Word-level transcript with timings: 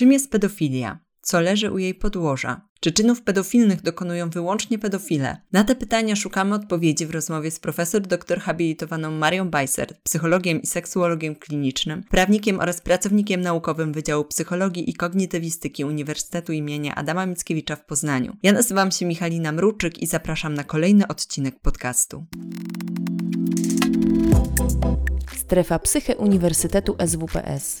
Czym 0.00 0.12
jest 0.12 0.30
pedofilia? 0.30 0.98
Co 1.22 1.40
leży 1.40 1.72
u 1.72 1.78
jej 1.78 1.94
podłoża? 1.94 2.68
Czy 2.80 2.92
czynów 2.92 3.22
pedofilnych 3.22 3.82
dokonują 3.82 4.30
wyłącznie 4.30 4.78
pedofile? 4.78 5.36
Na 5.52 5.64
te 5.64 5.74
pytania 5.74 6.16
szukamy 6.16 6.54
odpowiedzi 6.54 7.06
w 7.06 7.10
rozmowie 7.10 7.50
z 7.50 7.58
profesor 7.58 8.02
doktor 8.02 8.38
habilitowaną 8.38 9.10
Marią 9.10 9.50
Bajser, 9.50 9.98
psychologiem 10.02 10.62
i 10.62 10.66
seksuologiem 10.66 11.34
klinicznym, 11.34 12.02
prawnikiem 12.10 12.60
oraz 12.60 12.80
pracownikiem 12.80 13.40
naukowym 13.40 13.92
Wydziału 13.92 14.24
Psychologii 14.24 14.90
i 14.90 14.94
Kognitywistyki 14.94 15.84
Uniwersytetu 15.84 16.52
imienia 16.52 16.94
Adama 16.94 17.26
Mickiewicza 17.26 17.76
w 17.76 17.84
Poznaniu. 17.84 18.36
Ja 18.42 18.52
nazywam 18.52 18.90
się 18.90 19.06
Michalina 19.06 19.52
Mruczyk 19.52 20.02
i 20.02 20.06
zapraszam 20.06 20.54
na 20.54 20.64
kolejny 20.64 21.08
odcinek 21.08 21.60
podcastu. 21.60 22.26
Strefa 25.36 25.78
Psyche 25.78 26.16
Uniwersytetu 26.16 26.96
SWPS. 27.06 27.80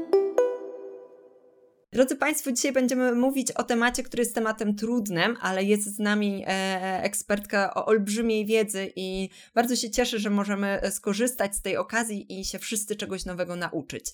Drodzy 1.93 2.15
Państwo, 2.15 2.51
dzisiaj 2.51 2.71
będziemy 2.71 3.15
mówić 3.15 3.51
o 3.51 3.63
temacie, 3.63 4.03
który 4.03 4.21
jest 4.21 4.35
tematem 4.35 4.75
trudnym, 4.75 5.37
ale 5.41 5.63
jest 5.63 5.95
z 5.95 5.99
nami 5.99 6.43
e, 6.47 7.03
ekspertka 7.03 7.73
o 7.73 7.85
olbrzymiej 7.85 8.45
wiedzy 8.45 8.91
i 8.95 9.29
bardzo 9.55 9.75
się 9.75 9.89
cieszę, 9.89 10.19
że 10.19 10.29
możemy 10.29 10.81
skorzystać 10.91 11.55
z 11.55 11.61
tej 11.61 11.77
okazji 11.77 12.39
i 12.39 12.45
się 12.45 12.59
wszyscy 12.59 12.95
czegoś 12.95 13.25
nowego 13.25 13.55
nauczyć. 13.55 14.05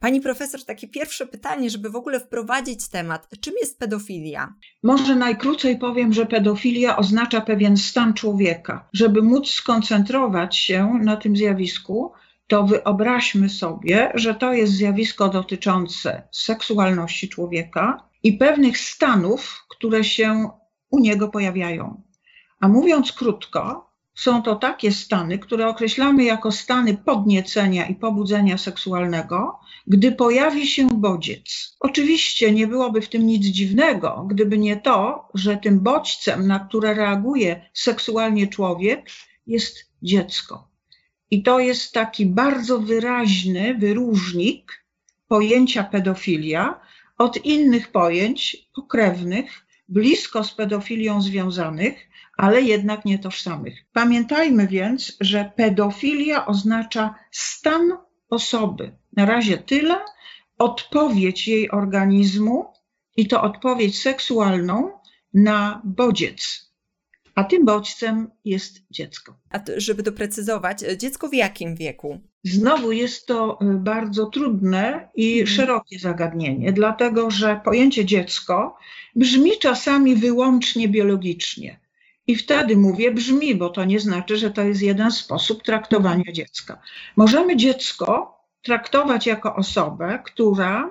Pani 0.00 0.20
profesor, 0.20 0.64
takie 0.64 0.88
pierwsze 0.88 1.26
pytanie, 1.26 1.70
żeby 1.70 1.90
w 1.90 1.96
ogóle 1.96 2.20
wprowadzić 2.20 2.88
temat. 2.88 3.28
Czym 3.40 3.54
jest 3.60 3.78
pedofilia? 3.78 4.54
Może 4.82 5.16
najkrócej 5.16 5.78
powiem, 5.78 6.12
że 6.12 6.26
pedofilia 6.26 6.96
oznacza 6.96 7.40
pewien 7.40 7.76
stan 7.76 8.14
człowieka. 8.14 8.88
Żeby 8.92 9.22
móc 9.22 9.50
skoncentrować 9.50 10.56
się 10.56 10.98
na 11.02 11.16
tym 11.16 11.36
zjawisku, 11.36 12.12
to 12.52 12.62
wyobraźmy 12.62 13.48
sobie, 13.48 14.12
że 14.14 14.34
to 14.34 14.52
jest 14.52 14.72
zjawisko 14.72 15.28
dotyczące 15.28 16.28
seksualności 16.32 17.28
człowieka 17.28 18.08
i 18.22 18.32
pewnych 18.32 18.78
stanów, 18.78 19.66
które 19.70 20.04
się 20.04 20.50
u 20.90 20.98
niego 20.98 21.28
pojawiają. 21.28 22.02
A 22.60 22.68
mówiąc 22.68 23.12
krótko, 23.12 23.90
są 24.14 24.42
to 24.42 24.56
takie 24.56 24.92
stany, 24.92 25.38
które 25.38 25.68
określamy 25.68 26.24
jako 26.24 26.52
stany 26.52 26.96
podniecenia 26.96 27.86
i 27.86 27.94
pobudzenia 27.94 28.58
seksualnego, 28.58 29.58
gdy 29.86 30.12
pojawi 30.12 30.66
się 30.66 30.88
bodziec. 30.94 31.76
Oczywiście 31.80 32.52
nie 32.52 32.66
byłoby 32.66 33.00
w 33.00 33.08
tym 33.08 33.26
nic 33.26 33.46
dziwnego, 33.46 34.26
gdyby 34.30 34.58
nie 34.58 34.76
to, 34.76 35.28
że 35.34 35.56
tym 35.56 35.80
bodźcem, 35.80 36.46
na 36.46 36.60
które 36.60 36.94
reaguje 36.94 37.70
seksualnie 37.74 38.46
człowiek, 38.46 39.10
jest 39.46 39.92
dziecko. 40.02 40.71
I 41.32 41.42
to 41.42 41.60
jest 41.60 41.92
taki 41.92 42.26
bardzo 42.26 42.78
wyraźny 42.78 43.74
wyróżnik 43.74 44.84
pojęcia 45.28 45.84
pedofilia 45.84 46.80
od 47.18 47.44
innych 47.44 47.92
pojęć 47.92 48.68
pokrewnych, 48.74 49.66
blisko 49.88 50.44
z 50.44 50.54
pedofilią 50.54 51.22
związanych, 51.22 52.08
ale 52.36 52.62
jednak 52.62 53.04
nie 53.04 53.18
tożsamych. 53.18 53.84
Pamiętajmy 53.92 54.66
więc, 54.66 55.16
że 55.20 55.52
pedofilia 55.56 56.46
oznacza 56.46 57.14
stan 57.30 57.96
osoby. 58.30 58.96
Na 59.16 59.26
razie 59.26 59.58
tyle, 59.58 59.98
odpowiedź 60.58 61.48
jej 61.48 61.70
organizmu 61.70 62.72
i 63.16 63.26
to 63.28 63.42
odpowiedź 63.42 64.02
seksualną 64.02 64.90
na 65.34 65.82
bodziec, 65.84 66.71
a 67.34 67.44
tym 67.44 67.64
bodźcem 67.64 68.30
jest 68.44 68.82
dziecko. 68.90 69.34
A 69.50 69.58
to, 69.58 69.72
żeby 69.76 70.02
doprecyzować, 70.02 70.78
dziecko 70.96 71.28
w 71.28 71.34
jakim 71.34 71.76
wieku? 71.76 72.20
Znowu 72.44 72.92
jest 72.92 73.26
to 73.26 73.58
y, 73.62 73.64
bardzo 73.64 74.26
trudne 74.26 75.08
i 75.14 75.40
mhm. 75.40 75.56
szerokie 75.56 75.98
zagadnienie, 75.98 76.72
dlatego 76.72 77.30
że 77.30 77.60
pojęcie 77.64 78.04
dziecko 78.04 78.76
brzmi 79.16 79.50
czasami 79.58 80.16
wyłącznie 80.16 80.88
biologicznie. 80.88 81.80
I 82.26 82.36
wtedy 82.36 82.76
mówię 82.76 83.10
brzmi, 83.10 83.54
bo 83.54 83.70
to 83.70 83.84
nie 83.84 84.00
znaczy, 84.00 84.36
że 84.36 84.50
to 84.50 84.62
jest 84.62 84.82
jeden 84.82 85.10
sposób 85.10 85.62
traktowania 85.62 86.32
dziecka. 86.32 86.82
Możemy 87.16 87.56
dziecko 87.56 88.38
traktować 88.62 89.26
jako 89.26 89.56
osobę, 89.56 90.22
która 90.24 90.90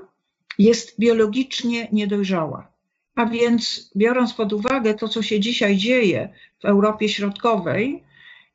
jest 0.59 0.99
biologicznie 0.99 1.87
niedojrzała. 1.91 2.70
A 3.15 3.25
więc, 3.25 3.91
biorąc 3.95 4.33
pod 4.33 4.53
uwagę 4.53 4.93
to, 4.93 5.07
co 5.07 5.21
się 5.21 5.39
dzisiaj 5.39 5.77
dzieje 5.77 6.29
w 6.61 6.65
Europie 6.65 7.09
Środkowej 7.09 8.03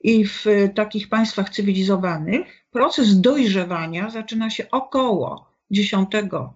i 0.00 0.26
w 0.26 0.44
takich 0.74 1.08
państwach 1.08 1.50
cywilizowanych, 1.50 2.66
proces 2.70 3.20
dojrzewania 3.20 4.10
zaczyna 4.10 4.50
się 4.50 4.70
około 4.70 5.50
10-11 5.72 6.54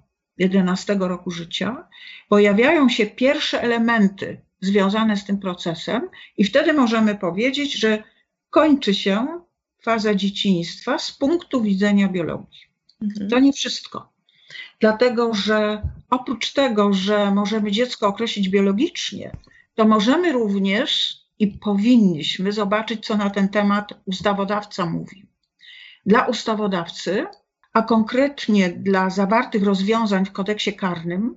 roku 0.99 1.31
życia. 1.31 1.89
Pojawiają 2.29 2.89
się 2.89 3.07
pierwsze 3.07 3.63
elementy 3.63 4.41
związane 4.61 5.17
z 5.17 5.25
tym 5.25 5.39
procesem, 5.39 6.09
i 6.37 6.45
wtedy 6.45 6.73
możemy 6.73 7.15
powiedzieć, 7.15 7.73
że 7.73 8.03
kończy 8.51 8.95
się 8.95 9.27
faza 9.83 10.15
dzieciństwa 10.15 10.99
z 10.99 11.13
punktu 11.13 11.63
widzenia 11.63 12.09
biologii. 12.09 12.61
Mhm. 13.03 13.31
To 13.31 13.41
nie 13.41 13.53
wszystko 13.53 14.10
dlatego 14.81 15.35
że 15.35 15.83
oprócz 16.11 16.53
tego, 16.53 16.93
że 16.93 17.31
możemy 17.31 17.71
dziecko 17.71 18.07
określić 18.07 18.49
biologicznie, 18.49 19.33
to 19.75 19.85
możemy 19.85 20.33
również 20.33 21.21
i 21.39 21.47
powinniśmy 21.47 22.53
zobaczyć, 22.53 23.07
co 23.07 23.17
na 23.17 23.31
ten 23.31 23.49
temat 23.49 23.95
ustawodawca 24.07 24.87
mówi. 24.87 25.27
Dla 26.07 26.27
ustawodawcy, 26.27 27.27
a 27.73 27.83
konkretnie 27.83 28.71
dla 28.71 29.11
zawartych 29.11 29.65
rozwiązań 29.65 30.27
w 30.27 30.33
kodeksie 30.33 30.73
karnym, 30.73 31.37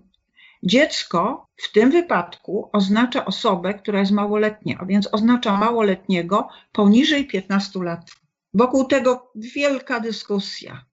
dziecko 0.63 1.47
w 1.55 1.71
tym 1.71 1.91
wypadku 1.91 2.69
oznacza 2.73 3.25
osobę, 3.25 3.73
która 3.73 3.99
jest 3.99 4.11
małoletnia, 4.11 4.77
a 4.79 4.85
więc 4.85 5.09
oznacza 5.11 5.57
małoletniego 5.57 6.49
poniżej 6.71 7.27
15 7.27 7.83
lat. 7.83 8.11
Wokół 8.53 8.85
tego 8.85 9.31
wielka 9.35 9.99
dyskusja. 9.99 10.85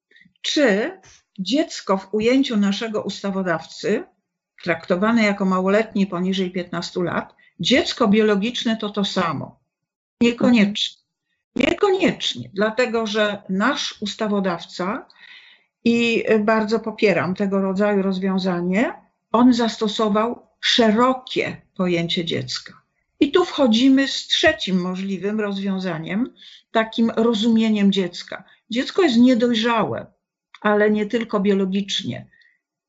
Czy 0.43 0.93
dziecko 1.41 1.97
w 1.97 2.15
ujęciu 2.15 2.57
naszego 2.57 3.03
ustawodawcy, 3.03 4.05
traktowane 4.63 5.23
jako 5.23 5.45
małoletnie 5.45 6.07
poniżej 6.07 6.51
15 6.51 7.03
lat, 7.03 7.35
dziecko 7.61 8.09
biologiczne 8.09 8.77
to 8.77 8.91
to 8.91 9.05
samo. 9.05 9.61
Niekoniecznie. 10.21 11.01
Niekoniecznie, 11.57 12.51
dlatego 12.55 13.07
że 13.07 13.43
nasz 13.49 14.03
ustawodawca, 14.03 15.07
i 15.85 16.25
bardzo 16.41 16.81
popieram 16.81 17.35
tego 17.35 17.61
rodzaju 17.61 18.03
rozwiązanie, 18.03 18.95
on 19.33 19.53
zastosował 19.53 20.47
szerokie 20.61 21.63
pojęcie 21.77 22.25
dziecka. 22.25 22.83
I 23.21 23.33
tu 23.33 23.45
wchodzimy 23.45 24.09
z 24.09 24.27
trzecim 24.27 24.81
możliwym 24.81 25.41
rozwiązaniem, 25.41 26.35
takim 26.73 27.11
rozumieniem 27.11 27.93
dziecka. 27.93 28.45
Dziecko 28.71 29.03
jest 29.03 29.17
niedojrzałe, 29.17 30.07
ale 30.61 30.91
nie 30.91 31.07
tylko 31.07 31.41
biologicznie. 31.41 32.27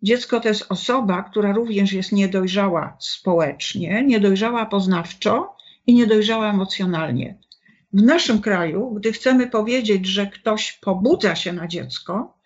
Dziecko 0.01 0.39
to 0.39 0.47
jest 0.47 0.65
osoba, 0.69 1.23
która 1.23 1.53
również 1.53 1.93
jest 1.93 2.11
niedojrzała 2.11 2.97
społecznie, 2.99 4.03
niedojrzała 4.03 4.65
poznawczo 4.65 5.55
i 5.87 5.93
niedojrzała 5.93 6.49
emocjonalnie. 6.49 7.37
W 7.93 8.03
naszym 8.03 8.41
kraju, 8.41 8.91
gdy 8.91 9.11
chcemy 9.11 9.47
powiedzieć, 9.47 10.05
że 10.05 10.27
ktoś 10.27 10.71
pobudza 10.71 11.35
się 11.35 11.53
na 11.53 11.67
dziecko, 11.67 12.37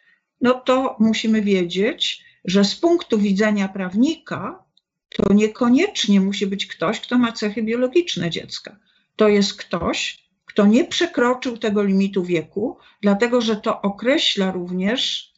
no 0.41 0.53
to 0.53 0.95
musimy 0.99 1.41
wiedzieć, 1.41 2.23
że 2.45 2.63
z 2.63 2.75
punktu 2.75 3.19
widzenia 3.19 3.67
prawnika 3.67 4.63
to 5.09 5.33
niekoniecznie 5.33 6.21
musi 6.21 6.47
być 6.47 6.65
ktoś, 6.65 6.99
kto 6.99 7.17
ma 7.17 7.31
cechy 7.31 7.63
biologiczne 7.63 8.29
dziecka. 8.29 8.79
To 9.15 9.27
jest 9.27 9.57
ktoś, 9.57 10.24
kto 10.55 10.65
nie 10.65 10.85
przekroczył 10.85 11.57
tego 11.57 11.83
limitu 11.83 12.23
wieku, 12.23 12.77
dlatego 13.01 13.41
że 13.41 13.55
to 13.55 13.81
określa 13.81 14.51
również 14.51 15.33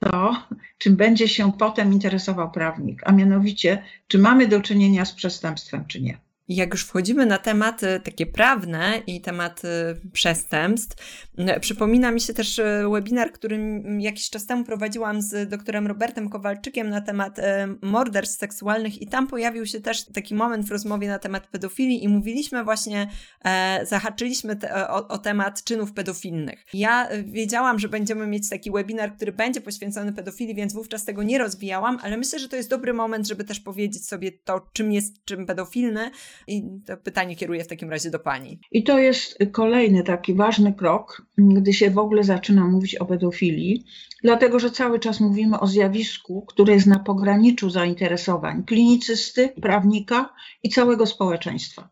to, 0.00 0.36
czym 0.78 0.96
będzie 0.96 1.28
się 1.28 1.52
potem 1.52 1.92
interesował 1.92 2.50
prawnik, 2.50 3.02
a 3.04 3.12
mianowicie, 3.12 3.82
czy 4.08 4.18
mamy 4.18 4.48
do 4.48 4.60
czynienia 4.60 5.04
z 5.04 5.12
przestępstwem, 5.12 5.84
czy 5.86 6.02
nie. 6.02 6.18
Jak 6.48 6.72
już 6.72 6.84
wchodzimy 6.84 7.26
na 7.26 7.38
tematy 7.38 8.00
takie 8.04 8.26
prawne 8.26 9.02
i 9.06 9.20
tematy 9.20 9.68
przestępstw, 10.12 11.22
przypomina 11.60 12.10
mi 12.10 12.20
się 12.20 12.34
też 12.34 12.58
e, 12.58 12.88
webinar, 12.92 13.32
który 13.32 13.82
jakiś 13.98 14.30
czas 14.30 14.46
temu 14.46 14.64
prowadziłam 14.64 15.22
z 15.22 15.48
doktorem 15.48 15.86
Robertem 15.86 16.28
Kowalczykiem 16.28 16.90
na 16.90 17.00
temat 17.00 17.38
e, 17.38 17.68
morderstw 17.82 18.38
seksualnych 18.38 19.02
i 19.02 19.06
tam 19.06 19.26
pojawił 19.26 19.66
się 19.66 19.80
też 19.80 20.04
taki 20.04 20.34
moment 20.34 20.66
w 20.66 20.70
rozmowie 20.70 21.08
na 21.08 21.18
temat 21.18 21.46
pedofilii 21.46 22.04
i 22.04 22.08
mówiliśmy 22.08 22.64
właśnie, 22.64 23.10
e, 23.44 23.86
zahaczyliśmy 23.86 24.56
te, 24.56 24.88
o, 24.88 25.08
o 25.08 25.18
temat 25.18 25.64
czynów 25.64 25.92
pedofilnych. 25.92 26.64
Ja 26.74 27.08
wiedziałam, 27.24 27.78
że 27.78 27.88
będziemy 27.88 28.26
mieć 28.26 28.48
taki 28.50 28.70
webinar, 28.70 29.16
który 29.16 29.32
będzie 29.32 29.60
poświęcony 29.60 30.12
pedofilii, 30.12 30.54
więc 30.54 30.72
wówczas 30.72 31.04
tego 31.04 31.22
nie 31.22 31.38
rozwijałam, 31.38 31.98
ale 32.02 32.16
myślę, 32.16 32.38
że 32.38 32.48
to 32.48 32.56
jest 32.56 32.70
dobry 32.70 32.94
moment, 32.94 33.28
żeby 33.28 33.44
też 33.44 33.60
powiedzieć 33.60 34.06
sobie 34.06 34.32
to, 34.32 34.68
czym 34.72 34.92
jest 34.92 35.24
czym 35.24 35.46
pedofilny, 35.46 36.10
i 36.46 36.62
to 36.86 36.96
pytanie 36.96 37.36
kieruję 37.36 37.64
w 37.64 37.68
takim 37.68 37.90
razie 37.90 38.10
do 38.10 38.18
Pani. 38.18 38.60
I 38.72 38.84
to 38.84 38.98
jest 38.98 39.38
kolejny 39.52 40.02
taki 40.02 40.34
ważny 40.34 40.72
krok, 40.72 41.22
gdy 41.38 41.72
się 41.72 41.90
w 41.90 41.98
ogóle 41.98 42.24
zaczyna 42.24 42.66
mówić 42.66 42.94
o 42.94 43.06
pedofilii, 43.06 43.84
dlatego 44.22 44.58
że 44.58 44.70
cały 44.70 45.00
czas 45.00 45.20
mówimy 45.20 45.60
o 45.60 45.66
zjawisku, 45.66 46.44
które 46.48 46.74
jest 46.74 46.86
na 46.86 46.98
pograniczu 46.98 47.70
zainteresowań 47.70 48.64
klinicysty, 48.64 49.48
prawnika 49.48 50.34
i 50.62 50.68
całego 50.68 51.06
społeczeństwa. 51.06 51.88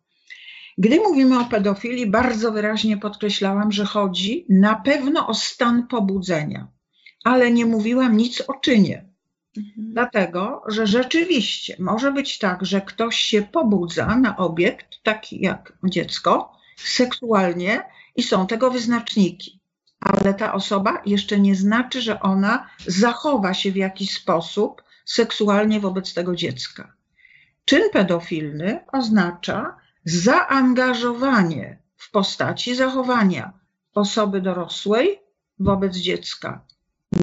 Gdy 0.78 1.00
mówimy 1.00 1.40
o 1.40 1.44
pedofilii, 1.44 2.06
bardzo 2.06 2.52
wyraźnie 2.52 2.96
podkreślałam, 2.96 3.72
że 3.72 3.84
chodzi 3.84 4.46
na 4.48 4.74
pewno 4.74 5.26
o 5.26 5.34
stan 5.34 5.86
pobudzenia, 5.86 6.68
ale 7.24 7.50
nie 7.50 7.66
mówiłam 7.66 8.16
nic 8.16 8.40
o 8.40 8.54
czynie. 8.54 9.13
Mhm. 9.56 9.92
Dlatego, 9.92 10.62
że 10.66 10.86
rzeczywiście 10.86 11.76
może 11.78 12.12
być 12.12 12.38
tak, 12.38 12.66
że 12.66 12.80
ktoś 12.80 13.16
się 13.20 13.42
pobudza 13.42 14.16
na 14.16 14.36
obiekt, 14.36 14.86
taki 15.02 15.40
jak 15.40 15.72
dziecko, 15.84 16.52
seksualnie 16.76 17.82
i 18.16 18.22
są 18.22 18.46
tego 18.46 18.70
wyznaczniki. 18.70 19.60
Ale 20.00 20.34
ta 20.34 20.54
osoba 20.54 21.02
jeszcze 21.06 21.40
nie 21.40 21.54
znaczy, 21.54 22.02
że 22.02 22.20
ona 22.20 22.70
zachowa 22.86 23.54
się 23.54 23.72
w 23.72 23.76
jakiś 23.76 24.12
sposób 24.12 24.82
seksualnie 25.04 25.80
wobec 25.80 26.14
tego 26.14 26.36
dziecka. 26.36 26.92
Czyn 27.64 27.82
pedofilny 27.92 28.80
oznacza 28.92 29.76
zaangażowanie 30.04 31.78
w 31.96 32.10
postaci 32.10 32.74
zachowania 32.74 33.52
osoby 33.94 34.40
dorosłej 34.40 35.20
wobec 35.58 35.96
dziecka, 35.96 36.64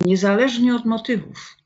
niezależnie 0.06 0.76
od 0.76 0.86
motywów. 0.86 1.61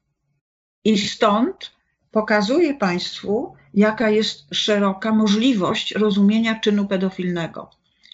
I 0.86 0.98
stąd 0.98 1.72
pokazuję 2.12 2.74
Państwu, 2.74 3.56
jaka 3.74 4.10
jest 4.10 4.56
szeroka 4.56 5.12
możliwość 5.12 5.96
rozumienia 5.96 6.60
czynu 6.60 6.88
pedofilnego. 6.88 7.70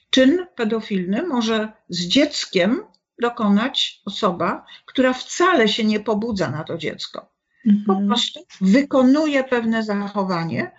Czyn 0.09 0.45
pedofilny 0.55 1.27
może 1.27 1.73
z 1.89 1.99
dzieckiem 2.05 2.81
dokonać 3.21 4.01
osoba, 4.05 4.65
która 4.85 5.13
wcale 5.13 5.67
się 5.67 5.83
nie 5.83 5.99
pobudza 5.99 6.51
na 6.51 6.63
to 6.63 6.77
dziecko. 6.77 7.29
Mhm. 7.67 7.85
Po 7.85 8.07
prostu 8.07 8.39
wykonuje 8.61 9.43
pewne 9.43 9.83
zachowanie 9.83 10.71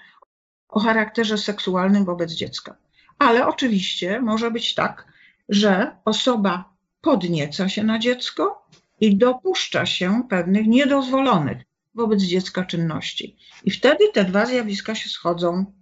o 0.68 0.80
charakterze 0.80 1.38
seksualnym 1.38 2.04
wobec 2.04 2.32
dziecka. 2.32 2.76
Ale 3.18 3.46
oczywiście 3.46 4.20
może 4.20 4.50
być 4.50 4.74
tak, 4.74 5.06
że 5.48 5.96
osoba 6.04 6.74
podnieca 7.00 7.68
się 7.68 7.84
na 7.84 7.98
dziecko 7.98 8.66
i 9.00 9.16
dopuszcza 9.16 9.86
się 9.86 10.22
pewnych 10.28 10.66
niedozwolonych 10.66 11.71
wobec 11.94 12.22
dziecka 12.22 12.64
czynności. 12.64 13.36
I 13.64 13.70
wtedy 13.70 14.12
te 14.12 14.24
dwa 14.24 14.46
zjawiska 14.46 14.94
się 14.94 15.08
schodzą. 15.08 15.72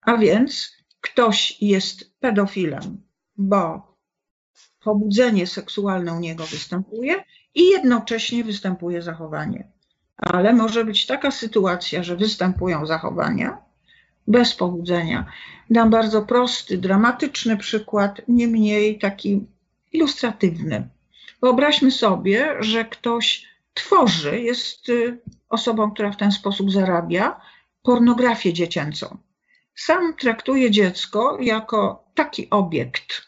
A 0.00 0.16
więc 0.16 0.72
ktoś 1.00 1.62
jest 1.62 2.20
pedofilem, 2.20 3.02
bo 3.36 3.94
pobudzenie 4.84 5.46
seksualne 5.46 6.12
u 6.12 6.20
niego 6.20 6.46
występuje 6.46 7.24
i 7.54 7.64
jednocześnie 7.64 8.44
występuje 8.44 9.02
zachowanie. 9.02 9.72
Ale 10.16 10.52
może 10.52 10.84
być 10.84 11.06
taka 11.06 11.30
sytuacja, 11.30 12.02
że 12.02 12.16
występują 12.16 12.86
zachowania 12.86 13.58
bez 14.26 14.54
pobudzenia. 14.54 15.26
Dam 15.70 15.90
bardzo 15.90 16.22
prosty, 16.22 16.78
dramatyczny 16.78 17.56
przykład, 17.56 18.22
niemniej 18.28 18.98
taki 18.98 19.46
ilustratywny. 19.92 20.88
Wyobraźmy 21.42 21.90
sobie, 21.90 22.54
że 22.60 22.84
ktoś 22.84 23.46
tworzy, 23.74 24.40
jest 24.40 24.88
y, 24.88 25.18
osobą, 25.54 25.90
która 25.90 26.10
w 26.12 26.16
ten 26.16 26.32
sposób 26.32 26.70
zarabia, 26.70 27.40
pornografię 27.82 28.52
dziecięcą. 28.52 29.18
Sam 29.74 30.14
traktuje 30.16 30.70
dziecko 30.70 31.38
jako 31.40 32.04
taki 32.14 32.50
obiekt 32.50 33.22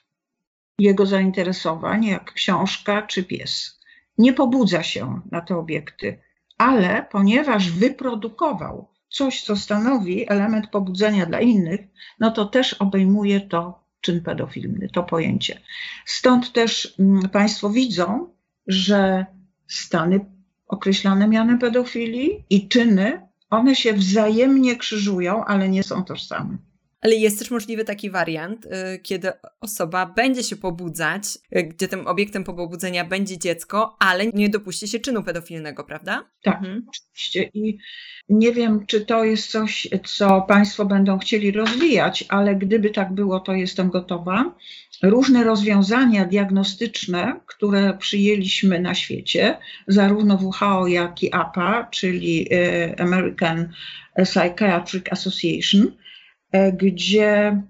jego 0.79 1.07
zainteresowań, 1.07 2.05
jak 2.05 2.33
książka 2.33 3.03
czy 3.03 3.25
pies. 3.25 3.81
Nie 4.19 4.33
pobudza 4.33 4.83
się 4.83 5.21
na 5.31 5.41
te 5.41 5.57
obiekty, 5.57 6.19
ale 6.59 7.07
ponieważ 7.11 7.71
wyprodukował 7.71 8.89
coś, 9.09 9.43
co 9.43 9.57
stanowi 9.57 10.31
element 10.33 10.67
pobudzenia 10.67 11.27
dla 11.27 11.41
innych, 11.41 11.81
no 12.21 12.31
to 12.31 12.45
też 12.45 12.75
obejmuje 12.75 13.41
to 13.41 13.85
czyn 14.01 14.23
pedofilny, 14.23 14.89
to 14.89 15.03
pojęcie. 15.03 15.61
Stąd 16.05 16.53
też 16.53 16.95
mm, 16.99 17.29
Państwo 17.29 17.71
widzą, 17.71 18.29
że 18.67 19.27
stany 19.69 20.36
określane 20.67 21.29
mianem 21.29 21.59
pedofilii 21.59 22.45
i 22.51 22.69
czyny, 22.69 23.29
one 23.51 23.77
się 23.77 23.93
wzajemnie 23.93 24.77
krzyżują, 24.77 25.45
ale 25.45 25.69
nie 25.69 25.83
są 25.83 26.05
tożsame. 26.05 26.59
Ale 27.01 27.15
jest 27.15 27.39
też 27.39 27.51
możliwy 27.51 27.85
taki 27.85 28.11
wariant, 28.11 28.67
y, 28.67 28.99
kiedy 29.03 29.33
osoba 29.61 30.07
będzie 30.07 30.43
się 30.43 30.57
pobudzać, 30.57 31.23
y, 31.57 31.63
gdzie 31.63 31.89
tym 31.89 32.07
obiektem 32.07 32.45
pobudzenia 32.45 33.05
będzie 33.05 33.39
dziecko, 33.39 33.97
ale 33.99 34.27
nie 34.27 34.49
dopuści 34.49 34.89
się 34.89 34.99
czynu 34.99 35.23
pedofilnego, 35.23 35.85
prawda? 35.85 36.31
Tak, 36.43 36.57
mhm. 36.57 36.87
oczywiście. 36.89 37.51
I 37.55 37.79
nie 38.29 38.53
wiem, 38.53 38.87
czy 38.87 39.01
to 39.01 39.25
jest 39.25 39.51
coś, 39.51 39.89
co 40.05 40.41
Państwo 40.49 40.85
będą 40.85 41.19
chcieli 41.19 41.53
rozwijać, 41.53 42.25
ale 42.29 42.55
gdyby 42.55 42.91
tak 42.91 43.13
było, 43.13 43.41
to 43.41 43.53
jestem 43.53 43.91
gotowa 43.91 44.55
różne 45.03 45.45
rozwiązania 45.45 46.25
diagnostyczne, 46.25 47.41
które 47.47 47.97
przyjęliśmy 47.99 48.81
na 48.81 48.95
świecie, 48.95 49.59
zarówno 49.87 50.35
WHO, 50.35 50.87
jak 50.87 51.23
i 51.23 51.33
APA, 51.33 51.89
czyli 51.91 52.49
e, 52.53 53.01
American 53.01 53.69
Psychiatric 54.25 55.05
Association, 55.11 55.93
gdzie 56.73 57.63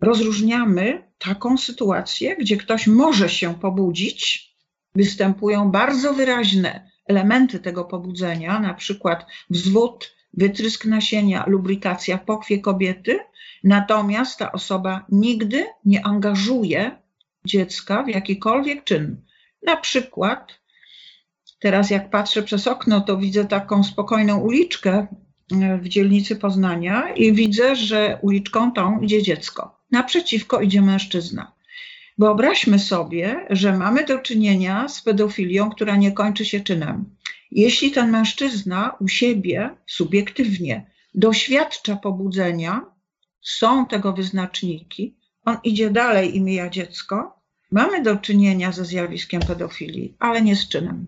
rozróżniamy 0.00 1.02
taką 1.18 1.58
sytuację, 1.58 2.36
gdzie 2.36 2.56
ktoś 2.56 2.86
może 2.86 3.28
się 3.28 3.54
pobudzić, 3.54 4.50
występują 4.94 5.70
bardzo 5.70 6.14
wyraźne 6.14 6.90
elementy 7.06 7.58
tego 7.58 7.84
pobudzenia, 7.84 8.60
na 8.60 8.74
przykład 8.74 9.26
wzwód, 9.50 10.14
wytrysk 10.34 10.84
nasienia, 10.84 11.44
lubrikacja 11.46 12.18
pochwie 12.18 12.58
kobiety, 12.58 13.18
Natomiast 13.64 14.38
ta 14.38 14.52
osoba 14.52 15.06
nigdy 15.08 15.66
nie 15.84 16.06
angażuje 16.06 16.98
dziecka 17.44 18.02
w 18.02 18.08
jakikolwiek 18.08 18.84
czyn. 18.84 19.22
Na 19.62 19.76
przykład, 19.76 20.60
teraz 21.60 21.90
jak 21.90 22.10
patrzę 22.10 22.42
przez 22.42 22.66
okno, 22.66 23.00
to 23.00 23.16
widzę 23.16 23.44
taką 23.44 23.84
spokojną 23.84 24.38
uliczkę 24.38 24.92
e, 24.92 25.06
w 25.80 25.88
dzielnicy 25.88 26.36
Poznania 26.36 27.14
i 27.14 27.32
widzę, 27.32 27.76
że 27.76 28.18
uliczką 28.22 28.72
tą 28.72 29.00
idzie 29.00 29.22
dziecko. 29.22 29.78
Naprzeciwko 29.90 30.60
idzie 30.60 30.82
mężczyzna. 30.82 31.52
Wyobraźmy 32.18 32.78
sobie, 32.78 33.46
że 33.50 33.72
mamy 33.72 34.04
do 34.04 34.18
czynienia 34.18 34.88
z 34.88 35.02
pedofilią, 35.02 35.70
która 35.70 35.96
nie 35.96 36.12
kończy 36.12 36.44
się 36.44 36.60
czynem. 36.60 37.04
Jeśli 37.50 37.90
ten 37.90 38.10
mężczyzna 38.10 38.96
u 39.00 39.08
siebie 39.08 39.70
subiektywnie 39.86 40.86
doświadcza 41.14 41.96
pobudzenia, 41.96 42.86
są 43.40 43.86
tego 43.86 44.12
wyznaczniki, 44.12 45.16
on 45.44 45.56
idzie 45.64 45.90
dalej 45.90 46.36
i 46.36 46.40
mija 46.40 46.70
dziecko, 46.70 47.40
mamy 47.70 48.02
do 48.02 48.16
czynienia 48.16 48.72
ze 48.72 48.84
zjawiskiem 48.84 49.40
pedofilii, 49.40 50.16
ale 50.18 50.42
nie 50.42 50.56
z 50.56 50.68
czynem. 50.68 51.06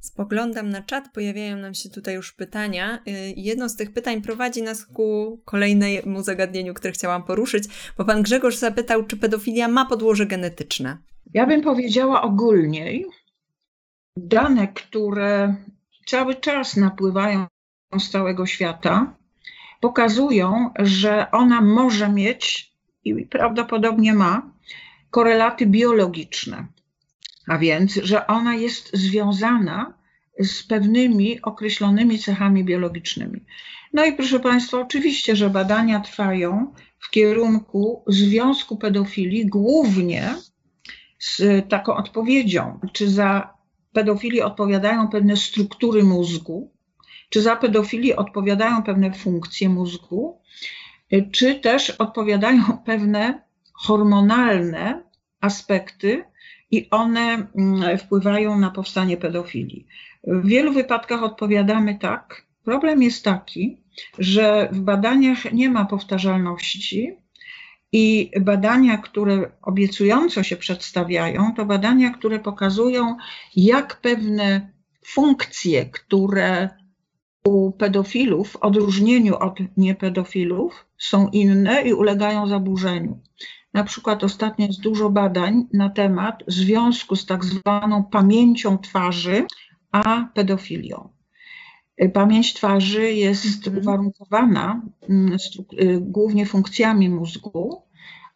Spoglądam 0.00 0.70
na 0.70 0.82
czat, 0.82 1.12
pojawiają 1.12 1.56
nam 1.56 1.74
się 1.74 1.90
tutaj 1.90 2.14
już 2.14 2.32
pytania. 2.32 2.98
Y, 3.08 3.34
jedno 3.36 3.68
z 3.68 3.76
tych 3.76 3.92
pytań 3.92 4.22
prowadzi 4.22 4.62
nas 4.62 4.86
ku 4.86 5.40
kolejnemu 5.44 6.22
zagadnieniu, 6.22 6.74
które 6.74 6.92
chciałam 6.92 7.22
poruszyć, 7.22 7.64
bo 7.98 8.04
pan 8.04 8.22
Grzegorz 8.22 8.56
zapytał, 8.56 9.06
czy 9.06 9.16
pedofilia 9.16 9.68
ma 9.68 9.86
podłoże 9.86 10.26
genetyczne. 10.26 10.98
Ja 11.34 11.46
bym 11.46 11.62
powiedziała 11.62 12.22
ogólniej, 12.22 13.06
dane, 14.16 14.68
które 14.68 15.54
cały 16.06 16.34
czas 16.34 16.76
napływają 16.76 17.46
z 17.98 18.10
całego 18.10 18.46
świata, 18.46 19.16
pokazują, 19.80 20.70
że 20.78 21.30
ona 21.30 21.60
może 21.60 22.08
mieć 22.08 22.72
i 23.04 23.26
prawdopodobnie 23.26 24.14
ma 24.14 24.50
korelaty 25.10 25.66
biologiczne. 25.66 26.66
A 27.48 27.58
więc, 27.58 27.94
że 27.94 28.26
ona 28.26 28.54
jest 28.54 28.96
związana 28.96 29.98
z 30.38 30.62
pewnymi 30.62 31.42
określonymi 31.42 32.18
cechami 32.18 32.64
biologicznymi. 32.64 33.44
No 33.92 34.04
i 34.04 34.12
proszę 34.12 34.40
Państwa, 34.40 34.80
oczywiście, 34.80 35.36
że 35.36 35.50
badania 35.50 36.00
trwają 36.00 36.74
w 36.98 37.10
kierunku 37.10 38.04
związku 38.06 38.76
pedofilii 38.76 39.46
głównie 39.46 40.34
z 41.18 41.68
taką 41.68 41.96
odpowiedzią, 41.96 42.80
czy 42.92 43.10
za 43.10 43.54
pedofilii 43.92 44.42
odpowiadają 44.42 45.08
pewne 45.08 45.36
struktury 45.36 46.04
mózgu, 46.04 46.72
czy 47.30 47.42
za 47.42 47.56
pedofilii 47.56 48.14
odpowiadają 48.14 48.82
pewne 48.82 49.12
funkcje 49.12 49.68
mózgu, 49.68 50.40
czy 51.32 51.54
też 51.54 51.90
odpowiadają 51.90 52.62
pewne 52.86 53.42
hormonalne 53.72 55.02
aspekty 55.40 56.24
i 56.70 56.88
one 56.90 57.46
mm, 57.56 57.98
wpływają 57.98 58.58
na 58.58 58.70
powstanie 58.70 59.16
pedofilii. 59.16 59.86
W 60.26 60.46
wielu 60.46 60.72
wypadkach 60.72 61.22
odpowiadamy 61.22 61.98
tak. 61.98 62.42
Problem 62.64 63.02
jest 63.02 63.24
taki, 63.24 63.76
że 64.18 64.68
w 64.72 64.80
badaniach 64.80 65.52
nie 65.52 65.70
ma 65.70 65.84
powtarzalności 65.84 67.16
i 67.92 68.30
badania, 68.40 68.98
które 68.98 69.50
obiecująco 69.62 70.42
się 70.42 70.56
przedstawiają, 70.56 71.54
to 71.56 71.64
badania, 71.64 72.10
które 72.10 72.38
pokazują, 72.38 73.16
jak 73.56 74.00
pewne 74.00 74.72
funkcje, 75.04 75.86
które 75.86 76.68
u 77.44 77.72
pedofilów, 77.72 78.50
w 78.50 78.56
odróżnieniu 78.56 79.36
od 79.36 79.58
niepedofilów, 79.76 80.86
są 80.98 81.28
inne 81.28 81.82
i 81.82 81.92
ulegają 81.92 82.46
zaburzeniu. 82.46 83.18
Na 83.74 83.84
przykład 83.84 84.24
ostatnio 84.24 84.66
jest 84.66 84.80
dużo 84.80 85.10
badań 85.10 85.66
na 85.72 85.90
temat 85.90 86.42
związku 86.46 87.16
z 87.16 87.26
tak 87.26 87.44
zwaną 87.44 88.04
pamięcią 88.04 88.78
twarzy 88.78 89.46
a 89.92 90.28
pedofilią. 90.34 91.08
Pamięć 92.12 92.54
twarzy 92.54 93.12
jest 93.12 93.66
mhm. 93.66 93.78
uwarunkowana 93.78 94.82
mm, 95.08 95.36
y, 95.82 95.98
głównie 96.00 96.46
funkcjami 96.46 97.08
mózgu, 97.08 97.82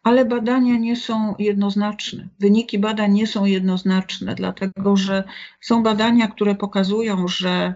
ale 0.03 0.25
badania 0.25 0.77
nie 0.77 0.95
są 0.95 1.35
jednoznaczne. 1.39 2.29
Wyniki 2.39 2.79
badań 2.79 3.13
nie 3.13 3.27
są 3.27 3.45
jednoznaczne, 3.45 4.35
dlatego 4.35 4.95
że 4.97 5.23
są 5.61 5.83
badania, 5.83 6.27
które 6.27 6.55
pokazują, 6.55 7.27
że 7.27 7.73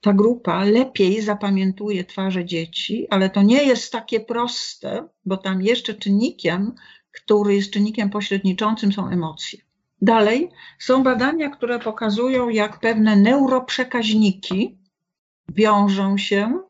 ta 0.00 0.12
grupa 0.12 0.64
lepiej 0.64 1.22
zapamiętuje 1.22 2.04
twarze 2.04 2.44
dzieci, 2.44 3.06
ale 3.10 3.30
to 3.30 3.42
nie 3.42 3.62
jest 3.62 3.92
takie 3.92 4.20
proste, 4.20 5.08
bo 5.24 5.36
tam 5.36 5.62
jeszcze 5.62 5.94
czynnikiem, 5.94 6.74
który 7.24 7.54
jest 7.54 7.70
czynnikiem 7.70 8.10
pośredniczącym, 8.10 8.92
są 8.92 9.08
emocje. 9.08 9.58
Dalej 10.02 10.50
są 10.78 11.02
badania, 11.02 11.50
które 11.50 11.78
pokazują, 11.78 12.48
jak 12.48 12.80
pewne 12.80 13.16
neuroprzekaźniki 13.16 14.78
wiążą 15.48 16.18
się 16.18 16.60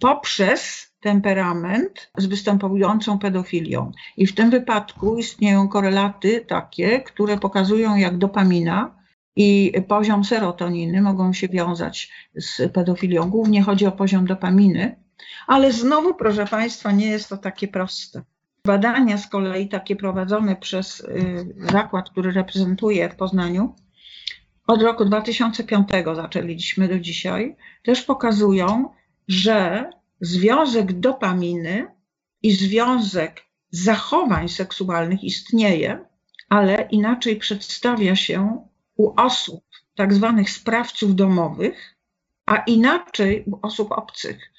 poprzez 0.00 0.92
temperament 1.00 2.10
z 2.18 2.26
występującą 2.26 3.18
pedofilią. 3.18 3.92
I 4.16 4.26
w 4.26 4.34
tym 4.34 4.50
wypadku 4.50 5.16
istnieją 5.16 5.68
korelaty 5.68 6.44
takie, 6.48 7.00
które 7.00 7.38
pokazują, 7.38 7.96
jak 7.96 8.18
dopamina 8.18 8.94
i 9.36 9.72
poziom 9.88 10.24
serotoniny 10.24 11.02
mogą 11.02 11.32
się 11.32 11.48
wiązać 11.48 12.12
z 12.34 12.72
pedofilią. 12.72 13.30
Głównie 13.30 13.62
chodzi 13.62 13.86
o 13.86 13.92
poziom 13.92 14.26
dopaminy, 14.26 14.96
ale 15.46 15.72
znowu, 15.72 16.14
proszę 16.14 16.46
Państwa, 16.46 16.92
nie 16.92 17.06
jest 17.06 17.28
to 17.28 17.36
takie 17.36 17.68
proste. 17.68 18.22
Badania 18.66 19.18
z 19.18 19.26
kolei 19.26 19.68
takie 19.68 19.96
prowadzone 19.96 20.56
przez 20.56 21.00
y, 21.00 21.54
zakład, 21.72 22.10
który 22.10 22.32
reprezentuję 22.32 23.08
w 23.08 23.16
Poznaniu, 23.16 23.74
od 24.66 24.82
roku 24.82 25.04
2005 25.04 25.88
zaczęliśmy 26.14 26.88
do 26.88 26.98
dzisiaj, 26.98 27.56
też 27.82 28.02
pokazują, 28.02 28.88
że 29.28 29.90
związek 30.20 30.92
dopaminy 30.92 31.86
i 32.42 32.52
związek 32.52 33.42
zachowań 33.70 34.48
seksualnych 34.48 35.24
istnieje, 35.24 36.04
ale 36.48 36.88
inaczej 36.90 37.36
przedstawia 37.36 38.16
się 38.16 38.66
u 38.96 39.20
osób, 39.20 39.64
tak 39.94 40.14
zwanych 40.14 40.50
sprawców 40.50 41.14
domowych, 41.14 41.96
a 42.46 42.56
inaczej 42.56 43.44
u 43.46 43.66
osób 43.66 43.92
obcych. 43.92 44.52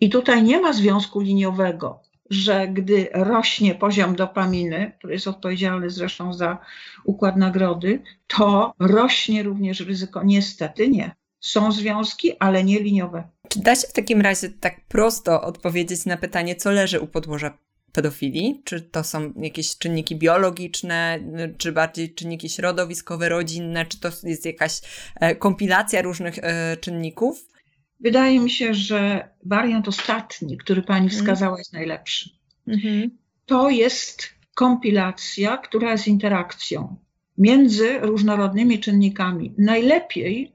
I 0.00 0.10
tutaj 0.10 0.42
nie 0.42 0.60
ma 0.60 0.72
związku 0.72 1.20
liniowego 1.20 2.00
że 2.30 2.68
gdy 2.68 3.08
rośnie 3.12 3.74
poziom 3.74 4.16
dopaminy, 4.16 4.92
który 4.98 5.12
jest 5.12 5.28
odpowiedzialny 5.28 5.90
zresztą 5.90 6.32
za 6.32 6.58
układ 7.04 7.36
nagrody, 7.36 8.02
to 8.26 8.74
rośnie 8.78 9.42
również 9.42 9.80
ryzyko. 9.80 10.22
Niestety 10.24 10.88
nie. 10.88 11.14
Są 11.40 11.72
związki, 11.72 12.38
ale 12.38 12.64
nie 12.64 12.80
liniowe. 12.80 13.28
Czy 13.48 13.60
da 13.60 13.74
się 13.74 13.86
w 13.88 13.92
takim 13.92 14.20
razie 14.20 14.48
tak 14.48 14.80
prosto 14.88 15.42
odpowiedzieć 15.42 16.06
na 16.06 16.16
pytanie, 16.16 16.56
co 16.56 16.70
leży 16.70 17.00
u 17.00 17.06
podłoża 17.06 17.58
pedofilii? 17.92 18.62
Czy 18.64 18.80
to 18.80 19.04
są 19.04 19.32
jakieś 19.36 19.78
czynniki 19.78 20.16
biologiczne, 20.16 21.18
czy 21.58 21.72
bardziej 21.72 22.14
czynniki 22.14 22.48
środowiskowe, 22.48 23.28
rodzinne, 23.28 23.86
czy 23.86 24.00
to 24.00 24.10
jest 24.22 24.46
jakaś 24.46 24.80
e, 25.20 25.36
kompilacja 25.36 26.02
różnych 26.02 26.38
e, 26.38 26.76
czynników? 26.76 27.53
Wydaje 28.00 28.40
mi 28.40 28.50
się, 28.50 28.74
że 28.74 29.28
wariant 29.44 29.88
ostatni, 29.88 30.58
który 30.58 30.82
pani 30.82 31.04
mhm. 31.04 31.20
wskazała, 31.20 31.58
jest 31.58 31.72
najlepszy. 31.72 32.30
Mhm. 32.68 33.10
To 33.46 33.70
jest 33.70 34.28
kompilacja, 34.54 35.56
która 35.56 35.92
jest 35.92 36.08
interakcją 36.08 36.96
między 37.38 37.98
różnorodnymi 37.98 38.80
czynnikami. 38.80 39.54
Najlepiej 39.58 40.53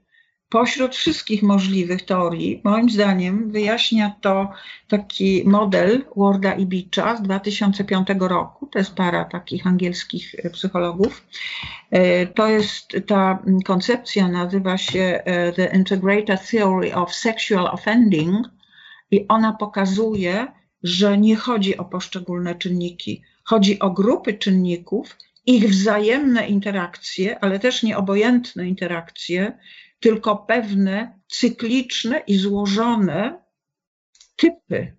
Pośród 0.50 0.96
wszystkich 0.96 1.42
możliwych 1.42 2.02
teorii, 2.02 2.60
moim 2.64 2.90
zdaniem, 2.90 3.50
wyjaśnia 3.50 4.16
to 4.20 4.52
taki 4.88 5.42
model 5.46 6.04
Warda 6.16 6.54
i 6.54 6.66
Beacha 6.66 7.16
z 7.16 7.22
2005 7.22 8.08
roku. 8.18 8.66
To 8.66 8.78
jest 8.78 8.94
para 8.94 9.24
takich 9.24 9.66
angielskich 9.66 10.34
psychologów. 10.52 11.26
E, 11.90 12.26
to 12.26 12.48
jest 12.48 12.96
ta 13.06 13.42
koncepcja, 13.64 14.28
nazywa 14.28 14.78
się 14.78 15.22
e, 15.24 15.52
The 15.52 15.76
Integrated 15.76 16.50
Theory 16.50 16.94
of 16.94 17.14
Sexual 17.14 17.66
Offending, 17.66 18.46
i 19.10 19.28
ona 19.28 19.52
pokazuje, 19.52 20.46
że 20.82 21.18
nie 21.18 21.36
chodzi 21.36 21.76
o 21.76 21.84
poszczególne 21.84 22.54
czynniki, 22.54 23.22
chodzi 23.44 23.78
o 23.78 23.90
grupy 23.90 24.34
czynników, 24.34 25.16
ich 25.46 25.70
wzajemne 25.70 26.48
interakcje, 26.48 27.38
ale 27.44 27.58
też 27.58 27.82
nieobojętne 27.82 28.68
interakcje, 28.68 29.58
tylko 30.00 30.36
pewne 30.36 31.20
cykliczne 31.28 32.22
i 32.26 32.36
złożone 32.36 33.42
typy 34.36 34.96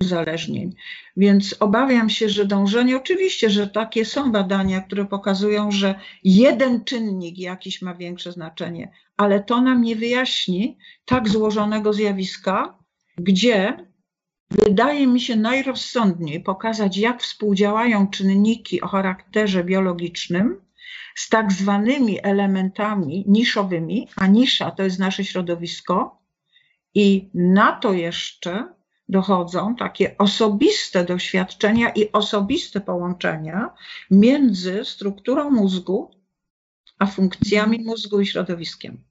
uzależnień. 0.00 0.74
Więc 1.16 1.56
obawiam 1.60 2.10
się, 2.10 2.28
że 2.28 2.44
dążenie, 2.44 2.96
oczywiście, 2.96 3.50
że 3.50 3.66
takie 3.66 4.04
są 4.04 4.32
badania, 4.32 4.80
które 4.80 5.04
pokazują, 5.04 5.70
że 5.70 5.94
jeden 6.24 6.84
czynnik 6.84 7.38
jakiś 7.38 7.82
ma 7.82 7.94
większe 7.94 8.32
znaczenie, 8.32 8.92
ale 9.16 9.42
to 9.42 9.60
nam 9.60 9.82
nie 9.82 9.96
wyjaśni 9.96 10.78
tak 11.04 11.28
złożonego 11.28 11.92
zjawiska, 11.92 12.78
gdzie 13.18 13.86
wydaje 14.50 15.06
mi 15.06 15.20
się 15.20 15.36
najrozsądniej 15.36 16.42
pokazać, 16.42 16.96
jak 16.96 17.22
współdziałają 17.22 18.06
czynniki 18.06 18.80
o 18.80 18.86
charakterze 18.88 19.64
biologicznym 19.64 20.65
z 21.16 21.28
tak 21.28 21.52
zwanymi 21.52 22.18
elementami 22.22 23.24
niszowymi, 23.26 24.08
a 24.16 24.26
nisza 24.26 24.70
to 24.70 24.82
jest 24.82 24.98
nasze 24.98 25.24
środowisko, 25.24 26.22
i 26.94 27.30
na 27.34 27.72
to 27.72 27.92
jeszcze 27.92 28.74
dochodzą 29.08 29.76
takie 29.76 30.18
osobiste 30.18 31.04
doświadczenia 31.04 31.90
i 31.90 32.12
osobiste 32.12 32.80
połączenia 32.80 33.70
między 34.10 34.84
strukturą 34.84 35.50
mózgu 35.50 36.10
a 36.98 37.06
funkcjami 37.06 37.84
mózgu 37.84 38.20
i 38.20 38.26
środowiskiem. 38.26 39.04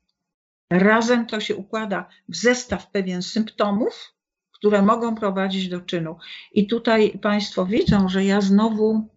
Razem 0.70 1.26
to 1.26 1.40
się 1.40 1.56
układa 1.56 2.10
w 2.30 2.36
zestaw 2.36 2.92
pewien 2.92 3.22
symptomów, 3.22 4.14
które 4.52 4.82
mogą 4.82 5.16
prowadzić 5.16 5.70
do 5.70 5.82
czynu. 5.82 6.18
I 6.52 6.68
tutaj 6.68 7.20
Państwo 7.22 7.66
widzą, 7.66 8.10
że 8.10 8.26
ja 8.26 8.42
znowu 8.42 9.10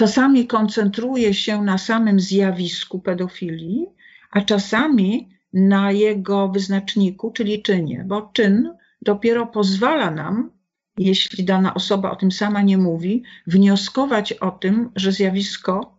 czasami 0.00 0.46
koncentruje 0.46 1.34
się 1.34 1.62
na 1.62 1.78
samym 1.78 2.20
zjawisku 2.20 3.00
pedofilii, 3.00 3.86
a 4.30 4.40
czasami 4.40 5.28
na 5.52 5.92
jego 5.92 6.48
wyznaczniku, 6.48 7.30
czyli 7.30 7.62
czynie, 7.62 8.04
bo 8.06 8.30
czyn 8.32 8.76
dopiero 9.02 9.46
pozwala 9.46 10.10
nam, 10.10 10.50
jeśli 10.98 11.44
dana 11.44 11.74
osoba 11.74 12.10
o 12.10 12.16
tym 12.16 12.32
sama 12.32 12.62
nie 12.62 12.78
mówi, 12.78 13.22
wnioskować 13.46 14.32
o 14.32 14.50
tym, 14.50 14.90
że 14.96 15.12
zjawisko 15.12 15.98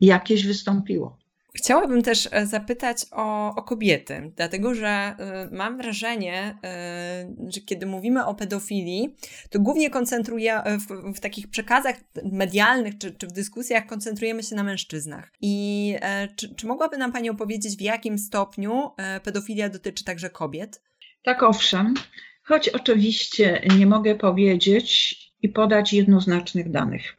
jakieś 0.00 0.46
wystąpiło. 0.46 1.18
Chciałabym 1.56 2.02
też 2.02 2.28
e, 2.30 2.46
zapytać 2.46 3.06
o, 3.12 3.54
o, 3.54 3.62
kobiety, 3.62 4.32
dlatego 4.36 4.74
że 4.74 4.88
e, 4.88 5.48
mam 5.52 5.76
wrażenie, 5.76 6.58
e, 6.64 7.34
że 7.48 7.60
kiedy 7.60 7.86
mówimy 7.86 8.26
o 8.26 8.34
pedofilii, 8.34 9.16
to 9.50 9.60
głównie 9.60 9.90
koncentruje 9.90 10.62
w, 10.66 11.16
w 11.16 11.20
takich 11.20 11.48
przekazach 11.50 11.96
medialnych 12.32 12.98
czy, 12.98 13.12
czy, 13.12 13.26
w 13.26 13.32
dyskusjach 13.32 13.86
koncentrujemy 13.86 14.42
się 14.42 14.56
na 14.56 14.62
mężczyznach. 14.62 15.32
I 15.40 15.96
czy, 16.36 16.54
czy 16.54 16.66
mogłaby 16.66 16.98
nam 16.98 17.12
Pani 17.12 17.30
opowiedzieć, 17.30 17.76
w 17.76 17.80
jakim 17.80 18.18
stopniu 18.18 18.90
pedofilia 19.22 19.68
dotyczy 19.68 20.04
także 20.04 20.30
kobiet? 20.30 20.82
Tak, 21.22 21.42
owszem, 21.42 21.94
choć 22.42 22.68
oczywiście 22.68 23.62
nie 23.78 23.86
mogę 23.86 24.14
powiedzieć 24.14 25.16
i 25.42 25.48
podać 25.48 25.92
jednoznacznych 25.92 26.70
danych. 26.70 27.16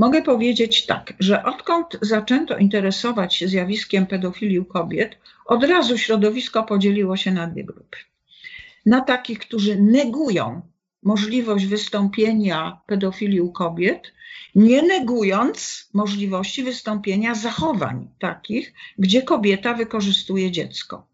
Mogę 0.00 0.22
powiedzieć 0.22 0.86
tak, 0.86 1.12
że 1.18 1.44
odkąd 1.44 1.98
zaczęto 2.00 2.58
interesować 2.58 3.34
się 3.34 3.48
zjawiskiem 3.48 4.06
pedofilii 4.06 4.58
u 4.58 4.64
kobiet, 4.64 5.18
od 5.46 5.64
razu 5.64 5.98
środowisko 5.98 6.62
podzieliło 6.62 7.16
się 7.16 7.30
na 7.30 7.46
dwie 7.46 7.64
grupy. 7.64 7.98
Na 8.86 9.00
takich, 9.00 9.38
którzy 9.38 9.82
negują 9.82 10.60
możliwość 11.02 11.66
wystąpienia 11.66 12.80
pedofilii 12.86 13.40
u 13.40 13.52
kobiet, 13.52 14.12
nie 14.54 14.82
negując 14.82 15.88
możliwości 15.94 16.62
wystąpienia 16.62 17.34
zachowań 17.34 18.08
takich, 18.18 18.72
gdzie 18.98 19.22
kobieta 19.22 19.74
wykorzystuje 19.74 20.50
dziecko, 20.50 21.06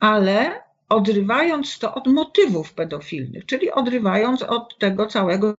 ale 0.00 0.62
odrywając 0.88 1.78
to 1.78 1.94
od 1.94 2.06
motywów 2.06 2.74
pedofilnych, 2.74 3.46
czyli 3.46 3.70
odrywając 3.70 4.42
od 4.42 4.78
tego 4.78 5.06
całego 5.06 5.54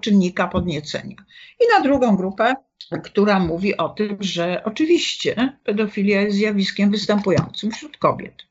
czynnika 0.00 0.48
podniecenia. 0.48 1.16
I 1.60 1.64
na 1.74 1.80
drugą 1.80 2.16
grupę, 2.16 2.54
która 3.04 3.40
mówi 3.40 3.76
o 3.76 3.88
tym, 3.88 4.16
że 4.20 4.62
oczywiście 4.64 5.58
pedofilia 5.64 6.22
jest 6.22 6.36
zjawiskiem 6.36 6.90
występującym 6.90 7.70
wśród 7.70 7.96
kobiet. 7.96 8.46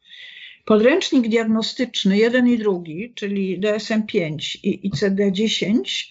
Podręcznik 0.65 1.27
diagnostyczny 1.27 2.17
jeden 2.17 2.47
i 2.47 2.57
drugi, 2.57 3.13
czyli 3.15 3.61
DSM-5 3.61 4.57
i 4.63 4.91
ICD-10, 4.91 6.05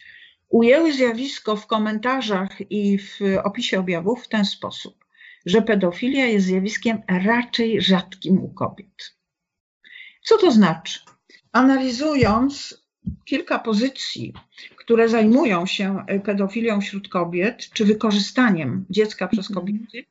ujęły 0.48 0.92
zjawisko 0.92 1.56
w 1.56 1.66
komentarzach 1.66 2.70
i 2.70 2.98
w 2.98 3.20
opisie 3.44 3.80
objawów 3.80 4.24
w 4.24 4.28
ten 4.28 4.44
sposób, 4.44 5.04
że 5.46 5.62
pedofilia 5.62 6.26
jest 6.26 6.46
zjawiskiem 6.46 7.02
raczej 7.08 7.82
rzadkim 7.82 8.38
u 8.38 8.48
kobiet. 8.48 9.16
Co 10.22 10.38
to 10.38 10.50
znaczy? 10.50 11.00
Analizując 11.52 12.83
kilka 13.24 13.58
pozycji, 13.58 14.32
które 14.76 15.08
zajmują 15.08 15.66
się 15.66 16.04
e, 16.06 16.20
pedofilią 16.20 16.80
wśród 16.80 17.08
kobiet, 17.08 17.70
czy 17.70 17.84
wykorzystaniem 17.84 18.84
dziecka 18.90 19.28
przez 19.28 19.50
mhm. 19.50 19.54
kobiety, 19.54 20.04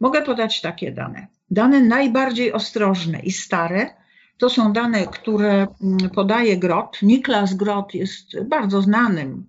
mogę 0.00 0.22
podać 0.22 0.60
takie 0.60 0.92
dane. 0.92 1.26
Dane 1.50 1.80
najbardziej 1.80 2.52
ostrożne 2.52 3.20
i 3.20 3.32
stare 3.32 4.00
to 4.38 4.50
są 4.50 4.72
dane, 4.72 5.06
które 5.06 5.66
mm, 5.82 6.10
podaje 6.14 6.56
Grot. 6.56 7.02
Niklas 7.02 7.54
Grot 7.54 7.94
jest 7.94 8.42
bardzo 8.42 8.82
znanym 8.82 9.46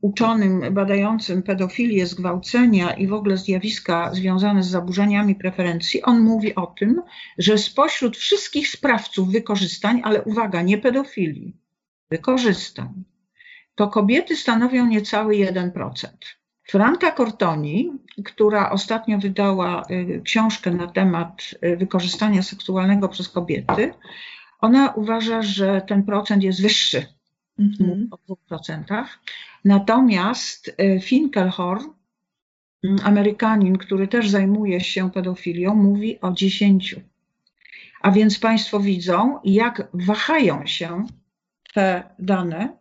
uczonym 0.00 0.74
badającym 0.74 1.42
pedofilię, 1.42 2.06
zgwałcenia 2.06 2.92
i 2.92 3.06
w 3.06 3.12
ogóle 3.12 3.36
zjawiska 3.36 4.14
związane 4.14 4.62
z 4.62 4.68
zaburzeniami 4.68 5.34
preferencji. 5.34 6.02
On 6.02 6.20
mówi 6.20 6.54
o 6.54 6.66
tym, 6.66 7.02
że 7.38 7.58
spośród 7.58 8.16
wszystkich 8.16 8.68
sprawców 8.68 9.32
wykorzystań, 9.32 10.00
ale 10.04 10.22
uwaga, 10.22 10.62
nie 10.62 10.78
pedofilii, 10.78 11.56
wykorzystań, 12.12 13.04
to 13.74 13.88
kobiety 13.88 14.36
stanowią 14.36 14.86
niecały 14.86 15.34
1%. 15.34 16.08
Franka 16.68 17.12
Cortoni, 17.12 17.92
która 18.24 18.70
ostatnio 18.70 19.18
wydała 19.18 19.82
y, 19.90 20.22
książkę 20.24 20.70
na 20.70 20.86
temat 20.86 21.50
y, 21.64 21.76
wykorzystania 21.76 22.42
seksualnego 22.42 23.08
przez 23.08 23.28
kobiety, 23.28 23.94
ona 24.60 24.92
uważa, 24.92 25.42
że 25.42 25.82
ten 25.88 26.02
procent 26.02 26.42
jest 26.42 26.62
wyższy, 26.62 27.06
mhm. 27.58 28.08
o 28.10 28.34
2%. 28.34 29.04
Natomiast 29.64 30.68
y, 30.68 31.00
Finkelhorn, 31.00 31.84
mm, 32.84 32.96
Amerykanin, 33.04 33.78
który 33.78 34.08
też 34.08 34.28
zajmuje 34.30 34.80
się 34.80 35.10
pedofilią, 35.10 35.74
mówi 35.74 36.20
o 36.20 36.32
10. 36.32 36.96
A 38.02 38.10
więc 38.10 38.38
Państwo 38.38 38.80
widzą, 38.80 39.38
jak 39.44 39.88
wahają 39.94 40.66
się 40.66 41.06
te 41.74 42.02
dane, 42.18 42.76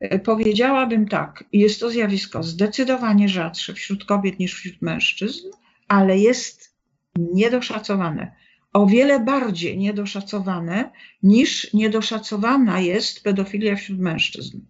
e, 0.00 0.18
powiedziałabym 0.18 1.08
tak, 1.08 1.44
jest 1.52 1.80
to 1.80 1.90
zjawisko 1.90 2.42
zdecydowanie 2.42 3.28
rzadsze 3.28 3.74
wśród 3.74 4.04
kobiet 4.04 4.38
niż 4.38 4.54
wśród 4.54 4.82
mężczyzn, 4.82 5.48
ale 5.88 6.18
jest 6.18 6.74
niedoszacowane. 7.16 8.32
O 8.72 8.86
wiele 8.86 9.20
bardziej 9.20 9.78
niedoszacowane 9.78 10.90
niż 11.22 11.72
niedoszacowana 11.74 12.80
jest 12.80 13.22
pedofilia 13.22 13.76
wśród 13.76 13.98
mężczyzn. 13.98 14.60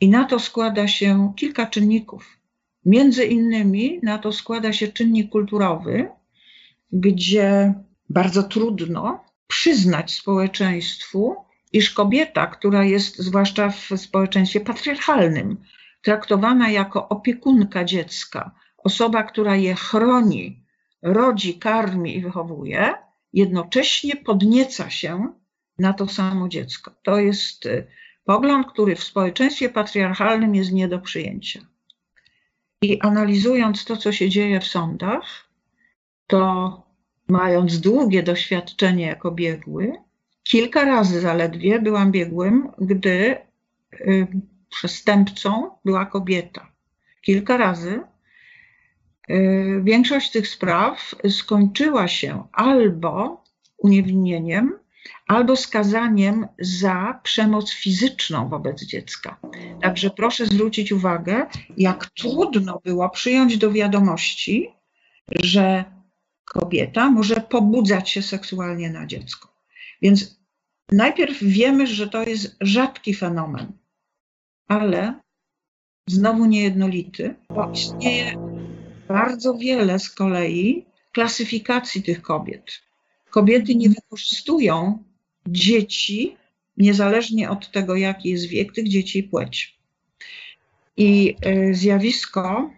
I 0.00 0.08
na 0.08 0.24
to 0.24 0.38
składa 0.38 0.88
się 0.88 1.32
kilka 1.36 1.66
czynników. 1.66 2.38
Między 2.84 3.24
innymi 3.24 4.00
na 4.02 4.18
to 4.18 4.32
składa 4.32 4.72
się 4.72 4.88
czynnik 4.88 5.30
kulturowy, 5.30 6.08
gdzie 6.92 7.74
bardzo 8.10 8.42
trudno 8.42 9.24
przyznać 9.46 10.12
społeczeństwu, 10.12 11.36
iż 11.72 11.90
kobieta, 11.90 12.46
która 12.46 12.84
jest 12.84 13.18
zwłaszcza 13.18 13.70
w 13.70 13.88
społeczeństwie 13.96 14.60
patriarchalnym, 14.60 15.56
traktowana 16.02 16.70
jako 16.70 17.08
opiekunka 17.08 17.84
dziecka, 17.84 18.50
osoba, 18.78 19.22
która 19.22 19.56
je 19.56 19.74
chroni, 19.74 20.64
rodzi, 21.02 21.58
karmi 21.58 22.16
i 22.16 22.20
wychowuje, 22.20 22.94
jednocześnie 23.32 24.16
podnieca 24.16 24.90
się 24.90 25.32
na 25.78 25.92
to 25.92 26.08
samo 26.08 26.48
dziecko. 26.48 26.90
To 27.02 27.18
jest 27.18 27.66
y, 27.66 27.86
pogląd, 28.24 28.66
który 28.66 28.96
w 28.96 29.04
społeczeństwie 29.04 29.68
patriarchalnym 29.68 30.54
jest 30.54 30.72
nie 30.72 30.88
do 30.88 30.98
przyjęcia. 30.98 31.60
I 32.82 33.00
analizując 33.00 33.84
to, 33.84 33.96
co 33.96 34.12
się 34.12 34.28
dzieje 34.28 34.60
w 34.60 34.66
sądach, 34.66 35.48
to 36.26 36.82
mając 37.28 37.80
długie 37.80 38.22
doświadczenie 38.22 39.06
jako 39.06 39.30
biegły, 39.30 39.92
Kilka 40.42 40.84
razy 40.84 41.20
zaledwie 41.20 41.80
byłam 41.80 42.12
biegłym, 42.12 42.68
gdy 42.78 43.36
y, 43.92 44.26
przestępcą 44.70 45.70
była 45.84 46.06
kobieta. 46.06 46.72
Kilka 47.22 47.56
razy. 47.56 48.00
Y, 49.30 49.80
większość 49.84 50.30
tych 50.30 50.48
spraw 50.48 51.14
skończyła 51.28 52.08
się 52.08 52.46
albo 52.52 53.44
uniewinnieniem, 53.78 54.78
albo 55.26 55.56
skazaniem 55.56 56.48
za 56.58 57.20
przemoc 57.22 57.72
fizyczną 57.72 58.48
wobec 58.48 58.84
dziecka. 58.84 59.36
Także 59.82 60.10
proszę 60.10 60.46
zwrócić 60.46 60.92
uwagę, 60.92 61.46
jak 61.76 62.06
trudno 62.06 62.80
było 62.84 63.10
przyjąć 63.10 63.58
do 63.58 63.72
wiadomości, 63.72 64.70
że 65.28 65.84
kobieta 66.44 67.10
może 67.10 67.36
pobudzać 67.36 68.10
się 68.10 68.22
seksualnie 68.22 68.90
na 68.90 69.06
dziecko. 69.06 69.51
Więc 70.02 70.40
najpierw 70.92 71.38
wiemy, 71.42 71.86
że 71.86 72.08
to 72.08 72.22
jest 72.28 72.56
rzadki 72.60 73.14
fenomen, 73.14 73.72
ale 74.68 75.20
znowu 76.08 76.46
niejednolity, 76.46 77.34
bo 77.48 77.70
istnieje 77.72 78.34
bardzo 79.08 79.54
wiele 79.54 79.98
z 79.98 80.10
kolei 80.10 80.84
klasyfikacji 81.12 82.02
tych 82.02 82.22
kobiet. 82.22 82.82
Kobiety 83.30 83.74
nie 83.74 83.88
wykorzystują 83.88 85.04
dzieci, 85.46 86.36
niezależnie 86.76 87.50
od 87.50 87.70
tego, 87.70 87.96
jaki 87.96 88.28
jest 88.28 88.46
wiek 88.46 88.72
tych 88.72 88.88
dzieci 88.88 89.18
i 89.18 89.22
płeć. 89.22 89.78
I 90.96 91.36
e, 91.42 91.74
zjawisko 91.74 92.70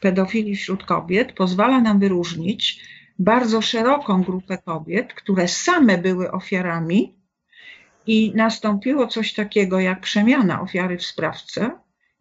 pedofilii 0.00 0.56
wśród 0.56 0.84
kobiet 0.84 1.32
pozwala 1.32 1.80
nam 1.80 2.00
wyróżnić 2.00 2.80
bardzo 3.18 3.62
szeroką 3.62 4.22
grupę 4.22 4.58
kobiet, 4.58 5.14
które 5.14 5.48
same 5.48 5.98
były 5.98 6.32
ofiarami 6.32 7.14
i 8.06 8.32
nastąpiło 8.34 9.06
coś 9.06 9.32
takiego 9.32 9.80
jak 9.80 10.00
przemiana 10.00 10.60
ofiary 10.60 10.98
w 10.98 11.06
sprawcę 11.06 11.70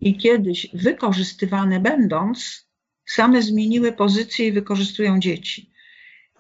i 0.02 0.18
kiedyś 0.18 0.68
wykorzystywane 0.74 1.80
będąc, 1.80 2.68
same 3.06 3.42
zmieniły 3.42 3.92
pozycję 3.92 4.48
i 4.48 4.52
wykorzystują 4.52 5.20
dzieci. 5.20 5.72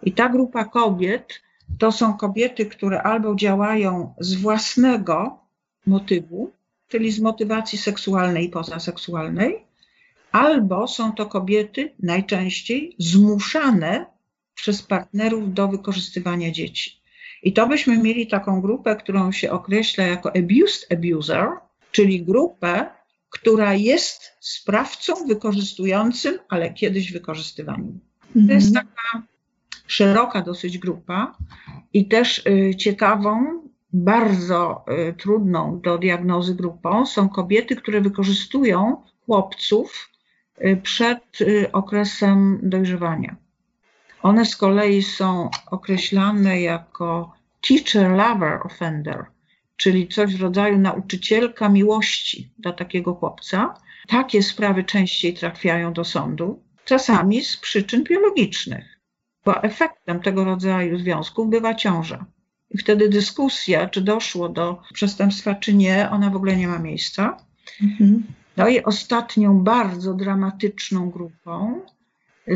I 0.04 0.12
ta 0.12 0.30
grupa 0.30 0.66
kobiet 0.66 1.42
to 1.80 1.92
są 1.92 2.18
kobiety, 2.18 2.66
które 2.66 3.02
albo 3.02 3.36
działają 3.36 4.14
z 4.20 4.34
własnego 4.34 5.40
motywu, 5.86 6.52
czyli 6.88 7.12
z 7.12 7.20
motywacji 7.20 7.78
seksualnej 7.78 8.46
i 8.46 8.50
pozaseksualnej, 8.50 9.66
albo 10.32 10.88
są 10.88 11.14
to 11.14 11.26
kobiety 11.26 11.94
najczęściej 12.00 12.96
zmuszane 13.00 14.13
przez 14.56 14.84
partnerów 14.84 15.54
do 15.54 15.68
wykorzystywania 15.68 16.52
dzieci. 16.52 17.04
I 17.44 17.54
to 17.54 17.68
byśmy 17.68 17.98
mieli 17.98 18.28
taką 18.28 18.62
grupę, 18.62 18.96
którą 18.96 19.32
się 19.32 19.52
określa 19.52 20.04
jako 20.04 20.32
abused 20.36 20.92
abuser, 20.92 21.48
czyli 21.92 22.24
grupę, 22.24 22.86
która 23.30 23.74
jest 23.74 24.38
sprawcą 24.40 25.28
wykorzystującym, 25.28 26.40
ale 26.50 26.74
kiedyś 26.74 27.12
wykorzystywanym. 27.12 28.00
Mhm. 28.28 28.48
To 28.48 28.54
jest 28.54 28.74
taka 28.74 29.28
szeroka 29.88 30.42
dosyć 30.42 30.78
grupa 30.78 31.38
i 31.94 32.08
też 32.08 32.46
y, 32.48 32.76
ciekawą, 32.76 33.64
bardzo 33.94 34.86
y, 35.10 35.14
trudną 35.14 35.82
do 35.82 35.98
diagnozy 35.98 36.56
grupą 36.56 37.06
są 37.06 37.30
kobiety, 37.30 37.76
które 37.76 38.02
wykorzystują 38.02 39.04
chłopców 39.26 40.10
y, 40.62 40.80
przed 40.84 41.24
okresem 41.74 42.60
dojrzewania. 42.64 43.43
One 44.24 44.46
z 44.46 44.56
kolei 44.56 45.04
są 45.04 45.50
określane 45.72 46.62
jako 46.62 47.34
teacher 47.68 48.12
lover 48.12 48.60
offender, 48.64 49.26
czyli 49.78 50.08
coś 50.08 50.36
w 50.36 50.42
rodzaju 50.42 50.78
nauczycielka 50.78 51.70
miłości 51.70 52.54
dla 52.58 52.74
takiego 52.74 53.14
chłopca. 53.14 53.74
Takie 54.08 54.44
sprawy 54.44 54.84
częściej 54.84 55.34
trafiają 55.34 55.94
do 55.94 56.04
sądu, 56.04 56.64
czasami 56.86 57.42
z 57.42 57.58
przyczyn 57.58 58.04
biologicznych, 58.04 59.00
bo 59.46 59.64
efektem 59.64 60.20
tego 60.20 60.44
rodzaju 60.44 60.98
związków 60.98 61.50
bywa 61.50 61.76
ciąża. 61.76 62.26
I 62.70 62.78
wtedy 62.78 63.10
dyskusja, 63.10 63.90
czy 63.90 64.02
doszło 64.02 64.50
do 64.50 64.82
przestępstwa, 64.94 65.56
czy 65.56 65.74
nie, 65.74 66.10
ona 66.10 66.30
w 66.30 66.36
ogóle 66.36 66.56
nie 66.56 66.68
ma 66.68 66.80
miejsca. 66.80 67.38
Mhm. 67.82 68.24
No 68.58 68.68
i 68.68 68.84
ostatnią 68.84 69.60
bardzo 69.60 70.14
dramatyczną 70.14 71.10
grupą 71.10 71.82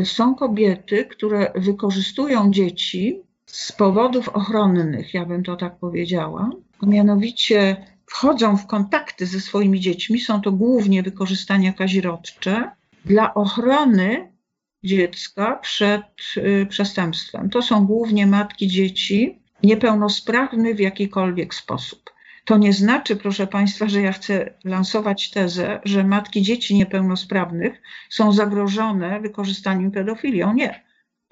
są 0.04 0.34
kobiety, 0.34 1.04
które 1.04 1.52
wykorzystują 1.54 2.50
dzieci 2.50 3.22
z 3.46 3.72
powodów 3.72 4.28
ochronnych, 4.28 5.14
ja 5.14 5.24
bym 5.24 5.42
to 5.42 5.56
tak 5.56 5.78
powiedziała. 5.78 6.50
Mianowicie 6.82 7.76
wchodzą 8.06 8.56
w 8.56 8.66
kontakty 8.66 9.26
ze 9.26 9.40
swoimi 9.40 9.80
dziećmi, 9.80 10.20
są 10.20 10.40
to 10.40 10.52
głównie 10.52 11.02
wykorzystania 11.02 11.72
kazirodcze 11.72 12.70
dla 13.04 13.34
ochrony 13.34 14.32
dziecka 14.84 15.56
przed 15.56 16.02
y, 16.36 16.66
przestępstwem. 16.68 17.50
To 17.50 17.62
są 17.62 17.86
głównie 17.86 18.26
matki 18.26 18.68
dzieci 18.68 19.38
niepełnosprawnych 19.62 20.76
w 20.76 20.80
jakikolwiek 20.80 21.54
sposób. 21.54 22.10
To 22.48 22.58
nie 22.58 22.72
znaczy, 22.72 23.16
proszę 23.16 23.46
Państwa, 23.46 23.88
że 23.88 24.02
ja 24.02 24.12
chcę 24.12 24.54
lansować 24.64 25.30
tezę, 25.30 25.80
że 25.84 26.04
matki 26.04 26.42
dzieci 26.42 26.74
niepełnosprawnych 26.74 27.82
są 28.10 28.32
zagrożone 28.32 29.20
wykorzystaniem 29.20 29.90
pedofilią. 29.90 30.54
Nie. 30.54 30.84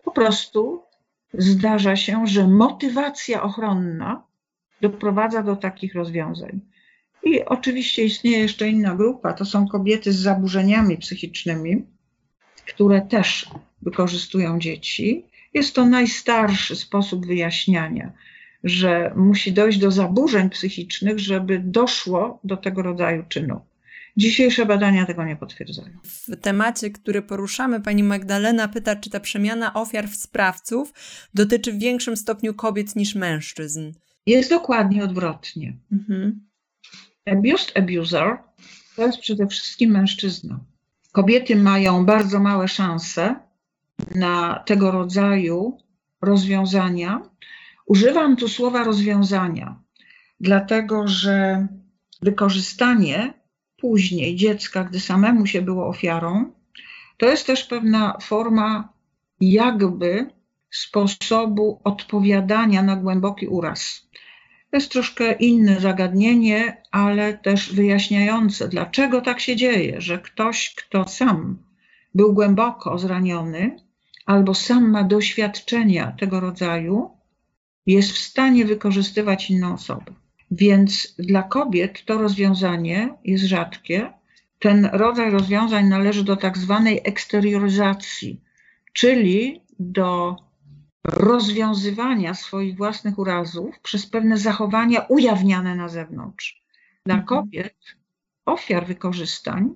Po 0.04 0.10
prostu 0.10 0.82
zdarza 1.34 1.96
się, 1.96 2.26
że 2.26 2.48
motywacja 2.48 3.42
ochronna 3.42 4.22
doprowadza 4.80 5.42
do 5.42 5.56
takich 5.56 5.94
rozwiązań. 5.94 6.60
I 7.22 7.44
oczywiście 7.44 8.04
istnieje 8.04 8.38
jeszcze 8.38 8.68
inna 8.68 8.94
grupa, 8.94 9.32
to 9.32 9.44
są 9.44 9.68
kobiety 9.68 10.12
z 10.12 10.16
zaburzeniami 10.16 10.96
psychicznymi, 10.96 11.86
które 12.66 13.00
też 13.00 13.50
wykorzystują 13.82 14.58
dzieci. 14.58 15.26
Jest 15.54 15.74
to 15.74 15.84
najstarszy 15.84 16.76
sposób 16.76 17.26
wyjaśniania 17.26 18.12
że 18.66 19.12
musi 19.16 19.52
dojść 19.52 19.78
do 19.78 19.90
zaburzeń 19.90 20.50
psychicznych, 20.50 21.18
żeby 21.18 21.58
doszło 21.58 22.40
do 22.44 22.56
tego 22.56 22.82
rodzaju 22.82 23.24
czynu. 23.28 23.60
Dzisiejsze 24.16 24.66
badania 24.66 25.06
tego 25.06 25.24
nie 25.24 25.36
potwierdzają. 25.36 25.98
W 26.04 26.36
temacie, 26.36 26.90
który 26.90 27.22
poruszamy, 27.22 27.80
pani 27.80 28.02
Magdalena 28.02 28.68
pyta, 28.68 28.96
czy 28.96 29.10
ta 29.10 29.20
przemiana 29.20 29.74
ofiar 29.74 30.08
w 30.08 30.16
sprawców 30.16 30.92
dotyczy 31.34 31.72
w 31.72 31.78
większym 31.78 32.16
stopniu 32.16 32.54
kobiet 32.54 32.96
niż 32.96 33.14
mężczyzn. 33.14 33.92
Jest 34.26 34.50
dokładnie 34.50 35.04
odwrotnie. 35.04 35.76
Mhm. 35.92 36.40
Abused 37.26 37.72
abuser 37.76 38.38
to 38.96 39.06
jest 39.06 39.18
przede 39.18 39.46
wszystkim 39.46 39.90
mężczyzna. 39.90 40.60
Kobiety 41.12 41.56
mają 41.56 42.06
bardzo 42.06 42.40
małe 42.40 42.68
szanse 42.68 43.34
na 44.14 44.62
tego 44.66 44.90
rodzaju 44.90 45.78
rozwiązania, 46.22 47.30
Używam 47.86 48.36
tu 48.36 48.48
słowa 48.48 48.84
rozwiązania, 48.84 49.80
dlatego 50.40 51.08
że 51.08 51.66
wykorzystanie 52.22 53.34
później 53.76 54.36
dziecka, 54.36 54.84
gdy 54.84 55.00
samemu 55.00 55.46
się 55.46 55.62
było 55.62 55.88
ofiarą, 55.88 56.52
to 57.16 57.26
jest 57.26 57.46
też 57.46 57.64
pewna 57.64 58.18
forma 58.22 58.92
jakby 59.40 60.30
sposobu 60.70 61.80
odpowiadania 61.84 62.82
na 62.82 62.96
głęboki 62.96 63.46
uraz. 63.46 64.08
To 64.70 64.76
jest 64.76 64.92
troszkę 64.92 65.32
inne 65.32 65.80
zagadnienie, 65.80 66.82
ale 66.90 67.38
też 67.38 67.72
wyjaśniające, 67.72 68.68
dlaczego 68.68 69.20
tak 69.20 69.40
się 69.40 69.56
dzieje, 69.56 70.00
że 70.00 70.18
ktoś, 70.18 70.74
kto 70.74 71.08
sam 71.08 71.58
był 72.14 72.34
głęboko 72.34 72.98
zraniony 72.98 73.76
albo 74.26 74.54
sam 74.54 74.90
ma 74.90 75.04
doświadczenia 75.04 76.12
tego 76.20 76.40
rodzaju, 76.40 77.15
jest 77.86 78.12
w 78.12 78.18
stanie 78.18 78.64
wykorzystywać 78.64 79.50
inną 79.50 79.74
osobę. 79.74 80.12
Więc 80.50 81.14
dla 81.18 81.42
kobiet 81.42 82.04
to 82.04 82.18
rozwiązanie 82.18 83.14
jest 83.24 83.44
rzadkie. 83.44 84.12
Ten 84.58 84.88
rodzaj 84.92 85.30
rozwiązań 85.30 85.88
należy 85.88 86.24
do 86.24 86.36
tak 86.36 86.58
zwanej 86.58 87.00
eksterioryzacji, 87.04 88.40
czyli 88.92 89.60
do 89.78 90.36
rozwiązywania 91.04 92.34
swoich 92.34 92.76
własnych 92.76 93.18
urazów 93.18 93.80
przez 93.80 94.06
pewne 94.06 94.38
zachowania 94.38 95.00
ujawniane 95.00 95.74
na 95.74 95.88
zewnątrz. 95.88 96.62
Dla 97.06 97.14
mhm. 97.14 97.26
kobiet, 97.26 97.76
ofiar 98.46 98.86
wykorzystań, 98.86 99.74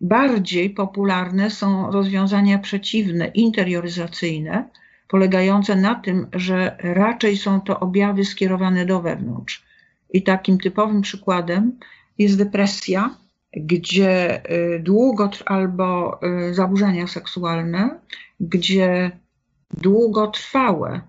bardziej 0.00 0.70
popularne 0.70 1.50
są 1.50 1.90
rozwiązania 1.90 2.58
przeciwne, 2.58 3.26
interioryzacyjne, 3.26 4.68
polegające 5.08 5.76
na 5.76 5.94
tym, 5.94 6.26
że 6.32 6.76
raczej 6.78 7.36
są 7.36 7.60
to 7.60 7.80
objawy 7.80 8.24
skierowane 8.24 8.86
do 8.86 9.00
wewnątrz. 9.00 9.62
I 10.10 10.22
takim 10.22 10.58
typowym 10.58 11.02
przykładem 11.02 11.78
jest 12.18 12.38
depresja, 12.38 13.14
gdzie 13.52 14.42
y, 14.52 14.80
długo 14.80 15.30
albo 15.46 16.20
y, 16.48 16.54
zaburzenia 16.54 17.06
seksualne, 17.06 17.98
gdzie 18.40 19.10
długotrwałe 19.70 21.00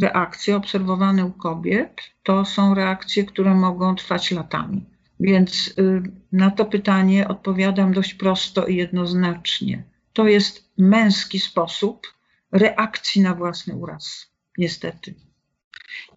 reakcje 0.00 0.56
obserwowane 0.56 1.24
u 1.24 1.30
kobiet 1.30 2.00
to 2.22 2.44
są 2.44 2.74
reakcje, 2.74 3.24
które 3.24 3.54
mogą 3.54 3.94
trwać 3.94 4.30
latami. 4.30 4.84
Więc 5.20 5.74
y, 5.78 6.02
na 6.32 6.50
to 6.50 6.64
pytanie 6.64 7.28
odpowiadam 7.28 7.92
dość 7.92 8.14
prosto 8.14 8.66
i 8.66 8.76
jednoznacznie. 8.76 9.82
To 10.12 10.28
jest 10.28 10.68
męski 10.78 11.40
sposób 11.40 12.06
reakcji 12.52 13.22
na 13.22 13.34
własny 13.34 13.76
uraz, 13.76 14.26
niestety. 14.58 15.14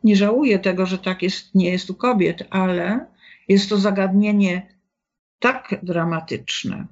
Nie 0.04 0.15
żałuję 0.15 0.60
tego, 0.60 0.86
że 0.86 0.98
tak 0.98 1.21
jest, 1.21 1.56
nie 1.56 1.69
jest 1.69 1.89
u 1.89 1.95
kobiet, 1.95 2.43
ale 2.50 3.06
jest 3.48 3.69
to 3.69 3.78
zagadnienie 3.78 4.76
tak 5.39 5.80
dramatyczne 5.84 6.88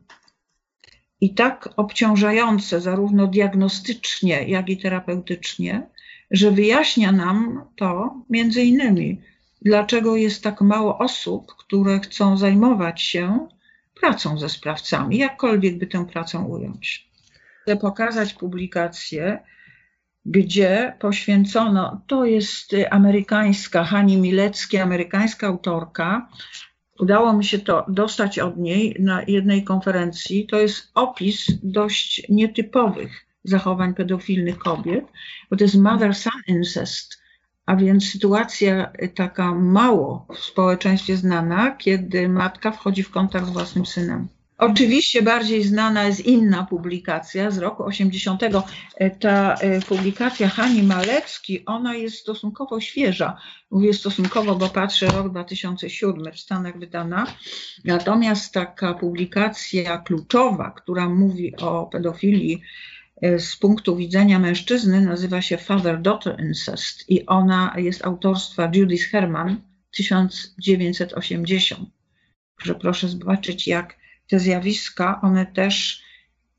i 1.21 1.33
tak 1.33 1.69
obciążające, 1.75 2.81
zarówno 2.81 3.27
diagnostycznie, 3.27 4.43
jak 4.47 4.69
i 4.69 4.77
terapeutycznie, 4.77 5.87
że 6.31 6.51
wyjaśnia 6.51 7.11
nam 7.11 7.65
to 7.75 8.15
między 8.29 8.63
innymi, 8.63 9.21
dlaczego 9.61 10.15
jest 10.15 10.43
tak 10.43 10.61
mało 10.61 10.97
osób, 10.97 11.55
które 11.57 11.99
chcą 11.99 12.37
zajmować 12.37 13.01
się 13.01 13.47
pracą 13.95 14.37
ze 14.37 14.49
sprawcami, 14.49 15.17
jakkolwiek 15.17 15.77
by 15.77 15.87
tę 15.87 16.05
pracę 16.05 16.39
ująć 16.39 17.12
chcę 17.63 17.77
pokazać 17.77 18.33
publikację, 18.33 19.39
gdzie 20.25 20.93
poświęcono, 20.99 22.01
to 22.07 22.25
jest 22.25 22.71
amerykańska, 22.91 23.83
Hani 23.83 24.17
Milecki, 24.17 24.77
amerykańska 24.77 25.47
autorka. 25.47 26.29
Udało 26.99 27.33
mi 27.33 27.45
się 27.45 27.59
to 27.59 27.85
dostać 27.87 28.39
od 28.39 28.57
niej 28.57 28.95
na 28.99 29.23
jednej 29.27 29.63
konferencji. 29.63 30.47
To 30.47 30.59
jest 30.59 30.91
opis 30.95 31.47
dość 31.63 32.29
nietypowych 32.29 33.25
zachowań 33.43 33.93
pedofilnych 33.93 34.57
kobiet, 34.57 35.05
bo 35.49 35.57
to 35.57 35.63
jest 35.63 35.75
mother-son 35.75 36.41
incest, 36.47 37.21
a 37.65 37.75
więc 37.75 38.11
sytuacja 38.11 38.91
taka 39.15 39.55
mało 39.55 40.27
w 40.35 40.39
społeczeństwie 40.39 41.17
znana, 41.17 41.71
kiedy 41.71 42.29
matka 42.29 42.71
wchodzi 42.71 43.03
w 43.03 43.11
kontakt 43.11 43.45
z 43.45 43.49
własnym 43.49 43.85
synem. 43.85 44.27
Oczywiście 44.65 45.21
bardziej 45.21 45.63
znana 45.63 46.03
jest 46.03 46.25
inna 46.25 46.63
publikacja 46.63 47.51
z 47.51 47.57
roku 47.57 47.83
80. 47.83 48.41
Ta 49.19 49.55
e, 49.55 49.81
publikacja 49.81 50.47
Hani 50.47 50.83
Malecki, 50.83 51.65
ona 51.65 51.95
jest 51.95 52.17
stosunkowo 52.17 52.79
świeża. 52.79 53.37
Mówię 53.71 53.93
stosunkowo, 53.93 54.55
bo 54.55 54.69
patrzę 54.69 55.07
rok 55.07 55.29
2007 55.29 56.33
w 56.33 56.39
Stanach 56.39 56.79
wydana. 56.79 57.27
Natomiast 57.85 58.53
taka 58.53 58.93
publikacja 58.93 59.97
kluczowa, 59.97 60.71
która 60.71 61.09
mówi 61.09 61.55
o 61.57 61.85
pedofilii 61.85 62.61
e, 63.21 63.39
z 63.39 63.55
punktu 63.55 63.95
widzenia 63.95 64.39
mężczyzny, 64.39 65.01
nazywa 65.01 65.41
się 65.41 65.57
Father-Daughter 65.57 66.39
Incest 66.39 67.09
i 67.09 67.25
ona 67.25 67.73
jest 67.77 68.05
autorstwa 68.05 68.71
Judith 68.73 69.05
Herman 69.05 69.61
1980. 69.91 71.89
Że 72.63 72.75
proszę 72.75 73.07
zobaczyć, 73.07 73.67
jak 73.67 74.02
te 74.27 74.39
zjawiska, 74.39 75.21
one 75.21 75.45
też 75.45 76.03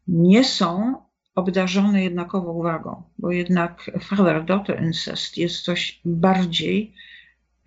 nie 0.08 0.44
są 0.44 0.96
obdarzone 1.34 2.04
jednakową 2.04 2.52
uwagą, 2.52 3.02
bo 3.18 3.32
jednak 3.32 3.90
father-daughter 4.00 4.82
incest 4.82 5.38
jest 5.38 5.60
coś 5.60 6.00
bardziej 6.04 6.94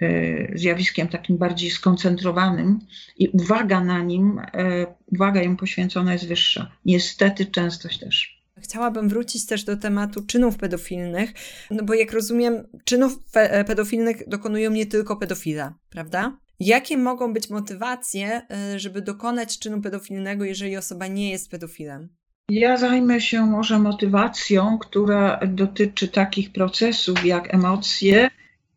e, 0.01 0.57
zjawiskiem 0.57 1.07
takim 1.07 1.37
bardziej 1.37 1.69
skoncentrowanym 1.69 2.79
i 3.17 3.29
uwaga 3.29 3.83
na 3.83 3.99
nim, 4.03 4.39
e, 4.39 4.85
uwaga 5.07 5.41
im 5.41 5.57
poświęcona 5.57 6.13
jest 6.13 6.27
wyższa. 6.27 6.71
Niestety 6.85 7.45
częstość 7.45 7.99
też. 7.99 8.37
Chciałabym 8.57 9.09
wrócić 9.09 9.45
też 9.45 9.63
do 9.63 9.77
tematu 9.77 10.25
czynów 10.25 10.57
pedofilnych, 10.57 11.33
no 11.71 11.83
bo 11.83 11.93
jak 11.93 12.13
rozumiem, 12.13 12.67
czynów 12.83 13.19
pe 13.31 13.63
pedofilnych 13.63 14.29
dokonują 14.29 14.71
nie 14.71 14.85
tylko 14.85 15.15
pedofile, 15.15 15.73
prawda? 15.89 16.37
Jakie 16.59 16.97
mogą 16.97 17.33
być 17.33 17.49
motywacje, 17.49 18.41
y, 18.75 18.79
żeby 18.79 19.01
dokonać 19.01 19.59
czynu 19.59 19.81
pedofilnego, 19.81 20.45
jeżeli 20.45 20.77
osoba 20.77 21.07
nie 21.07 21.31
jest 21.31 21.51
pedofilem? 21.51 22.09
Ja 22.49 22.77
zajmę 22.77 23.21
się 23.21 23.45
może 23.45 23.79
motywacją, 23.79 24.77
która 24.77 25.39
dotyczy 25.47 26.07
takich 26.07 26.51
procesów 26.51 27.25
jak 27.25 27.53
emocje 27.53 28.29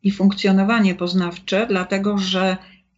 i 0.03 0.11
funkcjonowanie 0.11 0.95
poznawcze, 0.95 1.66
dlatego 1.66 2.19
że 2.19 2.57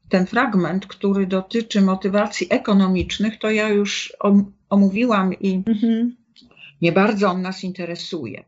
ten 0.08 0.26
fragment, 0.26 0.86
który 0.86 1.26
dotyczy 1.26 1.80
motywacji 1.80 2.46
ekonomicznych, 2.50 3.38
to 3.38 3.50
ja 3.50 3.68
już 3.68 4.16
omówiłam 4.68 5.34
i 5.34 5.62
mhm. 5.66 6.16
nie 6.82 6.92
bardzo 6.92 7.30
on 7.30 7.42
nas 7.42 7.64
interesuje 7.64 8.44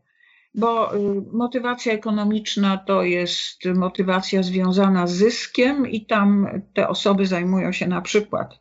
bo 0.55 0.95
y, 0.95 0.99
motywacja 1.31 1.93
ekonomiczna 1.93 2.77
to 2.77 3.03
jest 3.03 3.65
motywacja 3.75 4.43
związana 4.43 5.07
z 5.07 5.13
zyskiem 5.13 5.87
i 5.87 6.05
tam 6.05 6.47
te 6.73 6.87
osoby 6.87 7.27
zajmują 7.27 7.71
się 7.71 7.87
na 7.87 8.01
przykład 8.01 8.59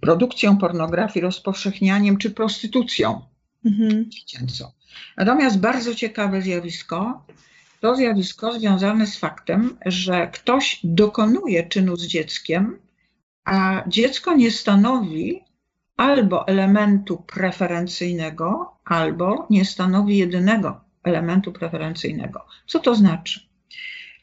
produkcją 0.00 0.58
pornografii, 0.58 1.22
rozpowszechnianiem 1.22 2.16
czy 2.16 2.30
prostytucją 2.30 3.20
mhm. 3.64 4.10
dziecięcą. 4.10 4.64
Natomiast 5.16 5.60
bardzo 5.60 5.94
ciekawe 5.94 6.42
zjawisko 6.42 7.24
to 7.80 7.96
zjawisko 7.96 8.52
związane 8.52 9.06
z 9.06 9.18
faktem, 9.18 9.76
że 9.86 10.26
ktoś 10.26 10.80
dokonuje 10.84 11.68
czynu 11.68 11.96
z 11.96 12.06
dzieckiem, 12.06 12.78
a 13.44 13.84
dziecko 13.88 14.34
nie 14.34 14.50
stanowi 14.50 15.44
albo 15.96 16.48
elementu 16.48 17.24
preferencyjnego, 17.26 18.76
albo 18.84 19.46
nie 19.50 19.64
stanowi 19.64 20.18
jedynego 20.18 20.89
elementu 21.04 21.52
preferencyjnego. 21.52 22.46
Co 22.66 22.78
to 22.78 22.94
znaczy? 22.94 23.40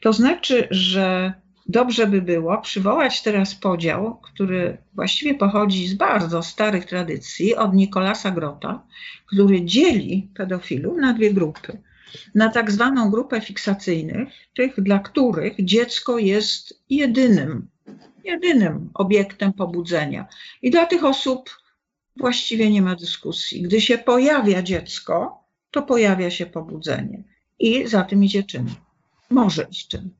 To 0.00 0.12
znaczy, 0.12 0.68
że 0.70 1.32
dobrze 1.66 2.06
by 2.06 2.22
było 2.22 2.58
przywołać 2.58 3.22
teraz 3.22 3.54
podział, 3.54 4.20
który 4.22 4.78
właściwie 4.94 5.34
pochodzi 5.34 5.88
z 5.88 5.94
bardzo 5.94 6.42
starych 6.42 6.84
tradycji, 6.84 7.56
od 7.56 7.74
Nikolasa 7.74 8.30
Grota, 8.30 8.82
który 9.26 9.64
dzieli 9.64 10.30
pedofilów 10.34 10.98
na 10.98 11.12
dwie 11.12 11.34
grupy. 11.34 11.78
Na 12.34 12.48
tak 12.48 12.70
zwaną 12.70 13.10
grupę 13.10 13.40
fiksacyjnych, 13.40 14.28
tych, 14.54 14.80
dla 14.80 14.98
których 14.98 15.64
dziecko 15.64 16.18
jest 16.18 16.82
jedynym, 16.90 17.68
jedynym 18.24 18.90
obiektem 18.94 19.52
pobudzenia. 19.52 20.26
I 20.62 20.70
dla 20.70 20.86
tych 20.86 21.04
osób 21.04 21.50
właściwie 22.16 22.70
nie 22.70 22.82
ma 22.82 22.96
dyskusji. 22.96 23.62
Gdy 23.62 23.80
się 23.80 23.98
pojawia 23.98 24.62
dziecko, 24.62 25.37
to 25.70 25.82
pojawia 25.82 26.30
się 26.30 26.46
pobudzenie 26.46 27.24
i 27.58 27.86
za 27.86 28.02
tym 28.04 28.24
idzie 28.24 28.42
czyn. 28.42 28.66
Może 29.30 29.66
iść 29.70 29.88
czyn. 29.88 30.10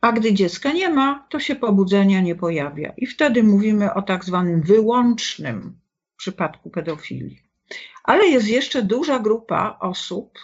A 0.00 0.12
gdy 0.12 0.34
dziecka 0.34 0.72
nie 0.72 0.90
ma, 0.90 1.26
to 1.30 1.40
się 1.40 1.56
pobudzenia 1.56 2.20
nie 2.20 2.34
pojawia. 2.34 2.92
I 2.96 3.06
wtedy 3.06 3.42
mówimy 3.42 3.94
o 3.94 4.02
tak 4.02 4.24
zwanym 4.24 4.62
wyłącznym 4.62 5.78
przypadku 6.16 6.70
pedofilii. 6.70 7.42
Ale 8.04 8.26
jest 8.26 8.48
jeszcze 8.48 8.82
duża 8.82 9.18
grupa 9.18 9.76
osób, 9.80 10.38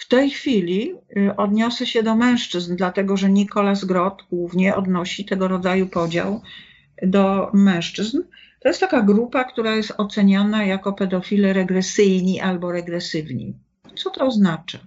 w 0.00 0.08
tej 0.08 0.30
chwili 0.30 0.94
y, 1.16 1.36
odniosę 1.36 1.86
się 1.86 2.02
do 2.02 2.16
mężczyzn, 2.16 2.76
dlatego 2.76 3.16
że 3.16 3.30
Nikolas 3.30 3.84
Grot 3.84 4.22
głównie 4.30 4.76
odnosi 4.76 5.24
tego 5.24 5.48
rodzaju 5.48 5.86
podział 5.86 6.42
do 7.02 7.50
mężczyzn. 7.54 8.22
To 8.60 8.68
jest 8.68 8.80
taka 8.80 9.02
grupa, 9.02 9.44
która 9.44 9.76
jest 9.76 9.92
oceniana 9.96 10.64
jako 10.64 10.92
pedofile 10.92 11.52
regresyjni 11.52 12.40
albo 12.40 12.72
regresywni. 12.72 13.54
Co 13.96 14.10
to 14.10 14.26
oznacza? 14.26 14.78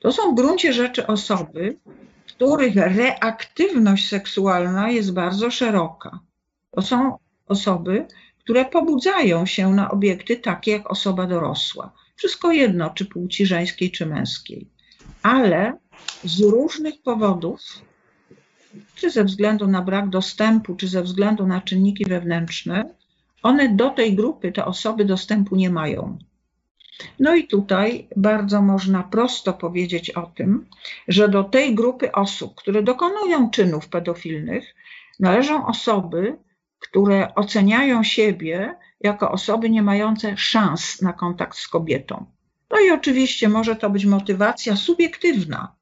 To 0.00 0.12
są 0.12 0.32
w 0.32 0.34
gruncie 0.34 0.72
rzeczy 0.72 1.06
osoby, 1.06 1.78
których 2.26 2.76
reaktywność 2.76 4.08
seksualna 4.08 4.90
jest 4.90 5.12
bardzo 5.12 5.50
szeroka. 5.50 6.20
To 6.70 6.82
są 6.82 7.18
osoby, 7.46 8.06
które 8.38 8.64
pobudzają 8.64 9.46
się 9.46 9.70
na 9.70 9.90
obiekty 9.90 10.36
takie 10.36 10.70
jak 10.70 10.90
osoba 10.90 11.26
dorosła. 11.26 11.92
Wszystko 12.16 12.52
jedno, 12.52 12.90
czy 12.90 13.04
płci 13.04 13.46
żeńskiej, 13.46 13.90
czy 13.90 14.06
męskiej. 14.06 14.68
Ale 15.22 15.78
z 16.24 16.40
różnych 16.40 17.02
powodów, 17.02 17.60
czy 18.94 19.10
ze 19.10 19.24
względu 19.24 19.66
na 19.66 19.82
brak 19.82 20.08
dostępu, 20.08 20.74
czy 20.74 20.88
ze 20.88 21.02
względu 21.02 21.46
na 21.46 21.60
czynniki 21.60 22.04
wewnętrzne, 22.04 22.94
one 23.42 23.68
do 23.68 23.90
tej 23.90 24.14
grupy, 24.14 24.52
te 24.52 24.64
osoby 24.64 25.04
dostępu 25.04 25.56
nie 25.56 25.70
mają. 25.70 26.18
No 27.18 27.34
i 27.34 27.46
tutaj 27.46 28.08
bardzo 28.16 28.62
można 28.62 29.02
prosto 29.02 29.52
powiedzieć 29.52 30.10
o 30.10 30.22
tym, 30.22 30.66
że 31.08 31.28
do 31.28 31.44
tej 31.44 31.74
grupy 31.74 32.12
osób, 32.12 32.54
które 32.54 32.82
dokonują 32.82 33.50
czynów 33.50 33.88
pedofilnych, 33.88 34.74
należą 35.20 35.66
osoby, 35.66 36.36
które 36.78 37.34
oceniają 37.34 38.02
siebie 38.02 38.74
jako 39.00 39.30
osoby 39.30 39.70
nie 39.70 39.82
mające 39.82 40.36
szans 40.36 41.02
na 41.02 41.12
kontakt 41.12 41.58
z 41.58 41.68
kobietą. 41.68 42.26
No 42.70 42.80
i 42.80 42.90
oczywiście 42.90 43.48
może 43.48 43.76
to 43.76 43.90
być 43.90 44.04
motywacja 44.06 44.76
subiektywna, 44.76 45.74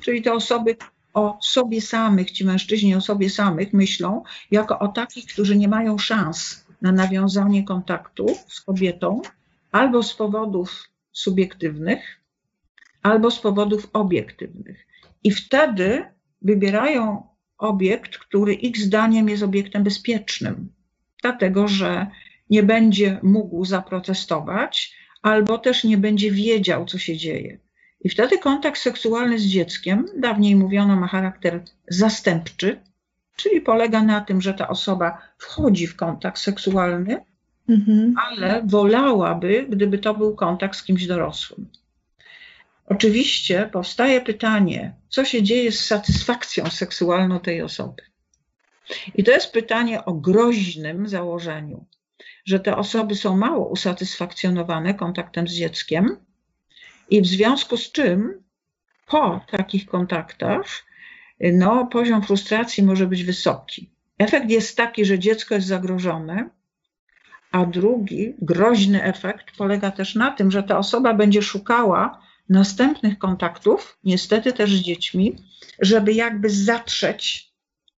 czyli 0.00 0.22
te 0.22 0.32
osoby 0.32 0.76
o 1.14 1.38
sobie 1.42 1.80
samych, 1.80 2.30
ci 2.30 2.44
mężczyźni 2.44 2.94
o 2.94 3.00
sobie 3.00 3.30
samych 3.30 3.72
myślą 3.72 4.22
jako 4.50 4.78
o 4.78 4.88
takich, 4.88 5.26
którzy 5.26 5.56
nie 5.56 5.68
mają 5.68 5.98
szans 5.98 6.66
na 6.82 6.92
nawiązanie 6.92 7.64
kontaktu 7.64 8.26
z 8.48 8.60
kobietą, 8.60 9.22
albo 9.74 10.02
z 10.02 10.14
powodów 10.14 10.88
subiektywnych, 11.12 12.20
albo 13.02 13.30
z 13.30 13.40
powodów 13.40 13.90
obiektywnych. 13.92 14.86
I 15.24 15.30
wtedy 15.30 16.04
wybierają 16.42 17.26
obiekt, 17.58 18.18
który 18.18 18.54
ich 18.54 18.78
zdaniem 18.78 19.28
jest 19.28 19.42
obiektem 19.42 19.82
bezpiecznym, 19.82 20.72
dlatego 21.22 21.68
że 21.68 22.06
nie 22.50 22.62
będzie 22.62 23.18
mógł 23.22 23.64
zaprotestować, 23.64 24.94
albo 25.22 25.58
też 25.58 25.84
nie 25.84 25.98
będzie 25.98 26.30
wiedział, 26.30 26.86
co 26.86 26.98
się 26.98 27.16
dzieje. 27.16 27.58
I 28.00 28.08
wtedy 28.08 28.38
kontakt 28.38 28.78
seksualny 28.78 29.38
z 29.38 29.44
dzieckiem, 29.44 30.06
dawniej 30.18 30.56
mówiono, 30.56 30.96
ma 30.96 31.06
charakter 31.06 31.64
zastępczy, 31.88 32.80
czyli 33.36 33.60
polega 33.60 34.02
na 34.02 34.20
tym, 34.20 34.40
że 34.40 34.54
ta 34.54 34.68
osoba 34.68 35.18
wchodzi 35.38 35.86
w 35.86 35.96
kontakt 35.96 36.38
seksualny, 36.38 37.24
mhm. 37.68 38.14
ale 38.16 38.62
wolałaby, 38.66 39.66
gdyby 39.70 39.98
to 39.98 40.14
był 40.14 40.36
kontakt 40.36 40.76
z 40.76 40.82
kimś 40.82 41.06
dorosłym. 41.06 41.68
Oczywiście 42.86 43.70
powstaje 43.72 44.20
pytanie, 44.20 44.94
co 45.08 45.24
się 45.24 45.42
dzieje 45.42 45.72
z 45.72 45.86
satysfakcją 45.86 46.70
seksualną 46.70 47.40
tej 47.40 47.62
osoby. 47.62 48.02
I 49.14 49.24
to 49.24 49.30
jest 49.30 49.52
pytanie 49.52 50.04
o 50.04 50.12
groźnym 50.12 51.08
założeniu, 51.08 51.84
że 52.44 52.60
te 52.60 52.76
osoby 52.76 53.14
są 53.14 53.36
mało 53.36 53.68
usatysfakcjonowane 53.68 54.94
kontaktem 54.94 55.48
z 55.48 55.52
dzieckiem 55.52 56.16
i 57.10 57.22
w 57.22 57.26
związku 57.26 57.76
z 57.76 57.92
czym 57.92 58.42
po 59.06 59.40
takich 59.50 59.86
kontaktach 59.86 60.66
no, 61.40 61.86
poziom 61.86 62.22
frustracji 62.22 62.82
może 62.82 63.06
być 63.06 63.24
wysoki. 63.24 63.90
Efekt 64.18 64.50
jest 64.50 64.76
taki, 64.76 65.04
że 65.04 65.18
dziecko 65.18 65.54
jest 65.54 65.66
zagrożone, 65.66 66.50
a 67.54 67.66
drugi, 67.66 68.34
groźny 68.42 69.02
efekt 69.02 69.56
polega 69.56 69.90
też 69.90 70.14
na 70.14 70.30
tym, 70.30 70.50
że 70.50 70.62
ta 70.62 70.78
osoba 70.78 71.14
będzie 71.14 71.42
szukała 71.42 72.18
następnych 72.48 73.18
kontaktów, 73.18 73.98
niestety 74.04 74.52
też 74.52 74.76
z 74.76 74.80
dziećmi, 74.80 75.36
żeby 75.80 76.12
jakby 76.12 76.50
zatrzeć 76.50 77.52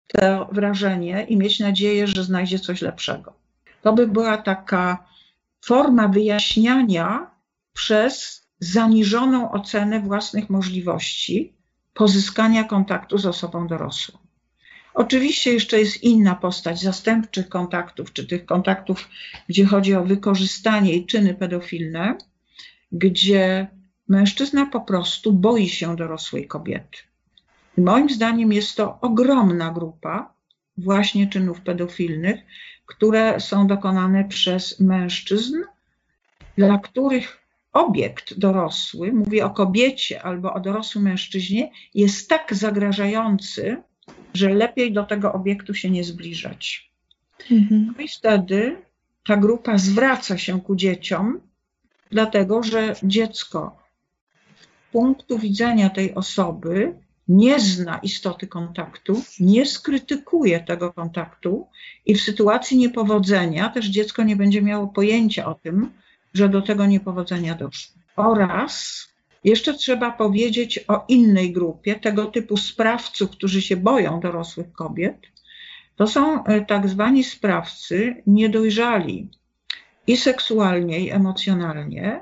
to 0.06 0.48
wrażenie 0.52 1.26
i 1.28 1.36
mieć 1.36 1.60
nadzieję, 1.60 2.06
że 2.06 2.24
znajdzie 2.24 2.58
coś 2.58 2.82
lepszego. 2.82 3.32
To 3.82 3.92
by 3.92 4.06
była 4.06 4.36
taka 4.36 5.04
forma 5.64 6.08
wyjaśniania 6.08 7.30
przez 7.72 8.42
zaniżoną 8.58 9.52
ocenę 9.52 10.00
własnych 10.00 10.50
możliwości 10.50 11.56
pozyskania 11.94 12.64
kontaktu 12.64 13.18
z 13.18 13.26
osobą 13.26 13.66
dorosłą. 13.66 14.23
Oczywiście 14.94 15.52
jeszcze 15.52 15.78
jest 15.78 16.02
inna 16.02 16.34
postać 16.34 16.80
zastępczych 16.80 17.48
kontaktów, 17.48 18.12
czy 18.12 18.26
tych 18.26 18.46
kontaktów, 18.46 19.08
gdzie 19.48 19.64
chodzi 19.64 19.94
o 19.94 20.04
wykorzystanie 20.04 20.94
i 20.94 21.06
czyny 21.06 21.34
pedofilne, 21.34 22.18
gdzie 22.92 23.66
mężczyzna 24.08 24.66
po 24.66 24.80
prostu 24.80 25.32
boi 25.32 25.68
się 25.68 25.96
dorosłej 25.96 26.46
kobiety. 26.46 26.98
Moim 27.78 28.10
zdaniem 28.10 28.52
jest 28.52 28.76
to 28.76 28.98
ogromna 29.00 29.70
grupa 29.70 30.34
właśnie 30.78 31.28
czynów 31.28 31.60
pedofilnych, 31.60 32.40
które 32.86 33.40
są 33.40 33.66
dokonane 33.66 34.24
przez 34.24 34.80
mężczyzn, 34.80 35.56
dla 36.58 36.78
których 36.78 37.38
obiekt 37.72 38.38
dorosły, 38.38 39.12
mówię 39.12 39.44
o 39.44 39.50
kobiecie 39.50 40.22
albo 40.22 40.54
o 40.54 40.60
dorosłym 40.60 41.04
mężczyźnie, 41.04 41.70
jest 41.94 42.28
tak 42.28 42.54
zagrażający, 42.54 43.82
że 44.34 44.48
lepiej 44.48 44.92
do 44.92 45.04
tego 45.04 45.32
obiektu 45.32 45.74
się 45.74 45.90
nie 45.90 46.04
zbliżać. 46.04 46.90
Mhm. 47.50 47.94
No 47.96 48.04
i 48.04 48.08
wtedy 48.08 48.76
ta 49.26 49.36
grupa 49.36 49.78
zwraca 49.78 50.38
się 50.38 50.60
ku 50.60 50.76
dzieciom, 50.76 51.40
dlatego 52.10 52.62
że 52.62 52.94
dziecko 53.02 53.78
z 54.60 54.92
punktu 54.92 55.38
widzenia 55.38 55.90
tej 55.90 56.14
osoby 56.14 56.94
nie 57.28 57.60
zna 57.60 57.98
istoty 57.98 58.46
kontaktu, 58.46 59.22
nie 59.40 59.66
skrytykuje 59.66 60.60
tego 60.60 60.92
kontaktu 60.92 61.66
i 62.06 62.14
w 62.14 62.20
sytuacji 62.20 62.78
niepowodzenia 62.78 63.68
też 63.68 63.86
dziecko 63.86 64.22
nie 64.22 64.36
będzie 64.36 64.62
miało 64.62 64.86
pojęcia 64.86 65.46
o 65.46 65.54
tym, 65.54 65.90
że 66.34 66.48
do 66.48 66.62
tego 66.62 66.86
niepowodzenia 66.86 67.54
doszło. 67.54 67.94
Oraz 68.16 69.06
jeszcze 69.44 69.74
trzeba 69.74 70.10
powiedzieć 70.10 70.84
o 70.88 71.04
innej 71.08 71.52
grupie 71.52 71.94
tego 71.94 72.26
typu 72.26 72.56
sprawców, 72.56 73.30
którzy 73.30 73.62
się 73.62 73.76
boją 73.76 74.20
dorosłych 74.20 74.72
kobiet. 74.72 75.16
To 75.96 76.06
są 76.06 76.44
e, 76.44 76.60
tak 76.60 76.88
zwani 76.88 77.24
sprawcy 77.24 78.22
niedojrzali 78.26 79.28
i 80.06 80.16
seksualnie, 80.16 81.00
i 81.00 81.10
emocjonalnie, 81.10 82.20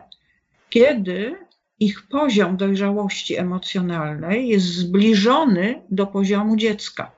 kiedy 0.70 1.36
ich 1.80 2.08
poziom 2.08 2.56
dojrzałości 2.56 3.36
emocjonalnej 3.36 4.48
jest 4.48 4.66
zbliżony 4.66 5.82
do 5.90 6.06
poziomu 6.06 6.56
dziecka. 6.56 7.12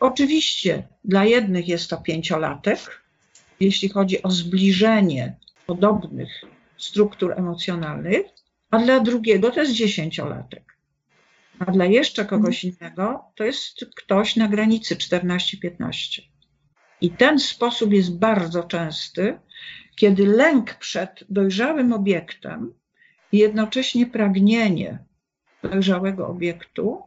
Oczywiście 0.00 0.88
dla 1.04 1.24
jednych 1.24 1.68
jest 1.68 1.90
to 1.90 1.96
pięciolatek, 1.96 2.78
jeśli 3.60 3.88
chodzi 3.88 4.22
o 4.22 4.30
zbliżenie 4.30 5.36
podobnych 5.66 6.44
struktur 6.76 7.32
emocjonalnych, 7.36 8.35
a 8.70 8.78
dla 8.78 9.00
drugiego 9.00 9.50
to 9.50 9.60
jest 9.60 9.72
dziesięciolatek. 9.72 10.76
A 11.58 11.64
dla 11.64 11.84
jeszcze 11.84 12.24
kogoś 12.24 12.64
innego 12.64 13.24
to 13.34 13.44
jest 13.44 13.86
ktoś 13.96 14.36
na 14.36 14.48
granicy 14.48 14.96
14-15. 14.96 16.22
I 17.00 17.10
ten 17.10 17.38
sposób 17.38 17.92
jest 17.92 18.18
bardzo 18.18 18.62
częsty, 18.62 19.38
kiedy 19.96 20.26
lęk 20.26 20.74
przed 20.74 21.24
dojrzałym 21.28 21.92
obiektem 21.92 22.74
i 23.32 23.38
jednocześnie 23.38 24.06
pragnienie 24.06 24.98
dojrzałego 25.62 26.28
obiektu 26.28 27.02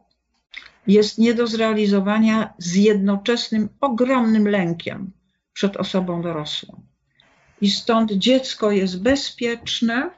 jest 0.86 1.18
nie 1.18 1.34
do 1.34 1.46
zrealizowania 1.46 2.54
z 2.58 2.74
jednoczesnym 2.74 3.68
ogromnym 3.80 4.48
lękiem 4.48 5.12
przed 5.52 5.76
osobą 5.76 6.22
dorosłą. 6.22 6.82
I 7.60 7.70
stąd 7.70 8.12
dziecko 8.12 8.70
jest 8.70 9.02
bezpieczne, 9.02 10.10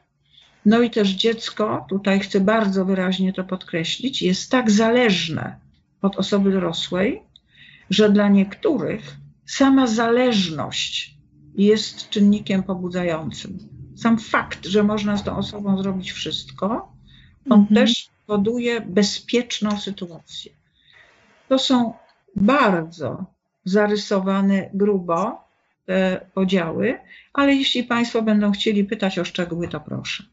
no 0.66 0.80
i 0.80 0.90
też 0.90 1.08
dziecko, 1.08 1.86
tutaj 1.88 2.20
chcę 2.20 2.40
bardzo 2.40 2.84
wyraźnie 2.84 3.32
to 3.32 3.44
podkreślić, 3.44 4.22
jest 4.22 4.50
tak 4.50 4.70
zależne 4.70 5.56
od 6.02 6.16
osoby 6.16 6.52
dorosłej, 6.52 7.22
że 7.90 8.10
dla 8.10 8.28
niektórych 8.28 9.16
sama 9.46 9.86
zależność 9.86 11.14
jest 11.54 12.10
czynnikiem 12.10 12.62
pobudzającym. 12.62 13.58
Sam 13.96 14.18
fakt, 14.18 14.66
że 14.66 14.82
można 14.82 15.16
z 15.16 15.24
tą 15.24 15.36
osobą 15.36 15.82
zrobić 15.82 16.12
wszystko, 16.12 16.92
on 17.50 17.60
mhm. 17.60 17.74
też 17.74 18.08
powoduje 18.26 18.80
bezpieczną 18.80 19.78
sytuację. 19.80 20.52
To 21.48 21.58
są 21.58 21.94
bardzo 22.36 23.24
zarysowane 23.64 24.70
grubo 24.74 25.44
te 25.86 26.26
podziały, 26.34 26.98
ale 27.32 27.54
jeśli 27.54 27.84
Państwo 27.84 28.22
będą 28.22 28.52
chcieli 28.52 28.84
pytać 28.84 29.18
o 29.18 29.24
szczegóły, 29.24 29.68
to 29.68 29.80
proszę. 29.80 30.24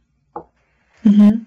Mhm. 1.06 1.46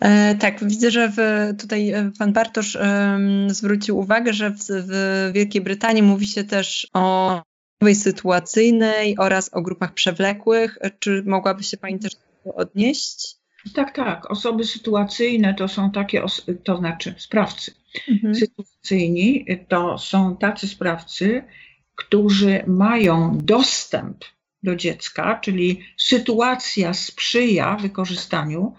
E, 0.00 0.34
tak, 0.34 0.64
widzę, 0.64 0.90
że 0.90 1.12
w, 1.16 1.18
tutaj 1.60 1.90
e, 1.90 2.10
pan 2.18 2.32
Bartosz 2.32 2.76
e, 2.76 3.18
zwrócił 3.48 3.98
uwagę, 3.98 4.32
że 4.32 4.50
w, 4.50 4.58
w, 4.68 5.30
Wielkiej 5.34 5.62
Brytanii 5.62 6.02
mówi 6.02 6.26
się 6.26 6.44
też 6.44 6.86
o 6.92 7.42
sytuacyjnej 7.94 9.18
oraz 9.18 9.54
o 9.54 9.62
grupach 9.62 9.94
przewlekłych. 9.94 10.78
Czy 10.98 11.22
mogłaby 11.26 11.62
się 11.62 11.76
pani 11.76 11.98
też 11.98 12.12
odnieść? 12.54 13.36
Tak, 13.74 13.94
tak. 13.94 14.30
Osoby 14.30 14.64
sytuacyjne 14.64 15.54
to 15.54 15.68
są 15.68 15.90
takie, 15.90 16.22
to 16.64 16.76
znaczy 16.76 17.14
sprawcy. 17.18 17.74
Mhm. 18.08 18.34
Sytuacyjni 18.34 19.46
to 19.68 19.98
są 19.98 20.36
tacy 20.36 20.68
sprawcy, 20.68 21.42
którzy 21.94 22.64
mają 22.66 23.38
dostęp 23.38 24.24
do 24.64 24.76
dziecka, 24.76 25.38
czyli 25.42 25.84
sytuacja 25.96 26.94
sprzyja 26.94 27.76
wykorzystaniu, 27.76 28.74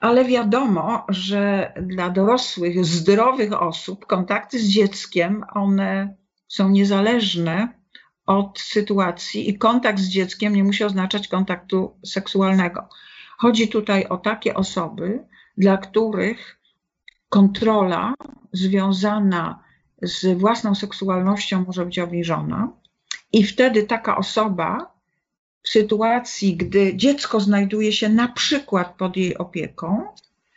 ale 0.00 0.24
wiadomo, 0.24 1.06
że 1.08 1.72
dla 1.82 2.10
dorosłych, 2.10 2.84
zdrowych 2.84 3.62
osób 3.62 4.06
kontakty 4.06 4.58
z 4.58 4.68
dzieckiem, 4.68 5.44
one 5.54 6.16
są 6.48 6.68
niezależne 6.68 7.68
od 8.26 8.60
sytuacji 8.60 9.50
i 9.50 9.58
kontakt 9.58 9.98
z 9.98 10.08
dzieckiem 10.08 10.56
nie 10.56 10.64
musi 10.64 10.84
oznaczać 10.84 11.28
kontaktu 11.28 11.96
seksualnego. 12.06 12.88
Chodzi 13.38 13.68
tutaj 13.68 14.06
o 14.06 14.16
takie 14.16 14.54
osoby, 14.54 15.24
dla 15.56 15.76
których 15.76 16.60
kontrola 17.28 18.14
związana 18.52 19.64
z 20.02 20.38
własną 20.38 20.74
seksualnością 20.74 21.64
może 21.66 21.84
być 21.84 21.98
obniżona, 21.98 22.68
i 23.34 23.44
wtedy 23.44 23.82
taka 23.82 24.16
osoba 24.16 24.93
w 25.64 25.68
sytuacji, 25.68 26.56
gdy 26.56 26.96
dziecko 26.96 27.40
znajduje 27.40 27.92
się 27.92 28.08
na 28.08 28.28
przykład 28.28 28.94
pod 28.96 29.16
jej 29.16 29.38
opieką 29.38 30.06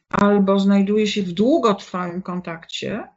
albo 0.09 0.59
znajduje 0.59 1.07
się 1.07 1.23
w 1.23 1.31
długotrwałym 1.31 2.21
kontakcie, 2.21 3.07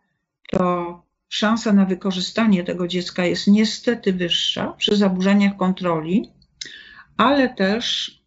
to 0.51 1.03
szansa 1.29 1.73
na 1.73 1.85
wykorzystanie 1.85 2.65
tego 2.65 2.89
dziecka 2.89 3.25
jest 3.25 3.47
niestety 3.47 4.13
wyższa 4.13 4.75
przy 4.79 4.97
zaburzeniach 4.97 5.57
kontroli, 5.57 6.33
ale 7.17 7.55
też 7.55 8.19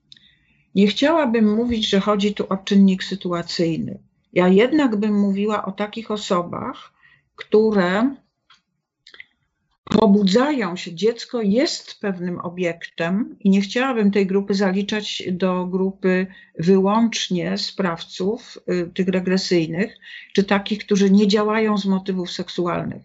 nie 0.75 0.87
chciałabym 0.87 1.55
mówić, 1.55 1.89
że 1.89 1.99
chodzi 1.99 2.33
tu 2.33 2.45
o 2.49 2.57
czynnik 2.57 3.03
sytuacyjny. 3.03 3.99
Ja 4.33 4.47
jednak 4.47 4.95
bym 4.95 5.19
mówiła 5.19 5.65
o 5.65 5.71
takich 5.71 6.11
osobach, 6.11 6.93
które 7.35 8.15
pobudzają 9.83 10.75
się, 10.75 10.95
dziecko 10.95 11.41
jest 11.41 11.99
pewnym 11.99 12.39
obiektem 12.39 13.35
i 13.39 13.49
nie 13.49 13.61
chciałabym 13.61 14.11
tej 14.11 14.27
grupy 14.27 14.53
zaliczać 14.53 15.23
do 15.31 15.65
grupy 15.65 16.27
wyłącznie 16.59 17.57
sprawców 17.57 18.57
y, 18.69 18.91
tych 18.93 19.07
regresyjnych, 19.07 19.97
czy 20.33 20.43
takich, 20.43 20.79
którzy 20.79 21.09
nie 21.09 21.27
działają 21.27 21.77
z 21.77 21.85
motywów 21.85 22.31
seksualnych. 22.31 23.03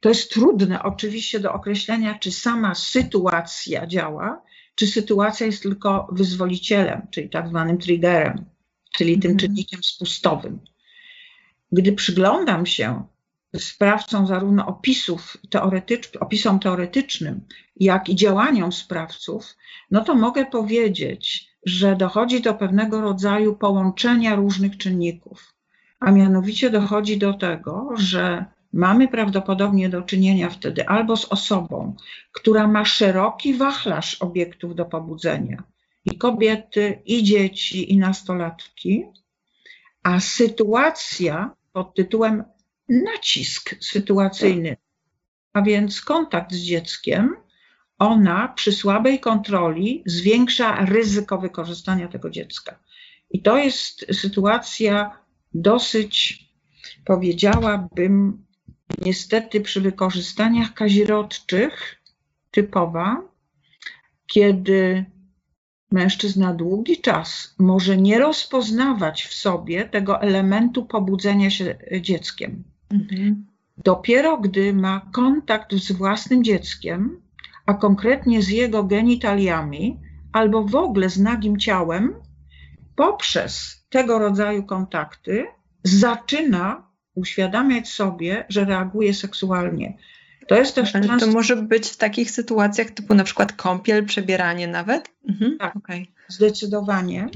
To 0.00 0.08
jest 0.08 0.30
trudne 0.30 0.82
oczywiście 0.82 1.40
do 1.40 1.52
określenia, 1.52 2.18
czy 2.18 2.32
sama 2.32 2.74
sytuacja 2.74 3.86
działa, 3.86 4.42
czy 4.74 4.86
sytuacja 4.86 5.46
jest 5.46 5.62
tylko 5.62 6.08
wyzwolicielem, 6.12 7.06
czyli 7.10 7.28
tak 7.30 7.48
zwanym 7.48 7.78
triggerem, 7.78 8.44
czyli 8.92 9.18
tym 9.18 9.30
mhm. 9.30 9.38
czynnikiem 9.38 9.82
spustowym. 9.82 10.60
Gdy 11.72 11.92
przyglądam 11.92 12.66
się 12.66 13.04
sprawcą 13.58 14.26
zarówno 14.26 14.66
opisów 14.66 15.36
teoretycz, 15.50 16.16
opisom 16.16 16.58
teoretycznym, 16.58 17.40
jak 17.76 18.08
i 18.08 18.16
działaniom 18.16 18.72
sprawców, 18.72 19.56
no 19.90 20.04
to 20.04 20.14
mogę 20.14 20.46
powiedzieć, 20.46 21.48
że 21.66 21.96
dochodzi 21.96 22.40
do 22.40 22.54
pewnego 22.54 23.00
rodzaju 23.00 23.56
połączenia 23.56 24.34
różnych 24.34 24.76
czynników. 24.78 25.54
A 26.00 26.10
mianowicie 26.10 26.70
dochodzi 26.70 27.18
do 27.18 27.34
tego, 27.34 27.88
że 27.94 28.44
mamy 28.72 29.08
prawdopodobnie 29.08 29.88
do 29.88 30.02
czynienia 30.02 30.50
wtedy 30.50 30.88
albo 30.88 31.16
z 31.16 31.24
osobą, 31.24 31.96
która 32.32 32.66
ma 32.66 32.84
szeroki 32.84 33.54
wachlarz 33.54 34.14
obiektów 34.14 34.74
do 34.74 34.84
pobudzenia 34.84 35.62
i 36.04 36.18
kobiety, 36.18 37.02
i 37.06 37.22
dzieci, 37.22 37.92
i 37.92 37.98
nastolatki, 37.98 39.04
a 40.02 40.20
sytuacja 40.20 41.54
pod 41.72 41.94
tytułem 41.94 42.44
nacisk 42.88 43.74
sytuacyjny, 43.80 44.76
a 45.52 45.62
więc 45.62 46.00
kontakt 46.00 46.52
z 46.52 46.58
dzieckiem, 46.58 47.36
ona 47.98 48.48
przy 48.48 48.72
słabej 48.72 49.20
kontroli 49.20 50.02
zwiększa 50.06 50.84
ryzyko 50.84 51.38
wykorzystania 51.38 52.08
tego 52.08 52.30
dziecka. 52.30 52.78
I 53.30 53.42
to 53.42 53.58
jest 53.58 54.06
sytuacja 54.12 55.18
dosyć, 55.54 56.44
powiedziałabym, 57.04 58.44
niestety 58.98 59.60
przy 59.60 59.80
wykorzystaniach 59.80 60.74
kazirodczych 60.74 62.02
typowa, 62.50 63.22
kiedy 64.26 65.04
mężczyzna 65.90 66.54
długi 66.54 67.00
czas 67.00 67.54
może 67.58 67.96
nie 67.96 68.18
rozpoznawać 68.18 69.24
w 69.24 69.34
sobie 69.34 69.88
tego 69.88 70.22
elementu 70.22 70.86
pobudzenia 70.86 71.50
się 71.50 71.78
dzieckiem. 72.00 72.73
Mhm. 72.94 73.46
Dopiero 73.76 74.38
gdy 74.38 74.72
ma 74.72 75.10
kontakt 75.12 75.74
z 75.74 75.92
własnym 75.92 76.44
dzieckiem, 76.44 77.20
a 77.66 77.74
konkretnie 77.74 78.42
z 78.42 78.48
jego 78.48 78.84
genitaliami, 78.84 80.00
albo 80.32 80.64
w 80.64 80.74
ogóle 80.74 81.10
z 81.10 81.18
nagim 81.18 81.58
ciałem, 81.58 82.14
poprzez 82.96 83.84
tego 83.90 84.18
rodzaju 84.18 84.64
kontakty 84.64 85.46
zaczyna 85.82 86.86
uświadamiać 87.14 87.88
sobie, 87.88 88.44
że 88.48 88.64
reaguje 88.64 89.14
seksualnie. 89.14 89.98
To 90.48 90.54
jest 90.54 90.74
też 90.74 90.92
często... 90.92 91.18
to 91.18 91.26
może 91.26 91.56
być 91.56 91.88
w 91.88 91.96
takich 91.96 92.30
sytuacjach 92.30 92.90
typu 92.90 93.14
na 93.14 93.24
przykład 93.24 93.52
kąpiel, 93.52 94.06
przebieranie 94.06 94.68
nawet? 94.68 95.10
Mhm. 95.28 95.58
Tak, 95.58 95.76
okay. 95.76 96.06
zdecydowanie. 96.28 97.28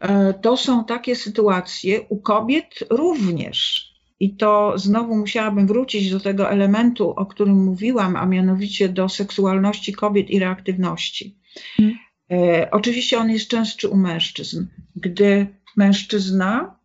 E, 0.00 0.34
to 0.34 0.56
są 0.56 0.84
takie 0.84 1.16
sytuacje 1.16 2.00
u 2.00 2.20
kobiet 2.20 2.74
również. 2.90 3.87
I 4.20 4.36
to 4.36 4.78
znowu 4.78 5.16
musiałabym 5.16 5.66
wrócić 5.66 6.10
do 6.10 6.20
tego 6.20 6.50
elementu, 6.50 7.10
o 7.10 7.26
którym 7.26 7.64
mówiłam, 7.64 8.16
a 8.16 8.26
mianowicie 8.26 8.88
do 8.88 9.08
seksualności 9.08 9.92
kobiet 9.92 10.30
i 10.30 10.38
reaktywności. 10.38 11.36
Hmm. 11.76 11.98
E, 12.30 12.70
oczywiście 12.70 13.18
on 13.18 13.30
jest 13.30 13.48
częstszy 13.48 13.88
u 13.88 13.96
mężczyzn. 13.96 14.66
Gdy 14.96 15.46
mężczyzna, 15.76 16.78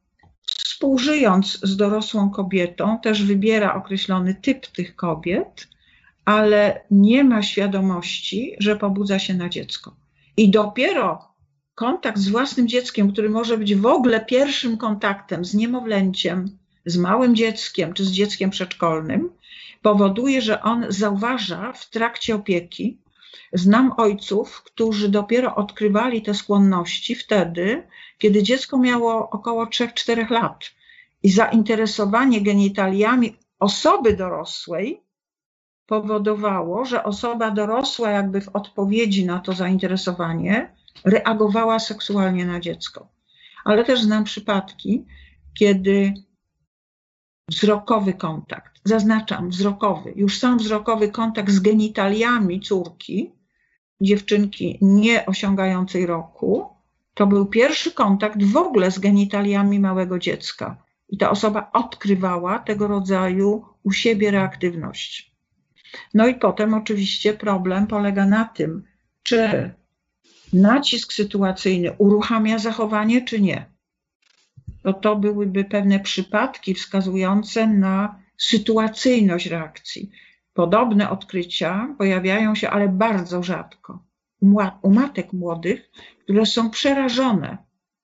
współżyjąc 0.45 1.59
z 1.63 1.77
dorosłą 1.77 2.29
kobietą, 2.29 2.99
też 2.99 3.23
wybiera 3.23 3.75
określony 3.75 4.35
typ 4.35 4.67
tych 4.67 4.95
kobiet, 4.95 5.67
ale 6.25 6.81
nie 6.91 7.23
ma 7.23 7.41
świadomości, 7.41 8.55
że 8.59 8.75
pobudza 8.75 9.19
się 9.19 9.33
na 9.33 9.49
dziecko. 9.49 9.95
I 10.37 10.49
dopiero 10.49 11.33
kontakt 11.75 12.17
z 12.17 12.29
własnym 12.29 12.67
dzieckiem, 12.67 13.11
który 13.11 13.29
może 13.29 13.57
być 13.57 13.75
w 13.75 13.85
ogóle 13.85 14.25
pierwszym 14.25 14.77
kontaktem 14.77 15.45
z 15.45 15.53
niemowlęciem, 15.53 16.57
z 16.85 16.97
małym 16.97 17.35
dzieckiem 17.35 17.93
czy 17.93 18.05
z 18.05 18.11
dzieckiem 18.11 18.49
przedszkolnym, 18.49 19.29
powoduje, 19.81 20.41
że 20.41 20.61
on 20.61 20.85
zauważa 20.89 21.73
w 21.73 21.89
trakcie 21.89 22.35
opieki. 22.35 22.97
Znam 23.53 23.93
ojców, 23.97 24.63
którzy 24.63 25.09
dopiero 25.09 25.55
odkrywali 25.55 26.21
te 26.21 26.33
skłonności 26.33 27.15
wtedy, 27.15 27.87
kiedy 28.17 28.43
dziecko 28.43 28.77
miało 28.77 29.29
około 29.29 29.65
3-4 29.65 30.31
lat 30.31 30.71
i 31.23 31.31
zainteresowanie 31.31 32.41
genitaliami 32.41 33.35
osoby 33.59 34.13
dorosłej 34.17 35.01
powodowało, 35.85 36.85
że 36.85 37.03
osoba 37.03 37.51
dorosła, 37.51 38.09
jakby 38.09 38.41
w 38.41 38.55
odpowiedzi 38.55 39.25
na 39.25 39.39
to 39.39 39.53
zainteresowanie, 39.53 40.75
reagowała 41.05 41.79
seksualnie 41.79 42.45
na 42.45 42.59
dziecko. 42.59 43.07
Ale 43.65 43.85
też 43.85 44.01
znam 44.01 44.23
przypadki, 44.23 45.05
kiedy 45.53 46.13
wzrokowy 47.49 48.13
kontakt, 48.13 48.81
zaznaczam 48.83 49.49
wzrokowy, 49.49 50.13
już 50.15 50.39
sam 50.39 50.57
wzrokowy 50.57 51.11
kontakt 51.11 51.49
z 51.49 51.59
genitaliami 51.59 52.61
córki, 52.61 53.31
dziewczynki 54.01 54.77
nie 54.81 55.25
osiągającej 55.25 56.05
roku, 56.05 56.69
to 57.13 57.27
był 57.27 57.45
pierwszy 57.45 57.91
kontakt 57.91 58.43
w 58.43 58.57
ogóle 58.57 58.91
z 58.91 58.99
genitaliami 58.99 59.79
małego 59.79 60.19
dziecka. 60.19 60.83
I 61.09 61.17
ta 61.17 61.29
osoba 61.29 61.69
odkrywała 61.73 62.59
tego 62.59 62.87
rodzaju 62.87 63.65
u 63.83 63.91
siebie 63.91 64.31
reaktywność. 64.31 65.33
No 66.13 66.27
i 66.27 66.35
potem 66.35 66.73
oczywiście 66.73 67.33
problem 67.33 67.87
polega 67.87 68.25
na 68.25 68.45
tym, 68.45 68.83
czy 69.23 69.71
nacisk 70.53 71.13
sytuacyjny 71.13 71.91
uruchamia 71.97 72.57
zachowanie, 72.57 73.21
czy 73.21 73.41
nie. 73.41 73.72
To 74.83 74.93
to 74.93 75.15
byłyby 75.15 75.63
pewne 75.63 75.99
przypadki 75.99 76.73
wskazujące 76.73 77.67
na 77.67 78.19
sytuacyjność 78.37 79.45
reakcji. 79.45 80.11
Podobne 80.53 81.09
odkrycia 81.09 81.95
pojawiają 81.97 82.55
się, 82.55 82.69
ale 82.69 82.89
bardzo 82.89 83.43
rzadko, 83.43 84.03
u 84.81 84.91
matek 84.91 85.33
młodych, 85.33 85.91
które 86.23 86.45
są 86.45 86.69
przerażone 86.69 87.57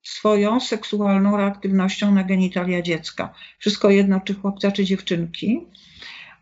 swoją 0.04 0.60
seksualną 0.60 1.38
reaktywnością 1.38 2.12
na 2.12 2.24
genitalia 2.24 2.82
dziecka. 2.82 3.34
Wszystko 3.60 3.90
jedno, 3.90 4.20
czy 4.20 4.36
chłopca, 4.36 4.72
czy 4.72 4.86
dziewczynki. 4.86 5.68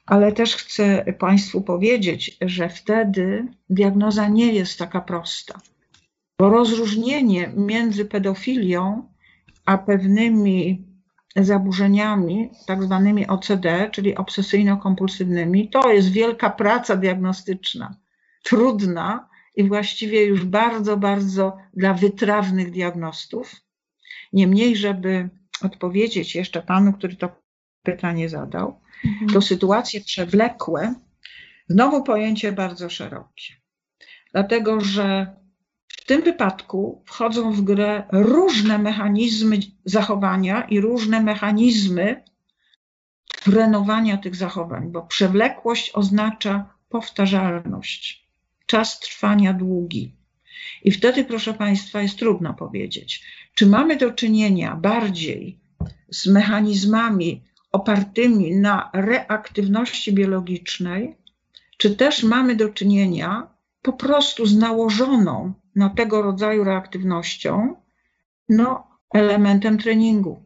Ale 0.06 0.32
też 0.32 0.56
chcę 0.56 1.14
Państwu 1.20 1.62
powiedzieć, 1.62 2.38
że 2.42 2.70
wtedy 2.70 3.48
diagnoza 3.70 4.28
nie 4.28 4.54
jest 4.54 4.80
taka 4.80 5.02
prosta. 5.02 5.60
Bo 6.40 6.50
rozróżnienie 6.50 7.52
między 7.56 8.06
pedofilią 8.06 9.10
a 9.68 9.78
pewnymi 9.78 10.88
zaburzeniami, 11.36 12.50
tak 12.68 12.84
zwanymi 12.84 13.28
OCD, 13.28 13.90
czyli 13.92 14.16
obsesyjno-kompulsywnymi, 14.16 15.70
to 15.70 15.92
jest 15.92 16.12
wielka 16.12 16.50
praca 16.50 16.96
diagnostyczna, 16.96 17.96
trudna 18.44 19.30
i 19.56 19.64
właściwie 19.64 20.24
już 20.26 20.46
bardzo, 20.46 20.98
bardzo 20.98 21.58
dla 21.74 21.94
wytrawnych 21.94 22.72
diagnostów. 22.72 23.56
Niemniej, 24.34 24.76
żeby 24.76 25.30
odpowiedzieć 25.62 26.36
jeszcze 26.36 26.62
panu, 26.62 26.94
który 26.94 27.16
to 27.16 27.30
pytanie 27.84 28.30
zadał, 28.30 28.82
mhm. 29.06 29.32
to 29.32 29.42
sytuacje 29.42 30.02
przewlekłe, 30.02 30.96
znowu 31.70 32.04
pojęcie 32.04 32.52
bardzo 32.52 32.90
szerokie. 32.90 33.54
Dlatego, 34.32 34.82
że 34.82 35.36
tym 36.08 36.22
wypadku 36.22 37.02
wchodzą 37.06 37.52
w 37.52 37.62
grę 37.62 38.04
różne 38.12 38.78
mechanizmy 38.78 39.60
zachowania 39.86 40.62
i 40.62 40.80
różne 40.80 41.24
mechanizmy 41.24 42.24
trenowania 43.44 44.18
tych 44.18 44.36
zachowań, 44.36 44.92
bo 44.92 45.02
przewlekłość 45.02 45.92
oznacza 45.94 46.74
powtarzalność, 46.90 48.28
czas 48.66 49.00
trwania 49.00 49.54
długi. 49.54 50.16
I 50.84 50.92
wtedy, 50.92 51.26
proszę 51.26 51.54
Państwa, 51.54 52.02
jest 52.02 52.20
trudno 52.20 52.54
powiedzieć, 52.54 53.24
czy 53.54 53.66
mamy 53.66 53.96
do 53.98 54.12
czynienia 54.12 54.76
bardziej 54.76 55.60
z 56.10 56.28
mechanizmami 56.28 57.44
opartymi 57.72 58.56
na 58.56 58.90
reaktywności 58.94 60.14
biologicznej, 60.14 61.18
czy 61.78 61.96
też 61.96 62.24
mamy 62.24 62.56
do 62.56 62.70
czynienia 62.70 63.48
po 63.82 63.94
prostu 63.94 64.46
z 64.46 64.58
nałożoną 64.58 65.54
na 65.78 65.90
tego 65.90 66.22
rodzaju 66.22 66.64
reaktywnością, 66.64 67.76
no, 68.50 68.88
elementem 69.14 69.78
treningu. 69.78 70.44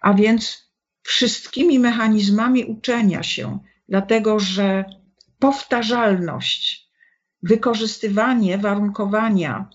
A 0.00 0.14
więc 0.14 0.70
wszystkimi 1.02 1.78
mechanizmami 1.78 2.64
uczenia 2.64 3.22
się, 3.22 3.58
dlatego 3.88 4.38
że 4.40 4.84
powtarzalność, 5.38 6.90
wykorzystywanie 7.42 8.58
warunkowania 8.58 9.68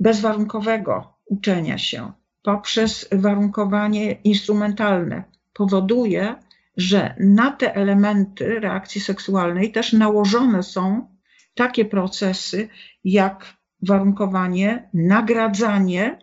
bezwarunkowego 0.00 1.18
uczenia 1.24 1.78
się 1.78 2.12
poprzez 2.42 3.08
warunkowanie 3.12 4.12
instrumentalne 4.12 5.24
powoduje, 5.52 6.34
że 6.76 7.14
na 7.20 7.50
te 7.50 7.74
elementy 7.74 8.60
reakcji 8.60 9.00
seksualnej 9.00 9.72
też 9.72 9.92
nałożone 9.92 10.62
są 10.62 11.08
takie 11.54 11.84
procesy 11.84 12.68
jak 13.04 13.57
warunkowanie, 13.82 14.88
nagradzanie 14.94 16.18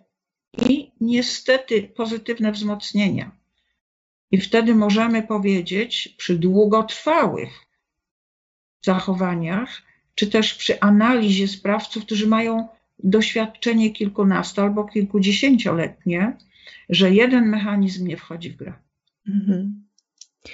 i 0.69 0.91
niestety 1.01 1.83
pozytywne 1.83 2.51
wzmocnienia. 2.51 3.31
I 4.31 4.37
wtedy 4.37 4.75
możemy 4.75 5.23
powiedzieć 5.23 6.15
przy 6.17 6.39
długotrwałych 6.39 7.65
zachowaniach, 8.85 9.81
czy 10.15 10.27
też 10.27 10.53
przy 10.53 10.79
analizie 10.79 11.47
sprawców, 11.47 12.05
którzy 12.05 12.27
mają 12.27 12.67
doświadczenie 13.03 13.91
kilkunasto 13.91 14.61
albo 14.61 14.83
kilkudziesięcioletnie, 14.83 16.37
że 16.89 17.11
jeden 17.11 17.49
mechanizm 17.49 18.07
nie 18.07 18.17
wchodzi 18.17 18.49
w 18.49 18.55
grę. 18.55 18.73
Mhm. 19.27 19.84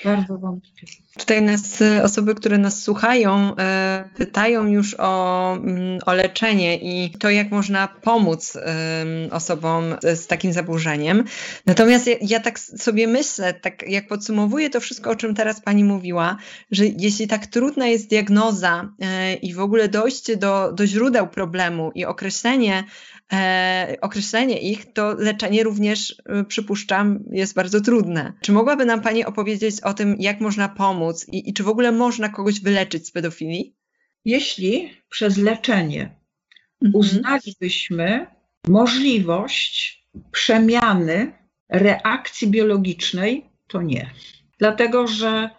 Bardzo 0.05 0.37
wątpię. 0.37 0.87
Tutaj 1.17 1.41
nas 1.41 1.83
osoby, 2.03 2.35
które 2.35 2.57
nas 2.57 2.83
słuchają, 2.83 3.55
e, 3.55 4.09
pytają 4.15 4.67
już 4.67 4.95
o, 4.99 5.53
mm, 5.53 5.99
o 6.05 6.13
leczenie 6.13 6.77
i 6.77 7.11
to, 7.19 7.29
jak 7.29 7.51
można 7.51 7.87
pomóc 7.87 8.57
osobom 9.31 9.83
z 10.01 10.27
takim 10.27 10.53
zaburzeniem. 10.53 11.23
Natomiast 11.65 12.07
ja, 12.07 12.15
ja, 12.21 12.39
tak 12.39 12.59
sobie 12.59 13.07
myślę, 13.07 13.53
tak 13.53 13.89
jak 13.89 14.07
podsumowuję 14.07 14.69
to 14.69 14.79
wszystko, 14.79 15.09
o 15.09 15.15
czym 15.15 15.35
teraz 15.35 15.61
Pani 15.61 15.83
mówiła, 15.83 16.37
że 16.71 16.85
jeśli 16.85 17.27
tak 17.27 17.47
trudna 17.47 17.87
jest 17.87 18.09
diagnoza 18.09 18.89
e, 19.01 19.33
i 19.33 19.53
w 19.53 19.59
ogóle 19.59 19.87
dojście 19.87 20.37
do, 20.37 20.71
do 20.71 20.87
źródeł 20.87 21.27
problemu 21.27 21.91
i 21.95 22.05
określenie, 22.05 22.83
e, 23.33 23.97
określenie 24.01 24.59
ich, 24.59 24.93
to 24.93 25.13
leczenie 25.13 25.63
również, 25.63 26.15
przypuszczam, 26.47 27.19
jest 27.31 27.53
bardzo 27.53 27.81
trudne. 27.81 28.33
Czy 28.41 28.51
mogłaby 28.51 28.85
nam 28.85 29.01
Pani 29.01 29.25
opowiedzieć 29.25 29.80
o 29.83 29.93
tym, 29.93 30.15
jak 30.19 30.41
można 30.41 30.69
pomóc 30.69 31.27
i, 31.31 31.49
i 31.49 31.53
czy 31.53 31.63
w 31.63 31.67
ogóle 31.67 31.91
można 31.91 32.29
kogoś 32.29 32.59
wyleczyć 32.59 33.07
z 33.07 33.11
pedofilii? 33.11 33.75
Jeśli 34.25 34.89
przez 35.09 35.37
leczenie 35.37 36.15
mhm. 36.81 36.95
uznalibyśmy 36.95 38.27
możliwość 38.67 40.03
przemiany 40.31 41.33
reakcji 41.69 42.47
biologicznej, 42.47 43.49
to 43.67 43.81
nie. 43.81 44.09
Dlatego, 44.59 45.07
że 45.07 45.49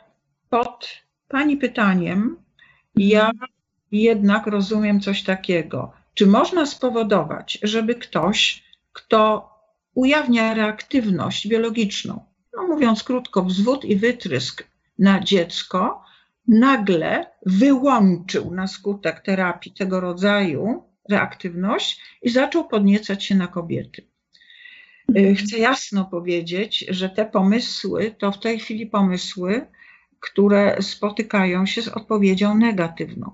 pod 0.49 1.03
Pani 1.29 1.57
pytaniem 1.57 2.37
ja 2.97 3.31
mhm. 3.31 3.51
jednak 3.93 4.47
rozumiem 4.47 5.01
coś 5.01 5.23
takiego 5.23 5.93
czy 6.15 6.27
można 6.27 6.67
spowodować, 6.67 7.59
żeby 7.63 7.95
ktoś 7.95 8.65
kto 8.93 9.49
ujawnia 9.95 10.55
reaktywność 10.55 11.49
biologiczną, 11.49 12.25
no 12.57 12.67
mówiąc 12.67 13.05
krótko, 13.05 13.43
wzwód 13.43 13.85
i 13.85 13.97
wytrysk 13.97 14.69
na 14.99 15.21
dziecko, 15.21 16.05
nagle 16.49 17.27
wyłączył 17.47 18.55
na 18.55 18.67
skutek 18.67 19.21
terapii 19.21 19.73
tego 19.73 20.01
rodzaju 20.01 20.85
reaktywność 21.11 22.01
i 22.23 22.31
zaczął 22.31 22.69
podniecać 22.69 23.25
się 23.25 23.35
na 23.35 23.47
kobiety. 23.47 24.07
Y, 25.17 25.35
chcę 25.35 25.59
jasno 25.59 26.05
powiedzieć, 26.05 26.85
że 26.89 27.09
te 27.09 27.27
pomysły 27.27 28.15
to 28.19 28.33
w 28.33 28.41
tej 28.41 28.59
chwili 28.59 28.87
pomysły, 28.87 29.67
które 30.21 30.77
spotykają 30.83 31.67
się 31.67 31.83
z 31.83 31.89
odpowiedzią 31.89 32.59
negatywną. 32.59 33.31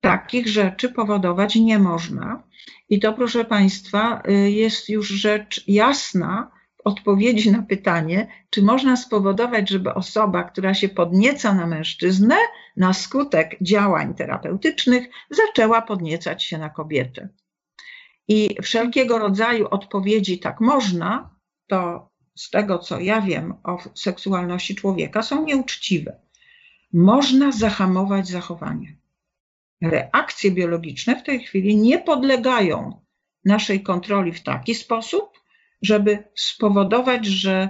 Takich 0.00 0.48
rzeczy 0.48 0.88
powodować 0.88 1.56
nie 1.56 1.78
można. 1.78 2.42
I 2.88 3.00
to, 3.00 3.12
proszę 3.12 3.44
Państwa, 3.44 4.22
y, 4.28 4.50
jest 4.50 4.88
już 4.88 5.08
rzecz 5.08 5.64
jasna 5.68 6.50
odpowiedzi 6.84 7.52
na 7.52 7.62
pytanie, 7.62 8.28
czy 8.50 8.62
można 8.62 8.96
spowodować, 8.96 9.70
żeby 9.70 9.94
osoba, 9.94 10.44
która 10.44 10.74
się 10.74 10.88
podnieca 10.88 11.54
na 11.54 11.66
mężczyznę, 11.66 12.36
na 12.76 12.92
skutek 12.92 13.56
działań 13.60 14.14
terapeutycznych, 14.14 15.08
zaczęła 15.30 15.82
podniecać 15.82 16.44
się 16.44 16.58
na 16.58 16.70
kobietę. 16.70 17.28
I 18.28 18.56
wszelkiego 18.62 19.18
rodzaju 19.18 19.68
odpowiedzi 19.70 20.38
tak 20.38 20.60
można, 20.60 21.34
to 21.66 22.10
z 22.34 22.50
tego 22.50 22.78
co 22.78 23.00
ja 23.00 23.20
wiem 23.20 23.54
o 23.64 23.78
seksualności 23.94 24.74
człowieka, 24.74 25.22
są 25.22 25.44
nieuczciwe. 25.44 26.20
Można 26.92 27.52
zahamować 27.52 28.28
zachowanie. 28.28 28.96
Reakcje 29.82 30.50
biologiczne 30.50 31.16
w 31.16 31.22
tej 31.22 31.40
chwili 31.40 31.76
nie 31.76 31.98
podlegają 31.98 33.02
naszej 33.44 33.82
kontroli 33.82 34.32
w 34.32 34.42
taki 34.42 34.74
sposób, 34.74 35.31
żeby 35.82 36.18
spowodować, 36.34 37.26
że 37.26 37.68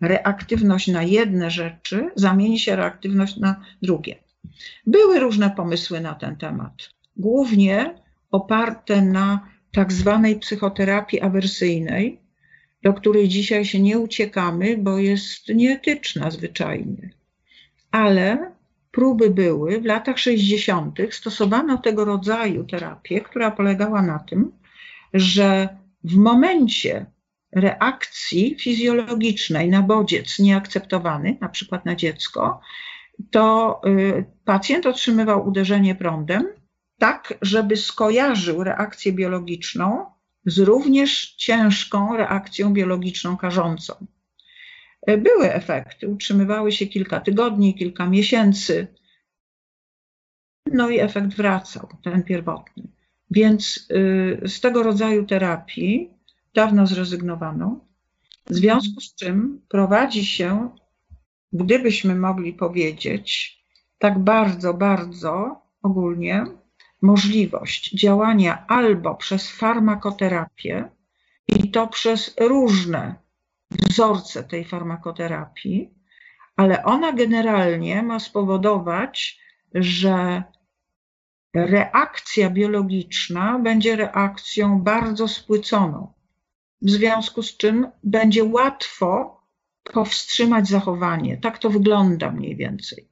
reaktywność 0.00 0.88
na 0.88 1.02
jedne 1.02 1.50
rzeczy 1.50 2.10
zamieni 2.14 2.58
się 2.58 2.76
reaktywność 2.76 3.36
na 3.36 3.64
drugie. 3.82 4.16
Były 4.86 5.20
różne 5.20 5.50
pomysły 5.50 6.00
na 6.00 6.14
ten 6.14 6.36
temat, 6.36 6.90
głównie 7.16 7.94
oparte 8.30 9.02
na 9.02 9.48
tak 9.72 9.92
zwanej 9.92 10.36
psychoterapii 10.36 11.20
awersyjnej, 11.20 12.20
do 12.82 12.94
której 12.94 13.28
dzisiaj 13.28 13.64
się 13.64 13.80
nie 13.80 13.98
uciekamy, 13.98 14.76
bo 14.78 14.98
jest 14.98 15.48
nieetyczna 15.48 16.30
zwyczajnie. 16.30 17.10
Ale 17.90 18.52
próby 18.90 19.30
były, 19.30 19.80
w 19.80 19.84
latach 19.84 20.18
60. 20.18 20.98
stosowano 21.10 21.78
tego 21.78 22.04
rodzaju 22.04 22.64
terapię, 22.64 23.20
która 23.20 23.50
polegała 23.50 24.02
na 24.02 24.18
tym, 24.18 24.52
że 25.14 25.68
w 26.04 26.16
momencie 26.16 27.06
reakcji 27.52 28.56
fizjologicznej 28.58 29.68
na 29.68 29.82
bodziec 29.82 30.38
nieakceptowany, 30.38 31.38
na 31.40 31.48
przykład 31.48 31.84
na 31.84 31.94
dziecko, 31.96 32.60
to 33.30 33.80
y, 33.86 34.24
pacjent 34.44 34.86
otrzymywał 34.86 35.48
uderzenie 35.48 35.94
prądem, 35.94 36.48
tak 36.98 37.34
żeby 37.42 37.76
skojarzył 37.76 38.64
reakcję 38.64 39.12
biologiczną 39.12 40.06
z 40.46 40.58
również 40.58 41.34
ciężką 41.34 42.16
reakcją 42.16 42.72
biologiczną 42.72 43.36
karzącą. 43.36 44.06
Y, 45.10 45.18
były 45.18 45.52
efekty, 45.52 46.08
utrzymywały 46.08 46.72
się 46.72 46.86
kilka 46.86 47.20
tygodni, 47.20 47.74
kilka 47.74 48.06
miesięcy, 48.06 48.86
no 50.72 50.90
i 50.90 50.98
efekt 51.00 51.34
wracał, 51.34 51.88
ten 52.02 52.22
pierwotny. 52.22 52.82
Więc 53.30 53.88
y, 53.92 54.48
z 54.48 54.60
tego 54.60 54.82
rodzaju 54.82 55.26
terapii 55.26 56.21
dawno 56.54 56.86
zrezygnowano, 56.86 57.80
w 58.46 58.54
związku 58.54 59.00
z 59.00 59.14
czym 59.14 59.60
prowadzi 59.68 60.24
się 60.24 60.70
gdybyśmy 61.52 62.14
mogli 62.14 62.52
powiedzieć 62.52 63.58
tak 63.98 64.18
bardzo, 64.18 64.74
bardzo 64.74 65.62
ogólnie, 65.82 66.44
możliwość 67.02 67.94
działania 67.94 68.66
albo 68.66 69.14
przez 69.14 69.50
farmakoterapię, 69.50 70.88
i 71.48 71.70
to 71.70 71.86
przez 71.86 72.34
różne 72.40 73.14
wzorce 73.70 74.44
tej 74.44 74.64
farmakoterapii, 74.64 75.94
ale 76.56 76.84
ona 76.84 77.12
generalnie 77.12 78.02
ma 78.02 78.18
spowodować, 78.20 79.40
że 79.74 80.42
reakcja 81.54 82.50
biologiczna 82.50 83.58
będzie 83.58 83.96
reakcją 83.96 84.82
bardzo 84.82 85.28
spłyconą, 85.28 86.12
w 86.82 86.90
związku 86.90 87.42
z 87.42 87.56
czym 87.56 87.86
będzie 88.04 88.44
łatwo 88.44 89.40
powstrzymać 89.92 90.68
zachowanie. 90.68 91.36
Tak 91.36 91.58
to 91.58 91.70
wygląda 91.70 92.30
mniej 92.30 92.56
więcej. 92.56 93.08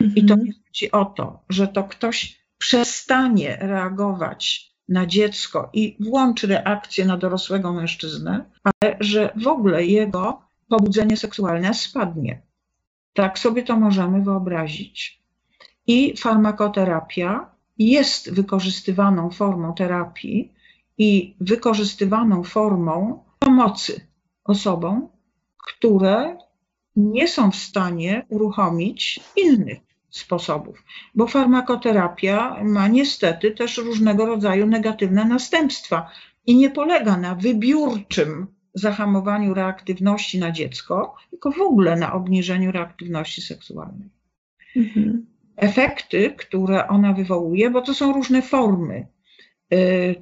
Mhm. 0.00 0.16
I 0.16 0.28
to 0.28 0.36
nie 0.36 0.52
chodzi 0.66 0.90
o 0.90 1.04
to, 1.04 1.44
że 1.48 1.68
to 1.68 1.84
ktoś 1.84 2.42
przestanie 2.58 3.56
reagować 3.60 4.72
na 4.88 5.06
dziecko 5.06 5.70
i 5.72 5.96
włączy 6.00 6.46
reakcję 6.46 7.04
na 7.04 7.16
dorosłego 7.16 7.72
mężczyznę, 7.72 8.44
ale 8.64 8.96
że 9.00 9.32
w 9.36 9.46
ogóle 9.46 9.84
jego 9.84 10.42
pobudzenie 10.68 11.16
seksualne 11.16 11.74
spadnie. 11.74 12.42
Tak 13.12 13.38
sobie 13.38 13.62
to 13.62 13.76
możemy 13.76 14.22
wyobrazić. 14.22 15.22
I 15.86 16.16
farmakoterapia 16.16 17.50
jest 17.78 18.32
wykorzystywaną 18.32 19.30
formą 19.30 19.74
terapii 19.74 20.52
i 20.98 21.36
wykorzystywaną 21.40 22.44
formą 22.44 23.24
pomocy 23.38 24.00
osobom, 24.44 25.08
które 25.68 26.36
nie 26.96 27.28
są 27.28 27.50
w 27.50 27.56
stanie 27.56 28.26
uruchomić 28.28 29.20
innych 29.36 29.78
sposobów, 30.10 30.84
bo 31.14 31.26
farmakoterapia 31.26 32.64
ma 32.64 32.88
niestety 32.88 33.50
też 33.50 33.78
różnego 33.78 34.26
rodzaju 34.26 34.66
negatywne 34.66 35.24
następstwa 35.24 36.10
i 36.46 36.56
nie 36.56 36.70
polega 36.70 37.16
na 37.16 37.34
wybiórczym 37.34 38.46
zahamowaniu 38.74 39.54
reaktywności 39.54 40.38
na 40.38 40.52
dziecko, 40.52 41.14
tylko 41.30 41.50
w 41.50 41.60
ogóle 41.60 41.96
na 41.96 42.12
obniżeniu 42.12 42.72
reaktywności 42.72 43.42
seksualnej. 43.42 44.08
Mhm. 44.76 45.26
Efekty, 45.56 46.34
które 46.38 46.88
ona 46.88 47.12
wywołuje, 47.12 47.70
bo 47.70 47.82
to 47.82 47.94
są 47.94 48.12
różne 48.12 48.42
formy 48.42 49.06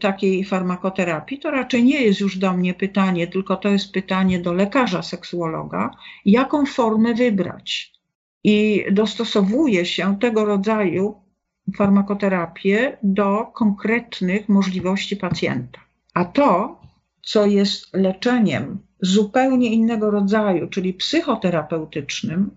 takiej 0.01 0.45
farmakoterapii, 0.45 1.39
to 1.39 1.51
raczej 1.51 1.85
nie 1.85 2.03
jest 2.03 2.21
już 2.21 2.39
do 2.39 2.53
mnie 2.53 2.75
pytanie, 2.75 3.27
tylko 3.27 3.57
to 3.57 3.69
jest 3.69 3.93
pytanie 3.93 4.39
do 4.39 4.53
lekarza 4.53 5.03
seksuologa, 5.03 5.91
jaką 6.25 6.67
formę 6.67 7.15
wybrać. 7.15 7.93
I 8.45 8.85
dostosowuje 8.93 9.87
się 9.87 10.19
tego 10.19 10.45
rodzaju 10.45 11.15
farmakoterapię 11.77 12.99
do 13.03 13.47
konkretnych 13.47 14.49
możliwości 14.49 15.17
pacjenta. 15.17 15.81
A 16.15 16.25
to, 16.25 16.81
co 17.23 17.47
jest 17.47 17.95
leczeniem 17.97 18.79
zupełnie 19.03 19.73
innego 19.73 20.11
rodzaju, 20.11 20.69
czyli 20.69 20.95
psychoterapeutycznym, 20.95 22.51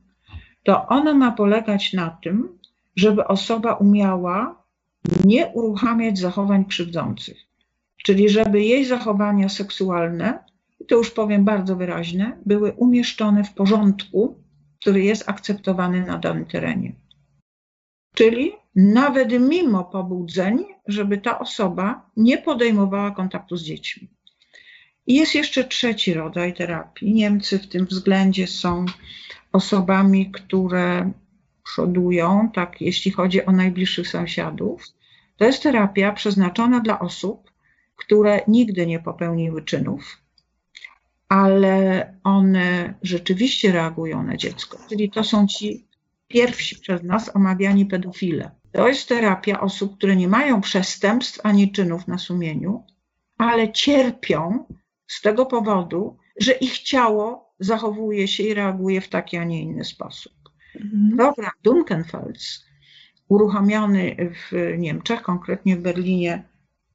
to 0.63 0.87
ono 0.87 1.13
ma 1.13 1.31
polegać 1.31 1.93
na 1.93 2.17
tym, 2.23 2.59
żeby 2.95 3.27
osoba 3.27 3.73
umiała 3.73 4.62
nie 5.25 5.47
uruchamiać 5.47 6.19
zachowań 6.19 6.65
krzywdzących. 6.65 7.37
Czyli 8.03 8.29
żeby 8.29 8.61
jej 8.61 8.85
zachowania 8.85 9.49
seksualne, 9.49 10.43
to 10.87 10.95
już 10.95 11.11
powiem 11.11 11.45
bardzo 11.45 11.75
wyraźne, 11.75 12.37
były 12.45 12.71
umieszczone 12.71 13.43
w 13.43 13.53
porządku, 13.53 14.43
który 14.81 15.03
jest 15.03 15.29
akceptowany 15.29 16.05
na 16.05 16.17
danym 16.17 16.45
terenie. 16.45 16.95
Czyli 18.15 18.51
nawet 18.75 19.31
mimo 19.39 19.83
pobudzeń, 19.83 20.65
żeby 20.87 21.17
ta 21.17 21.39
osoba 21.39 22.09
nie 22.17 22.37
podejmowała 22.37 23.11
kontaktu 23.11 23.57
z 23.57 23.63
dziećmi. 23.63 24.09
Jest 25.07 25.35
jeszcze 25.35 25.63
trzeci 25.63 26.13
rodzaj 26.13 26.53
terapii. 26.53 27.13
Niemcy 27.13 27.59
w 27.59 27.67
tym 27.67 27.85
względzie 27.85 28.47
są 28.47 28.85
osobami, 29.51 30.31
które 30.31 31.11
przodują, 31.63 32.49
tak, 32.53 32.81
jeśli 32.81 33.11
chodzi 33.11 33.45
o 33.45 33.51
najbliższych 33.51 34.07
sąsiadów. 34.07 34.92
To 35.37 35.45
jest 35.45 35.63
terapia 35.63 36.11
przeznaczona 36.11 36.79
dla 36.79 36.99
osób, 36.99 37.51
które 37.95 38.41
nigdy 38.47 38.87
nie 38.87 38.99
popełniły 38.99 39.61
czynów, 39.61 40.17
ale 41.29 42.13
one 42.23 42.93
rzeczywiście 43.01 43.71
reagują 43.71 44.23
na 44.23 44.37
dziecko. 44.37 44.77
Czyli 44.89 45.11
to 45.11 45.23
są 45.23 45.47
ci 45.47 45.87
pierwsi 46.27 46.79
przez 46.79 47.03
nas 47.03 47.35
omawiani 47.35 47.85
pedofile. 47.85 48.51
To 48.71 48.87
jest 48.87 49.09
terapia 49.09 49.61
osób, 49.61 49.97
które 49.97 50.15
nie 50.15 50.27
mają 50.27 50.61
przestępstw 50.61 51.39
ani 51.43 51.71
czynów 51.71 52.07
na 52.07 52.17
sumieniu, 52.17 52.83
ale 53.37 53.71
cierpią 53.71 54.65
z 55.07 55.21
tego 55.21 55.45
powodu, 55.45 56.17
że 56.39 56.51
ich 56.51 56.79
ciało 56.79 57.53
zachowuje 57.59 58.27
się 58.27 58.43
i 58.43 58.53
reaguje 58.53 59.01
w 59.01 59.09
taki, 59.09 59.37
a 59.37 59.43
nie 59.43 59.61
inny 59.61 59.85
sposób. 59.85 60.33
Mhm. 60.75 61.17
Program 61.17 61.51
Dunkenfels, 61.63 62.65
uruchomiony 63.27 64.15
w 64.33 64.77
Niemczech, 64.77 65.21
konkretnie 65.21 65.77
w 65.77 65.81
Berlinie 65.81 66.43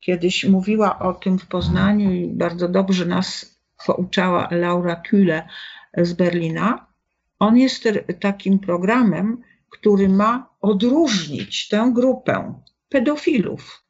kiedyś 0.00 0.44
mówiła 0.44 0.98
o 0.98 1.14
tym 1.14 1.38
w 1.38 1.46
Poznaniu 1.46 2.12
i 2.12 2.26
bardzo 2.26 2.68
dobrze 2.68 3.06
nas 3.06 3.58
pouczała 3.86 4.48
Laura 4.50 5.02
Kühle 5.10 5.42
z 5.96 6.12
Berlina. 6.12 6.86
On 7.38 7.56
jest 7.56 7.88
takim 8.20 8.58
programem, 8.58 9.42
który 9.70 10.08
ma 10.08 10.50
odróżnić 10.60 11.68
tę 11.68 11.90
grupę 11.94 12.54
pedofilów, 12.88 13.84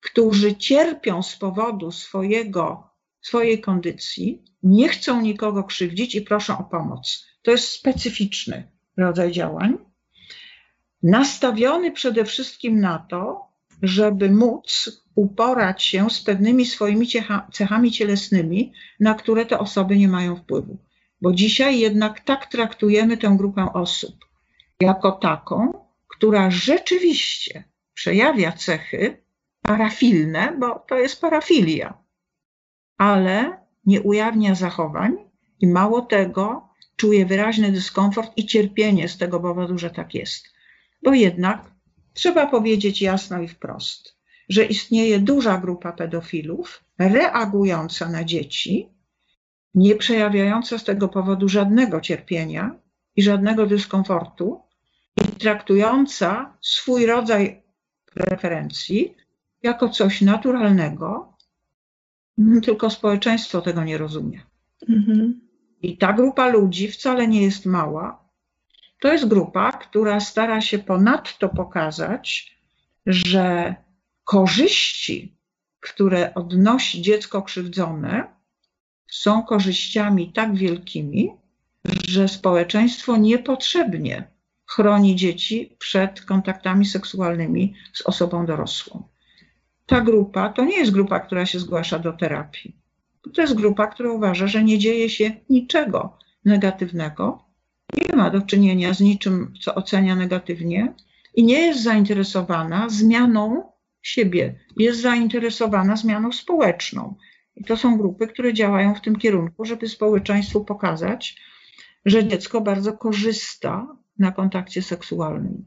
którzy 0.00 0.56
cierpią 0.56 1.22
z 1.22 1.36
powodu 1.36 1.92
swojego, 1.92 2.90
swojej 3.20 3.60
kondycji, 3.60 4.44
nie 4.62 4.88
chcą 4.88 5.20
nikogo 5.20 5.64
krzywdzić 5.64 6.14
i 6.14 6.22
proszą 6.22 6.58
o 6.58 6.64
pomoc. 6.64 7.26
To 7.42 7.50
jest 7.50 7.68
specyficzny 7.68 8.72
rodzaj 8.96 9.32
działań, 9.32 9.78
nastawiony 11.02 11.92
przede 11.92 12.24
wszystkim 12.24 12.80
na 12.80 12.98
to, 12.98 13.46
żeby 13.82 14.30
móc 14.30 15.02
uporać 15.14 15.82
się 15.82 16.10
z 16.10 16.20
pewnymi 16.20 16.66
swoimi 16.66 17.06
cechami 17.52 17.90
cielesnymi, 17.90 18.72
na 19.00 19.14
które 19.14 19.46
te 19.46 19.58
osoby 19.58 19.98
nie 19.98 20.08
mają 20.08 20.36
wpływu. 20.36 20.78
Bo 21.20 21.32
dzisiaj 21.32 21.78
jednak 21.78 22.20
tak 22.20 22.46
traktujemy 22.46 23.16
tę 23.16 23.34
grupę 23.38 23.66
osób 23.72 24.14
jako 24.80 25.12
taką, 25.12 25.86
która 26.08 26.50
rzeczywiście 26.50 27.64
przejawia 27.94 28.52
cechy 28.52 29.22
parafilne, 29.62 30.56
bo 30.60 30.84
to 30.88 30.98
jest 30.98 31.20
parafilia, 31.20 31.98
ale 32.98 33.62
nie 33.86 34.02
ujawnia 34.02 34.54
zachowań 34.54 35.16
i 35.60 35.66
mało 35.66 36.00
tego, 36.00 36.68
czuje 36.96 37.26
wyraźny 37.26 37.72
dyskomfort 37.72 38.32
i 38.36 38.46
cierpienie 38.46 39.08
z 39.08 39.18
tego 39.18 39.40
powodu, 39.40 39.78
że 39.78 39.90
tak 39.90 40.14
jest. 40.14 40.52
Bo 41.02 41.14
jednak 41.14 41.70
trzeba 42.12 42.46
powiedzieć 42.46 43.02
jasno 43.02 43.40
i 43.40 43.48
wprost, 43.48 44.16
że 44.48 44.64
istnieje 44.64 45.18
duża 45.18 45.58
grupa 45.58 45.92
pedofilów 45.92 46.84
reagująca 46.98 48.08
na 48.08 48.24
dzieci, 48.24 48.88
nie 49.74 49.94
przejawiająca 49.94 50.78
z 50.78 50.84
tego 50.84 51.08
powodu 51.08 51.48
żadnego 51.48 52.00
cierpienia 52.00 52.74
i 53.16 53.22
żadnego 53.22 53.66
dyskomfortu 53.66 54.60
i 55.28 55.36
traktująca 55.36 56.56
swój 56.60 57.06
rodzaj 57.06 57.62
preferencji 58.14 59.14
jako 59.62 59.88
coś 59.88 60.20
naturalnego, 60.20 61.36
tylko 62.62 62.90
społeczeństwo 62.90 63.60
tego 63.60 63.84
nie 63.84 63.98
rozumie. 63.98 64.40
Mhm. 64.88 65.40
I 65.82 65.96
ta 65.96 66.12
grupa 66.12 66.48
ludzi 66.48 66.88
wcale 66.88 67.28
nie 67.28 67.42
jest 67.42 67.66
mała. 67.66 68.21
To 69.02 69.12
jest 69.12 69.28
grupa, 69.28 69.72
która 69.72 70.20
stara 70.20 70.60
się 70.60 70.78
ponadto 70.78 71.48
pokazać, 71.48 72.56
że 73.06 73.74
korzyści, 74.24 75.36
które 75.80 76.34
odnosi 76.34 77.02
dziecko 77.02 77.42
krzywdzone, 77.42 78.24
są 79.10 79.42
korzyściami 79.42 80.32
tak 80.32 80.54
wielkimi, 80.54 81.30
że 82.08 82.28
społeczeństwo 82.28 83.16
niepotrzebnie 83.16 84.30
chroni 84.66 85.16
dzieci 85.16 85.76
przed 85.78 86.20
kontaktami 86.20 86.86
seksualnymi 86.86 87.74
z 87.92 88.02
osobą 88.02 88.46
dorosłą. 88.46 89.08
Ta 89.86 90.00
grupa 90.00 90.48
to 90.48 90.64
nie 90.64 90.76
jest 90.76 90.92
grupa, 90.92 91.20
która 91.20 91.46
się 91.46 91.58
zgłasza 91.58 91.98
do 91.98 92.12
terapii. 92.12 92.76
To 93.34 93.40
jest 93.40 93.54
grupa, 93.54 93.86
która 93.86 94.12
uważa, 94.12 94.46
że 94.46 94.64
nie 94.64 94.78
dzieje 94.78 95.10
się 95.10 95.30
niczego 95.50 96.18
negatywnego, 96.44 97.41
nie 97.96 98.16
ma 98.16 98.30
do 98.30 98.40
czynienia 98.40 98.94
z 98.94 99.00
niczym, 99.00 99.54
co 99.60 99.74
ocenia 99.74 100.16
negatywnie 100.16 100.94
i 101.34 101.44
nie 101.44 101.58
jest 101.58 101.82
zainteresowana 101.82 102.88
zmianą 102.88 103.62
siebie, 104.02 104.54
jest 104.76 105.00
zainteresowana 105.00 105.96
zmianą 105.96 106.32
społeczną. 106.32 107.14
I 107.56 107.64
to 107.64 107.76
są 107.76 107.98
grupy, 107.98 108.26
które 108.26 108.54
działają 108.54 108.94
w 108.94 109.00
tym 109.00 109.16
kierunku, 109.16 109.64
żeby 109.64 109.88
społeczeństwu 109.88 110.64
pokazać, 110.64 111.36
że 112.04 112.28
dziecko 112.28 112.60
bardzo 112.60 112.92
korzysta 112.92 113.96
na 114.18 114.32
kontakcie 114.32 114.82
seksualnym. 114.82 115.64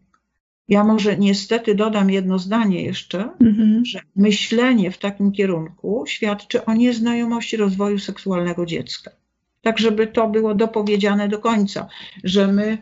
Ja 0.67 0.83
może 0.83 1.17
niestety 1.17 1.75
dodam 1.75 2.09
jedno 2.09 2.39
zdanie 2.39 2.83
jeszcze, 2.83 3.29
mhm. 3.41 3.85
że 3.85 3.99
myślenie 4.15 4.91
w 4.91 4.97
takim 4.97 5.31
kierunku 5.31 6.03
świadczy 6.07 6.65
o 6.65 6.73
nieznajomości 6.73 7.57
rozwoju 7.57 7.99
seksualnego 7.99 8.65
dziecka. 8.65 9.11
Tak, 9.65 9.79
żeby 9.79 10.07
to 10.07 10.27
było 10.27 10.55
dopowiedziane 10.55 11.29
do 11.29 11.39
końca, 11.39 11.87
że 12.23 12.47
my 12.47 12.77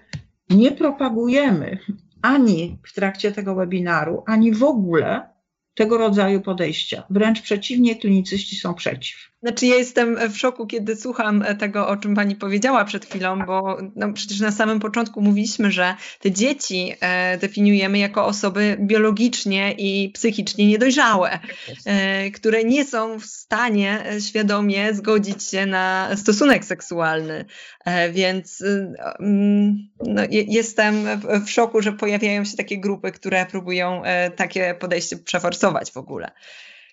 nie 0.49 0.71
propagujemy 0.71 1.77
ani 2.21 2.77
w 2.83 2.93
trakcie 2.93 3.31
tego 3.31 3.55
webinaru, 3.55 4.23
ani 4.27 4.53
w 4.53 4.63
ogóle 4.63 5.29
tego 5.73 5.97
rodzaju 5.97 6.41
podejścia. 6.41 7.03
Wręcz 7.09 7.41
przeciwnie, 7.41 7.95
klinicyści 7.95 8.55
są 8.55 8.73
przeciw. 8.73 9.32
Znaczy 9.43 9.65
ja 9.65 9.75
jestem 9.75 10.29
w 10.29 10.37
szoku, 10.37 10.67
kiedy 10.67 10.95
słucham 10.95 11.43
tego, 11.59 11.87
o 11.87 11.97
czym 11.97 12.15
pani 12.15 12.35
powiedziała 12.35 12.85
przed 12.85 13.05
chwilą, 13.05 13.39
bo 13.45 13.77
no, 13.95 14.13
przecież 14.13 14.39
na 14.39 14.51
samym 14.51 14.79
początku 14.79 15.21
mówiliśmy, 15.21 15.71
że 15.71 15.95
te 16.19 16.31
dzieci 16.31 16.93
e, 17.01 17.37
definiujemy 17.37 17.97
jako 17.97 18.25
osoby 18.25 18.77
biologicznie 18.79 19.71
i 19.71 20.09
psychicznie 20.09 20.67
niedojrzałe, 20.67 21.39
e, 21.85 22.31
które 22.31 22.63
nie 22.63 22.85
są 22.85 23.19
w 23.19 23.25
stanie 23.25 24.03
świadomie 24.27 24.93
zgodzić 24.93 25.43
się 25.43 25.65
na 25.65 26.09
stosunek 26.15 26.65
seksualny. 26.65 27.45
E, 27.85 28.11
więc 28.11 28.61
y, 28.61 28.93
mm, 29.19 29.89
no, 30.07 30.21
jestem 30.29 30.95
w 31.45 31.49
szoku, 31.49 31.81
że 31.81 31.93
pojawiają 31.93 32.45
się 32.45 32.57
takie 32.57 32.77
grupy, 32.77 33.11
które 33.11 33.45
próbują 33.45 34.03
e, 34.03 34.31
takie 34.31 34.75
podejście 34.79 35.17
przeforsować 35.17 35.91
w 35.91 35.97
ogóle. 35.97 36.31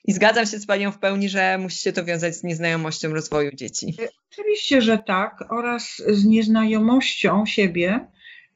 I 0.04 0.12
zgadzam 0.12 0.46
się 0.46 0.58
z 0.58 0.66
Panią 0.66 0.92
w 0.92 0.98
pełni, 0.98 1.28
że 1.28 1.58
musi 1.58 1.78
się 1.78 1.92
to 1.92 2.04
wiązać 2.04 2.36
z 2.36 2.42
nieznajomością 2.42 3.08
rozwoju 3.08 3.50
dzieci. 3.54 3.94
E, 4.02 4.08
oczywiście, 4.32 4.82
że 4.82 4.98
tak, 4.98 5.44
oraz 5.50 6.02
z 6.08 6.24
nieznajomością 6.24 7.46
siebie, 7.46 8.06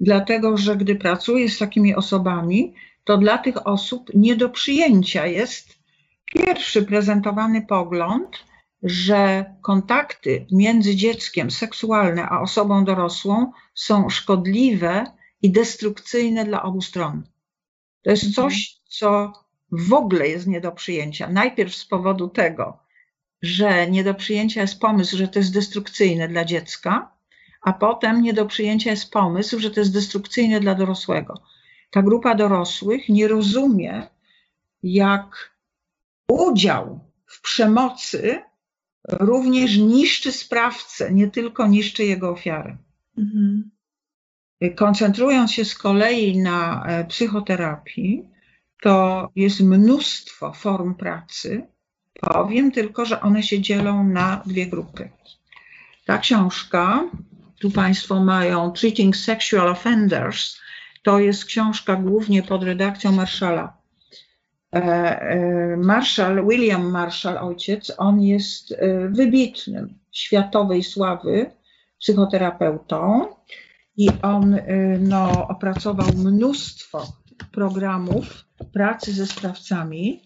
dlatego 0.00 0.56
że 0.56 0.76
gdy 0.76 0.96
pracuję 0.96 1.48
z 1.48 1.58
takimi 1.58 1.94
osobami, 1.94 2.74
to 3.04 3.18
dla 3.18 3.38
tych 3.38 3.66
osób 3.66 4.10
nie 4.14 4.36
do 4.36 4.48
przyjęcia 4.48 5.26
jest 5.26 5.78
pierwszy 6.24 6.82
prezentowany 6.82 7.66
pogląd, 7.66 8.44
że 8.82 9.44
kontakty 9.62 10.46
między 10.52 10.96
dzieckiem 10.96 11.50
seksualne 11.50 12.28
a 12.28 12.40
osobą 12.40 12.84
dorosłą 12.84 13.52
są 13.74 14.10
szkodliwe 14.10 15.04
i 15.42 15.50
destrukcyjne 15.50 16.44
dla 16.44 16.62
obu 16.62 16.82
stron. 16.82 17.22
To 18.02 18.10
jest 18.10 18.24
mhm. 18.24 18.50
coś, 18.50 18.76
co 18.88 19.32
w 19.74 19.92
ogóle 19.92 20.28
jest 20.28 20.46
nie 20.46 20.60
do 20.60 20.72
przyjęcia. 20.72 21.30
Najpierw 21.30 21.74
z 21.74 21.84
powodu 21.84 22.28
tego, 22.28 22.78
że 23.42 23.90
nie 23.90 24.04
do 24.04 24.14
przyjęcia 24.14 24.60
jest 24.60 24.80
pomysł, 24.80 25.18
że 25.18 25.28
to 25.28 25.38
jest 25.38 25.52
destrukcyjne 25.52 26.28
dla 26.28 26.44
dziecka, 26.44 27.12
a 27.62 27.72
potem 27.72 28.22
nie 28.22 28.32
do 28.32 28.46
przyjęcia 28.46 28.90
jest 28.90 29.10
pomysł, 29.10 29.60
że 29.60 29.70
to 29.70 29.80
jest 29.80 29.92
destrukcyjne 29.92 30.60
dla 30.60 30.74
dorosłego. 30.74 31.34
Ta 31.90 32.02
grupa 32.02 32.34
dorosłych 32.34 33.08
nie 33.08 33.28
rozumie, 33.28 34.06
jak 34.82 35.54
udział 36.28 37.00
w 37.26 37.40
przemocy 37.40 38.42
również 39.08 39.76
niszczy 39.76 40.32
sprawcę, 40.32 41.12
nie 41.12 41.28
tylko 41.30 41.66
niszczy 41.66 42.04
jego 42.04 42.30
ofiarę. 42.30 42.76
Mhm. 43.18 43.70
Koncentrując 44.76 45.52
się 45.52 45.64
z 45.64 45.74
kolei 45.74 46.38
na 46.38 46.86
e, 46.86 47.04
psychoterapii, 47.04 48.28
to 48.84 49.28
jest 49.36 49.60
mnóstwo 49.60 50.52
form 50.52 50.94
pracy. 50.94 51.66
Powiem 52.20 52.72
tylko, 52.72 53.04
że 53.04 53.20
one 53.20 53.42
się 53.42 53.60
dzielą 53.60 54.04
na 54.04 54.42
dwie 54.46 54.66
grupy. 54.66 55.10
Ta 56.06 56.18
książka, 56.18 57.10
tu 57.60 57.70
Państwo 57.70 58.24
mają 58.24 58.72
Treating 58.72 59.16
Sexual 59.16 59.68
Offenders, 59.68 60.60
to 61.02 61.18
jest 61.18 61.44
książka 61.44 61.96
głównie 61.96 62.42
pod 62.42 62.62
redakcją 62.62 63.12
Marszala 63.12 63.84
E, 64.74 64.80
e, 65.20 65.76
Marshall, 65.76 66.46
William 66.48 66.90
Marshall, 66.90 67.38
ojciec, 67.38 67.92
on 67.98 68.20
jest 68.20 68.72
e, 68.72 69.08
wybitnym, 69.08 69.98
światowej 70.12 70.82
sławy 70.82 71.50
psychoterapeutą 72.00 73.26
i 73.96 74.08
on 74.22 74.58
no, 75.00 75.48
opracował 75.48 76.06
mnóstwo 76.16 77.06
programów 77.52 78.44
pracy 78.72 79.12
ze 79.12 79.26
sprawcami 79.26 80.22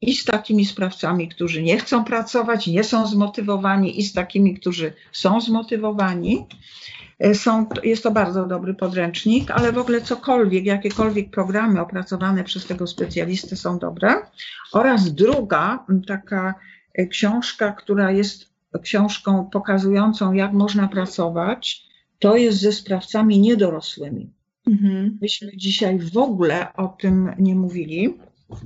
i 0.00 0.14
z 0.14 0.24
takimi 0.24 0.66
sprawcami, 0.66 1.28
którzy 1.28 1.62
nie 1.62 1.78
chcą 1.78 2.04
pracować, 2.04 2.66
nie 2.66 2.84
są 2.84 3.06
zmotywowani, 3.06 4.00
i 4.00 4.02
z 4.02 4.12
takimi, 4.12 4.54
którzy 4.54 4.92
są 5.12 5.40
zmotywowani. 5.40 6.46
E, 7.18 7.34
są, 7.34 7.66
jest 7.82 8.02
to 8.02 8.10
bardzo 8.10 8.46
dobry 8.46 8.74
podręcznik, 8.74 9.50
ale 9.50 9.72
w 9.72 9.78
ogóle 9.78 10.00
cokolwiek, 10.00 10.64
jakiekolwiek 10.64 11.30
programy 11.30 11.80
opracowane 11.80 12.44
przez 12.44 12.66
tego 12.66 12.86
specjalistę 12.86 13.56
są 13.56 13.78
dobre. 13.78 14.14
Oraz 14.72 15.14
druga 15.14 15.86
taka 16.06 16.54
e, 16.94 17.06
książka, 17.06 17.72
która 17.72 18.10
jest 18.10 18.52
książką 18.82 19.50
pokazującą, 19.52 20.32
jak 20.32 20.52
można 20.52 20.88
pracować, 20.88 21.82
to 22.18 22.36
jest 22.36 22.60
ze 22.60 22.72
sprawcami 22.72 23.40
niedorosłymi. 23.40 24.30
Mhm. 24.66 25.18
Myśmy 25.22 25.56
dzisiaj 25.56 25.98
w 25.98 26.16
ogóle 26.16 26.72
o 26.72 26.88
tym 26.88 27.34
nie 27.38 27.54
mówili. 27.54 28.14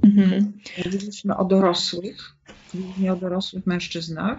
Mhm. 0.05 0.53
Mówiliśmy 0.85 1.37
o 1.37 1.45
dorosłych, 1.45 2.37
głównie 2.75 3.13
o 3.13 3.17
dorosłych 3.17 3.67
mężczyznach, 3.67 4.39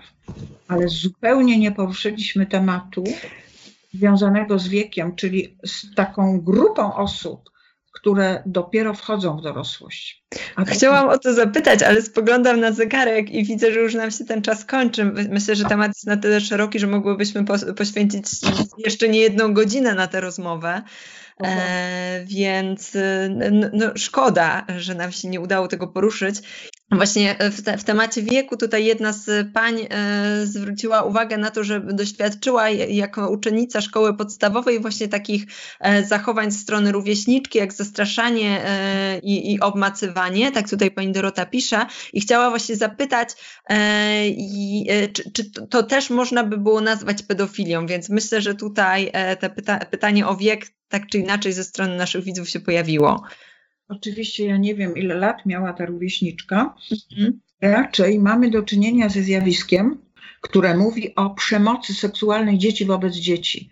ale 0.68 0.88
zupełnie 0.88 1.60
nie 1.60 1.72
poruszyliśmy 1.72 2.46
tematu 2.46 3.04
związanego 3.94 4.60
z 4.60 4.68
wiekiem, 4.68 5.16
czyli 5.16 5.58
z 5.66 5.96
taką 5.96 6.42
grupą 6.42 6.96
osób, 6.96 7.50
które 7.92 8.44
dopiero 8.46 8.94
wchodzą 8.94 9.38
w 9.38 9.42
dorosłość. 9.42 10.24
A 10.56 10.66
Chciałam 10.66 11.10
o 11.10 11.18
to 11.18 11.34
zapytać, 11.34 11.84
ale 11.84 12.02
spoglądam 12.02 12.60
na 12.60 12.72
zegarek 12.72 13.30
i 13.30 13.46
widzę, 13.46 13.74
że 13.74 13.80
już 13.80 13.94
nam 13.94 14.12
się 14.12 14.26
ten 14.26 14.42
czas 14.42 14.66
kończy. 14.66 15.06
Myślę, 15.06 15.56
że 15.56 15.66
temat 15.66 15.88
jest 15.88 16.08
na 16.08 16.18
tyle 16.18 16.42
szeroki, 16.42 16.80
że 16.80 16.88
mogłybyśmy 16.88 17.46
poświęcić 17.78 18.26
jeszcze 18.78 19.10
nie 19.10 19.20
jedną 19.20 19.54
godzinę 19.54 19.94
na 19.94 20.08
tę 20.08 20.22
rozmowę. 20.22 20.82
E, 21.44 22.24
więc 22.26 22.98
no, 23.30 23.68
no, 23.74 23.92
szkoda, 23.96 24.66
że 24.78 24.96
nam 24.96 25.12
się 25.12 25.28
nie 25.28 25.42
udało 25.42 25.68
tego 25.68 25.88
poruszyć. 25.88 26.42
Właśnie 26.92 27.36
w, 27.52 27.62
te, 27.62 27.78
w, 27.78 27.84
temacie 27.84 28.22
wieku 28.22 28.58
tutaj 28.58 28.86
jedna 28.86 29.14
z 29.14 29.48
pań 29.54 29.76
e, 29.90 30.46
zwróciła 30.46 31.04
uwagę 31.04 31.38
na 31.38 31.52
to, 31.52 31.64
że 31.64 31.80
doświadczyła 31.80 32.70
jako 32.70 33.30
uczennica 33.30 33.82
szkoły 33.82 34.18
podstawowej 34.18 34.80
właśnie 34.80 35.08
takich 35.08 35.44
e, 35.80 36.04
zachowań 36.04 36.52
z 36.52 36.60
strony 36.62 36.92
rówieśniczki, 36.92 37.60
jak 37.60 37.74
zastraszanie 37.74 38.66
e, 38.66 39.20
i, 39.20 39.54
i 39.54 39.60
obmacywanie, 39.60 40.52
tak 40.52 40.70
tutaj 40.70 40.92
pani 40.92 41.12
Dorota 41.12 41.46
pisze. 41.46 41.86
I 42.14 42.22
chciała 42.22 42.50
właśnie 42.50 42.76
zapytać, 42.76 43.30
e, 43.70 43.74
e, 44.90 45.08
czy, 45.08 45.32
czy, 45.32 45.52
to 45.70 45.84
też 45.84 46.10
można 46.10 46.44
by 46.44 46.58
było 46.58 46.82
nazwać 46.82 47.24
pedofilią, 47.24 47.86
więc 47.88 48.10
myślę, 48.10 48.42
że 48.42 48.56
tutaj 48.56 49.10
e, 49.14 49.36
te 49.36 49.50
pyta 49.50 49.80
pytanie 49.80 50.28
o 50.28 50.36
wiek 50.36 50.66
tak 50.90 51.08
czy 51.08 51.18
inaczej 51.18 51.54
ze 51.54 51.64
strony 51.64 51.96
naszych 51.96 52.24
widzów 52.24 52.50
się 52.50 52.60
pojawiło. 52.60 53.24
Oczywiście 53.90 54.46
ja 54.46 54.58
nie 54.58 54.76
wiem, 54.76 54.98
ile 54.98 55.16
lat 55.16 55.46
miała 55.46 55.74
ta 55.74 55.86
rówieśniczka. 55.86 56.76
Mhm. 57.12 57.40
Raczej 57.62 58.20
mamy 58.20 58.50
do 58.50 58.64
czynienia 58.64 59.10
ze 59.10 59.22
zjawiskiem, 59.22 59.98
które 60.42 60.78
mówi 60.78 61.16
o 61.16 61.30
przemocy 61.30 61.94
seksualnej 61.94 62.58
dzieci 62.58 62.86
wobec 62.86 63.16
dzieci. 63.16 63.70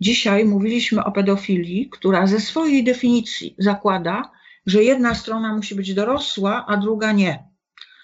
Dzisiaj 0.00 0.44
mówiliśmy 0.44 1.04
o 1.04 1.12
pedofilii, 1.12 1.88
która 1.90 2.26
ze 2.26 2.40
swojej 2.40 2.84
definicji 2.84 3.54
zakłada, 3.58 4.30
że 4.66 4.82
jedna 4.82 5.14
strona 5.14 5.54
musi 5.56 5.74
być 5.74 5.94
dorosła, 5.94 6.66
a 6.66 6.76
druga 6.76 7.12
nie. 7.12 7.44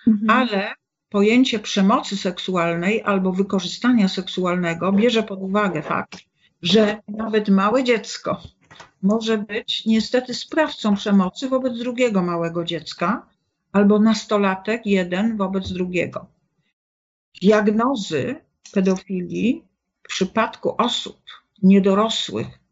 Mhm. 0.07 0.31
Ale 0.31 0.73
pojęcie 1.09 1.59
przemocy 1.59 2.17
seksualnej 2.17 3.03
albo 3.05 3.33
wykorzystania 3.33 4.09
seksualnego 4.09 4.93
bierze 4.93 5.23
pod 5.23 5.43
uwagę 5.43 5.83
fakt, 5.83 6.19
że 6.63 7.03
nawet 7.09 7.49
małe 7.49 7.85
dziecko 7.85 8.43
może 9.03 9.39
być 9.39 9.87
niestety 9.87 10.35
sprawcą 10.35 10.97
przemocy 10.97 11.49
wobec 11.49 11.79
drugiego 11.79 12.23
małego 12.23 12.65
dziecka 12.65 13.27
albo 13.73 13.99
nastolatek 13.99 14.87
jeden 14.87 15.37
wobec 15.37 15.73
drugiego. 15.73 16.27
Diagnozy 17.43 18.37
pedofilii 18.73 19.65
w 20.03 20.09
przypadku 20.09 20.75
osób 20.79 21.23
niedorosłych 21.63 22.65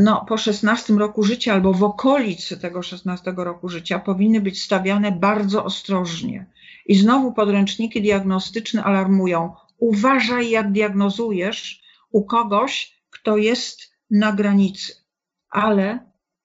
no, 0.00 0.24
po 0.28 0.36
16 0.36 0.92
roku 0.94 1.22
życia 1.22 1.52
albo 1.52 1.72
w 1.72 1.82
okolicy 1.82 2.60
tego 2.60 2.82
16 2.82 3.34
roku 3.36 3.68
życia 3.68 3.98
powinny 3.98 4.40
być 4.40 4.62
stawiane 4.62 5.12
bardzo 5.12 5.64
ostrożnie. 5.64 6.46
I 6.86 6.94
znowu 6.94 7.32
podręczniki 7.32 8.02
diagnostyczne 8.02 8.84
alarmują: 8.84 9.54
uważaj, 9.78 10.50
jak 10.50 10.72
diagnozujesz 10.72 11.82
u 12.10 12.24
kogoś, 12.24 13.02
kto 13.10 13.36
jest 13.36 13.92
na 14.10 14.32
granicy 14.32 15.01
ale 15.52 15.98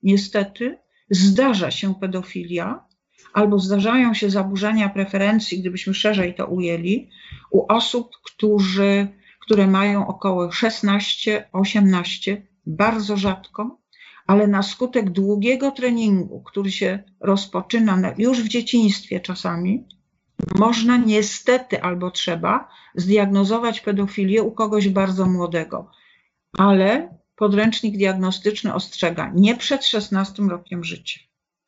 niestety 0.03 0.77
zdarza 1.09 1.71
się 1.71 1.95
pedofilia 1.95 2.85
albo 3.33 3.59
zdarzają 3.59 4.13
się 4.13 4.29
zaburzenia 4.29 4.89
preferencji, 4.89 5.59
gdybyśmy 5.59 5.93
szerzej 5.93 6.35
to 6.35 6.45
ujęli, 6.45 7.09
u 7.51 7.65
osób, 7.73 8.11
którzy, 8.23 9.07
które 9.41 9.67
mają 9.67 10.07
około 10.07 10.47
16-18, 10.47 12.37
bardzo 12.65 13.17
rzadko, 13.17 13.79
ale 14.27 14.47
na 14.47 14.63
skutek 14.63 15.09
długiego 15.09 15.71
treningu, 15.71 16.43
który 16.43 16.71
się 16.71 17.03
rozpoczyna 17.19 18.13
już 18.17 18.41
w 18.43 18.47
dzieciństwie 18.47 19.19
czasami, 19.19 19.87
można 20.55 20.97
niestety 20.97 21.81
albo 21.81 22.11
trzeba 22.11 22.67
zdiagnozować 22.95 23.79
pedofilię 23.81 24.43
u 24.43 24.51
kogoś 24.51 24.89
bardzo 24.89 25.25
młodego. 25.25 25.91
Ale 26.57 27.17
podręcznik 27.37 27.97
diagnostyczny 27.97 28.73
ostrzega 28.73 29.31
nie 29.35 29.55
przed 29.55 29.85
16 29.85 30.43
rokiem 30.43 30.83
życia 30.83 31.19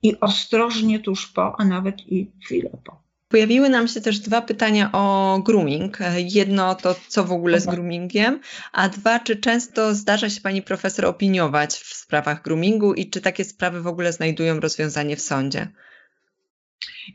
i 0.04 0.20
ostrożnie 0.20 1.00
tuż 1.00 1.28
po, 1.28 1.56
a 1.60 1.66
nawet 1.66 2.08
i 2.08 2.32
chwilę 2.46 2.70
po. 2.86 3.10
Pojawiły 3.28 3.70
nam 3.70 3.88
się 3.88 4.02
też 4.02 4.20
dwa 4.20 4.42
pytania 4.42 4.92
o 4.92 5.40
grooming. 5.46 5.98
Jedno 6.18 6.76
to, 6.76 6.96
co 7.08 7.24
w 7.24 7.32
ogóle 7.32 7.60
z 7.60 7.66
groomingiem, 7.66 8.40
a 8.72 8.90
dwa, 8.90 9.20
czy 9.20 9.36
często 9.36 9.96
zdarza 9.96 10.30
się 10.30 10.42
pani 10.42 10.62
profesor 10.62 11.06
opiniować 11.06 11.76
w 11.76 11.94
sprawach 11.94 12.42
groomingu 12.42 12.94
i 12.94 13.10
czy 13.10 13.22
takie 13.22 13.46
sprawy 13.46 13.82
w 13.82 13.88
ogóle 13.88 14.14
znajdują 14.14 14.60
rozwiązanie 14.60 15.16
w 15.16 15.22
sądzie? 15.22 15.68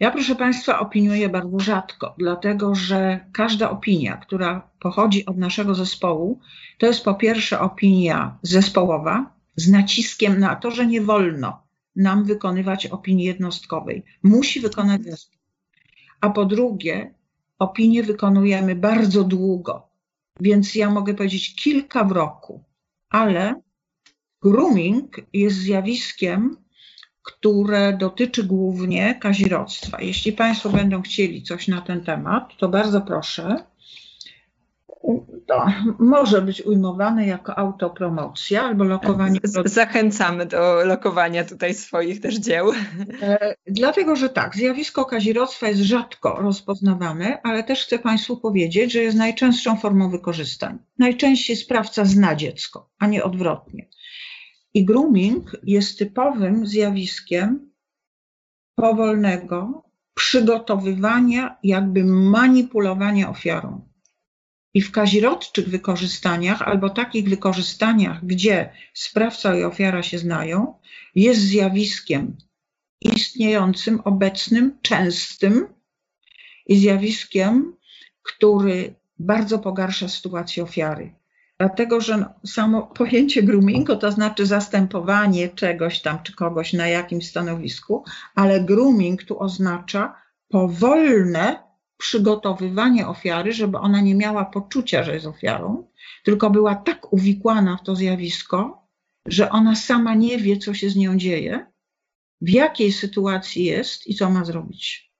Ja, 0.00 0.10
proszę 0.10 0.36
Państwa, 0.36 0.80
opiniuję 0.80 1.28
bardzo 1.28 1.60
rzadko, 1.60 2.14
dlatego 2.18 2.74
że 2.74 3.26
każda 3.32 3.70
opinia, 3.70 4.16
która 4.16 4.70
pochodzi 4.80 5.26
od 5.26 5.36
naszego 5.36 5.74
zespołu, 5.74 6.40
to 6.78 6.86
jest 6.86 7.04
po 7.04 7.14
pierwsze 7.14 7.60
opinia 7.60 8.38
zespołowa 8.42 9.34
z 9.56 9.70
naciskiem 9.70 10.40
na 10.40 10.56
to, 10.56 10.70
że 10.70 10.86
nie 10.86 11.00
wolno 11.00 11.62
nam 11.96 12.24
wykonywać 12.24 12.86
opinii 12.86 13.24
jednostkowej. 13.24 14.02
Musi 14.22 14.60
wykonać 14.60 15.04
zespół. 15.04 15.40
A 16.20 16.30
po 16.30 16.44
drugie, 16.44 17.14
opinie 17.58 18.02
wykonujemy 18.02 18.74
bardzo 18.74 19.24
długo, 19.24 19.88
więc 20.40 20.74
ja 20.74 20.90
mogę 20.90 21.14
powiedzieć 21.14 21.54
kilka 21.54 22.04
w 22.04 22.12
roku, 22.12 22.64
ale 23.10 23.62
grooming 24.42 25.16
jest 25.32 25.56
zjawiskiem, 25.56 26.56
które 27.24 27.92
dotyczy 27.92 28.44
głównie 28.44 29.14
kazirodztwa. 29.14 30.00
Jeśli 30.00 30.32
Państwo 30.32 30.70
będą 30.70 31.02
chcieli 31.02 31.42
coś 31.42 31.68
na 31.68 31.80
ten 31.80 32.04
temat, 32.04 32.56
to 32.58 32.68
bardzo 32.68 33.00
proszę. 33.00 33.56
To 35.46 35.66
może 35.98 36.42
być 36.42 36.62
ujmowane 36.62 37.26
jako 37.26 37.58
autopromocja 37.58 38.62
albo 38.62 38.84
lokowanie. 38.84 39.40
Zachęcamy 39.64 40.46
do 40.46 40.84
lokowania 40.84 41.44
tutaj 41.44 41.74
swoich 41.74 42.20
też 42.20 42.34
dzieł. 42.34 42.72
E, 43.22 43.54
dlatego, 43.66 44.16
że 44.16 44.28
tak, 44.28 44.56
zjawisko 44.56 45.04
kazirodztwa 45.04 45.68
jest 45.68 45.80
rzadko 45.80 46.38
rozpoznawane, 46.40 47.40
ale 47.42 47.62
też 47.62 47.84
chcę 47.86 47.98
Państwu 47.98 48.36
powiedzieć, 48.36 48.92
że 48.92 49.02
jest 49.02 49.16
najczęstszą 49.16 49.76
formą 49.76 50.10
wykorzystań. 50.10 50.78
Najczęściej 50.98 51.56
sprawca 51.56 52.04
zna 52.04 52.34
dziecko, 52.34 52.90
a 52.98 53.06
nie 53.06 53.24
odwrotnie. 53.24 53.88
I 54.74 54.84
grooming 54.84 55.56
jest 55.62 55.98
typowym 55.98 56.66
zjawiskiem 56.66 57.72
powolnego 58.74 59.84
przygotowywania, 60.14 61.56
jakby 61.62 62.04
manipulowania 62.04 63.30
ofiarą. 63.30 63.88
I 64.74 64.82
w 64.82 64.90
kazirodczych 64.90 65.68
wykorzystaniach, 65.68 66.62
albo 66.62 66.90
takich 66.90 67.28
wykorzystaniach, 67.28 68.26
gdzie 68.26 68.72
sprawca 68.94 69.56
i 69.56 69.64
ofiara 69.64 70.02
się 70.02 70.18
znają, 70.18 70.74
jest 71.14 71.40
zjawiskiem 71.40 72.36
istniejącym, 73.00 74.00
obecnym, 74.00 74.78
częstym 74.82 75.66
i 76.66 76.76
zjawiskiem, 76.76 77.76
który 78.22 78.94
bardzo 79.18 79.58
pogarsza 79.58 80.08
sytuację 80.08 80.62
ofiary. 80.62 81.14
Dlatego, 81.60 82.00
że 82.00 82.24
samo 82.46 82.82
pojęcie 82.82 83.42
groomingu 83.42 83.96
to 83.96 84.12
znaczy 84.12 84.46
zastępowanie 84.46 85.48
czegoś 85.48 86.02
tam 86.02 86.22
czy 86.22 86.34
kogoś 86.34 86.72
na 86.72 86.88
jakimś 86.88 87.28
stanowisku, 87.28 88.04
ale 88.34 88.60
grooming 88.60 89.22
tu 89.22 89.40
oznacza 89.40 90.16
powolne 90.48 91.62
przygotowywanie 91.98 93.08
ofiary, 93.08 93.52
żeby 93.52 93.78
ona 93.78 94.00
nie 94.00 94.14
miała 94.14 94.44
poczucia, 94.44 95.04
że 95.04 95.14
jest 95.14 95.26
ofiarą, 95.26 95.86
tylko 96.24 96.50
była 96.50 96.74
tak 96.74 97.12
uwikłana 97.12 97.76
w 97.76 97.82
to 97.82 97.96
zjawisko, 97.96 98.88
że 99.26 99.50
ona 99.50 99.76
sama 99.76 100.14
nie 100.14 100.38
wie, 100.38 100.56
co 100.56 100.74
się 100.74 100.90
z 100.90 100.96
nią 100.96 101.16
dzieje, 101.16 101.66
w 102.40 102.48
jakiej 102.48 102.92
sytuacji 102.92 103.64
jest 103.64 104.06
i 104.06 104.14
co 104.14 104.30
ma 104.30 104.44
zrobić. 104.44 105.13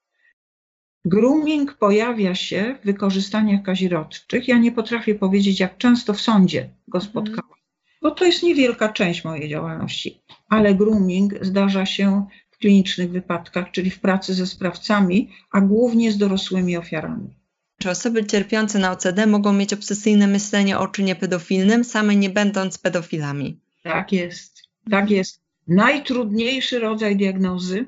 Grooming 1.04 1.74
pojawia 1.74 2.34
się 2.34 2.78
w 2.82 2.86
wykorzystaniach 2.86 3.62
kazirodczych. 3.62 4.48
Ja 4.48 4.58
nie 4.58 4.72
potrafię 4.72 5.14
powiedzieć, 5.14 5.60
jak 5.60 5.78
często 5.78 6.14
w 6.14 6.20
sądzie 6.20 6.70
go 6.88 6.98
mhm. 6.98 7.10
spotkałam, 7.10 7.58
bo 8.02 8.10
to 8.10 8.24
jest 8.24 8.42
niewielka 8.42 8.88
część 8.88 9.24
mojej 9.24 9.48
działalności, 9.48 10.22
ale 10.48 10.74
grooming 10.74 11.34
zdarza 11.40 11.86
się 11.86 12.26
w 12.50 12.58
klinicznych 12.58 13.10
wypadkach, 13.10 13.70
czyli 13.70 13.90
w 13.90 14.00
pracy 14.00 14.34
ze 14.34 14.46
sprawcami, 14.46 15.30
a 15.50 15.60
głównie 15.60 16.12
z 16.12 16.18
dorosłymi 16.18 16.76
ofiarami. 16.76 17.36
Czy 17.78 17.90
osoby 17.90 18.26
cierpiące 18.26 18.78
na 18.78 18.92
OCD 18.92 19.26
mogą 19.26 19.52
mieć 19.52 19.72
obsesyjne 19.72 20.26
myślenie 20.26 20.78
o 20.78 20.88
czynie 20.88 21.14
pedofilnym, 21.14 21.84
same 21.84 22.16
nie 22.16 22.30
będąc 22.30 22.78
pedofilami? 22.78 23.60
Tak 23.82 24.12
jest. 24.12 24.62
Tak 24.90 25.10
jest. 25.10 25.40
Najtrudniejszy 25.68 26.78
rodzaj 26.78 27.16
diagnozy 27.16 27.86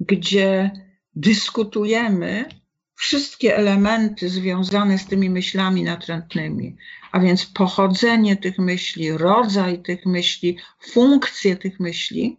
gdzie 0.00 0.70
dyskutujemy 1.16 2.48
wszystkie 2.94 3.56
elementy 3.56 4.28
związane 4.28 4.98
z 4.98 5.06
tymi 5.06 5.30
myślami 5.30 5.82
natrętnymi, 5.82 6.76
a 7.12 7.20
więc 7.20 7.46
pochodzenie 7.46 8.36
tych 8.36 8.58
myśli, 8.58 9.12
rodzaj 9.12 9.82
tych 9.82 10.06
myśli, 10.06 10.58
funkcje 10.80 11.56
tych 11.56 11.80
myśli. 11.80 12.38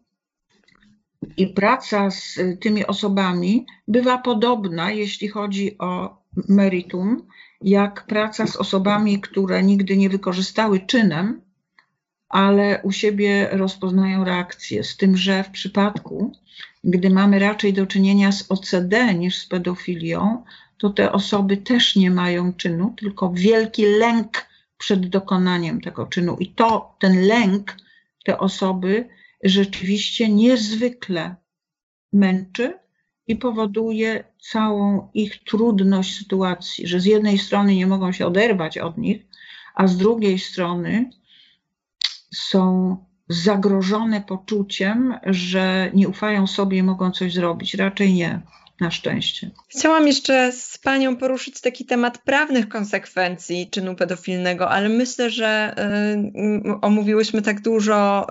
I 1.37 1.47
praca 1.47 2.11
z 2.11 2.39
tymi 2.61 2.85
osobami 2.85 3.65
bywa 3.87 4.17
podobna, 4.17 4.91
jeśli 4.91 5.27
chodzi 5.27 5.77
o 5.77 6.21
meritum, 6.49 7.27
jak 7.61 8.05
praca 8.05 8.47
z 8.47 8.55
osobami, 8.55 9.21
które 9.21 9.63
nigdy 9.63 9.97
nie 9.97 10.09
wykorzystały 10.09 10.79
czynem, 10.79 11.41
ale 12.29 12.81
u 12.83 12.91
siebie 12.91 13.49
rozpoznają 13.51 14.23
reakcję. 14.23 14.83
Z 14.83 14.97
tym, 14.97 15.17
że 15.17 15.43
w 15.43 15.49
przypadku, 15.49 16.31
gdy 16.83 17.09
mamy 17.09 17.39
raczej 17.39 17.73
do 17.73 17.87
czynienia 17.87 18.31
z 18.31 18.51
OCD 18.51 19.13
niż 19.13 19.37
z 19.37 19.45
pedofilią, 19.45 20.43
to 20.77 20.89
te 20.89 21.11
osoby 21.11 21.57
też 21.57 21.95
nie 21.95 22.11
mają 22.11 22.53
czynu, 22.53 22.93
tylko 22.97 23.31
wielki 23.33 23.85
lęk 23.85 24.47
przed 24.77 25.09
dokonaniem 25.09 25.81
tego 25.81 26.05
czynu. 26.05 26.37
I 26.39 26.47
to, 26.47 26.95
ten 26.99 27.21
lęk 27.21 27.77
te 28.25 28.39
osoby 28.39 29.09
rzeczywiście 29.43 30.29
niezwykle 30.29 31.35
męczy 32.13 32.79
i 33.27 33.35
powoduje 33.35 34.23
całą 34.39 35.09
ich 35.13 35.43
trudność 35.43 36.17
sytuacji, 36.17 36.87
że 36.87 36.99
z 36.99 37.05
jednej 37.05 37.37
strony 37.37 37.75
nie 37.75 37.87
mogą 37.87 38.11
się 38.11 38.25
oderwać 38.25 38.77
od 38.77 38.97
nich, 38.97 39.25
a 39.75 39.87
z 39.87 39.97
drugiej 39.97 40.39
strony 40.39 41.09
są 42.33 42.97
zagrożone 43.29 44.21
poczuciem, 44.21 45.13
że 45.25 45.91
nie 45.93 46.07
ufają 46.07 46.47
sobie 46.47 46.77
i 46.77 46.83
mogą 46.83 47.11
coś 47.11 47.33
zrobić. 47.33 47.73
Raczej 47.73 48.13
nie 48.13 48.41
na 48.79 48.91
szczęście. 48.91 49.51
Chciałam 49.67 50.07
jeszcze 50.07 50.51
z 50.51 50.77
Panią 50.77 51.15
poruszyć 51.15 51.61
taki 51.61 51.85
temat 51.85 52.17
prawnych 52.17 52.69
konsekwencji 52.69 53.69
czynu 53.71 53.95
pedofilnego, 53.95 54.69
ale 54.69 54.89
myślę, 54.89 55.29
że 55.29 55.75
y, 56.65 56.81
omówiłyśmy 56.81 57.41
tak 57.41 57.61
dużo 57.61 58.27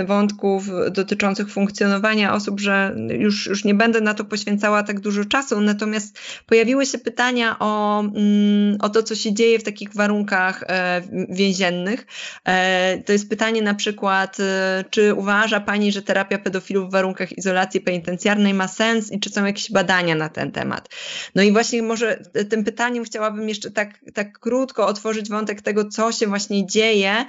y, 0.00 0.04
wątków 0.04 0.64
dotyczących 0.90 1.50
funkcjonowania 1.50 2.34
osób, 2.34 2.60
że 2.60 2.96
już, 3.18 3.46
już 3.46 3.64
nie 3.64 3.74
będę 3.74 4.00
na 4.00 4.14
to 4.14 4.24
poświęcała 4.24 4.82
tak 4.82 5.00
dużo 5.00 5.24
czasu. 5.24 5.60
Natomiast 5.60 6.18
pojawiły 6.46 6.86
się 6.86 6.98
pytania 6.98 7.56
o, 7.58 8.04
y, 8.04 8.78
o 8.80 8.88
to, 8.88 9.02
co 9.02 9.14
się 9.14 9.34
dzieje 9.34 9.58
w 9.58 9.64
takich 9.64 9.94
warunkach 9.94 10.64
e, 10.68 11.02
więziennych. 11.28 12.06
E, 12.44 12.98
to 12.98 13.12
jest 13.12 13.28
pytanie 13.28 13.62
na 13.62 13.74
przykład, 13.74 14.40
e, 14.40 14.84
czy 14.90 15.14
uważa 15.14 15.60
Pani, 15.60 15.92
że 15.92 16.02
terapia 16.02 16.38
pedofilów 16.38 16.88
w 16.88 16.92
warunkach 16.92 17.38
izolacji 17.38 17.80
penitencjarnej 17.80 18.54
ma 18.54 18.68
sens 18.68 19.12
i 19.12 19.20
czy 19.20 19.30
są 19.36 19.44
jakieś 19.44 19.70
badania 19.70 20.14
na 20.14 20.28
ten 20.28 20.52
temat. 20.52 20.88
No 21.34 21.42
i 21.42 21.52
właśnie 21.52 21.82
może 21.82 22.16
tym 22.50 22.64
pytaniem 22.64 23.04
chciałabym 23.04 23.48
jeszcze 23.48 23.70
tak, 23.70 23.88
tak 24.14 24.38
krótko 24.38 24.86
otworzyć 24.86 25.28
wątek 25.28 25.62
tego, 25.62 25.88
co 25.88 26.12
się 26.12 26.26
właśnie 26.26 26.66
dzieje 26.66 27.12
e, 27.12 27.24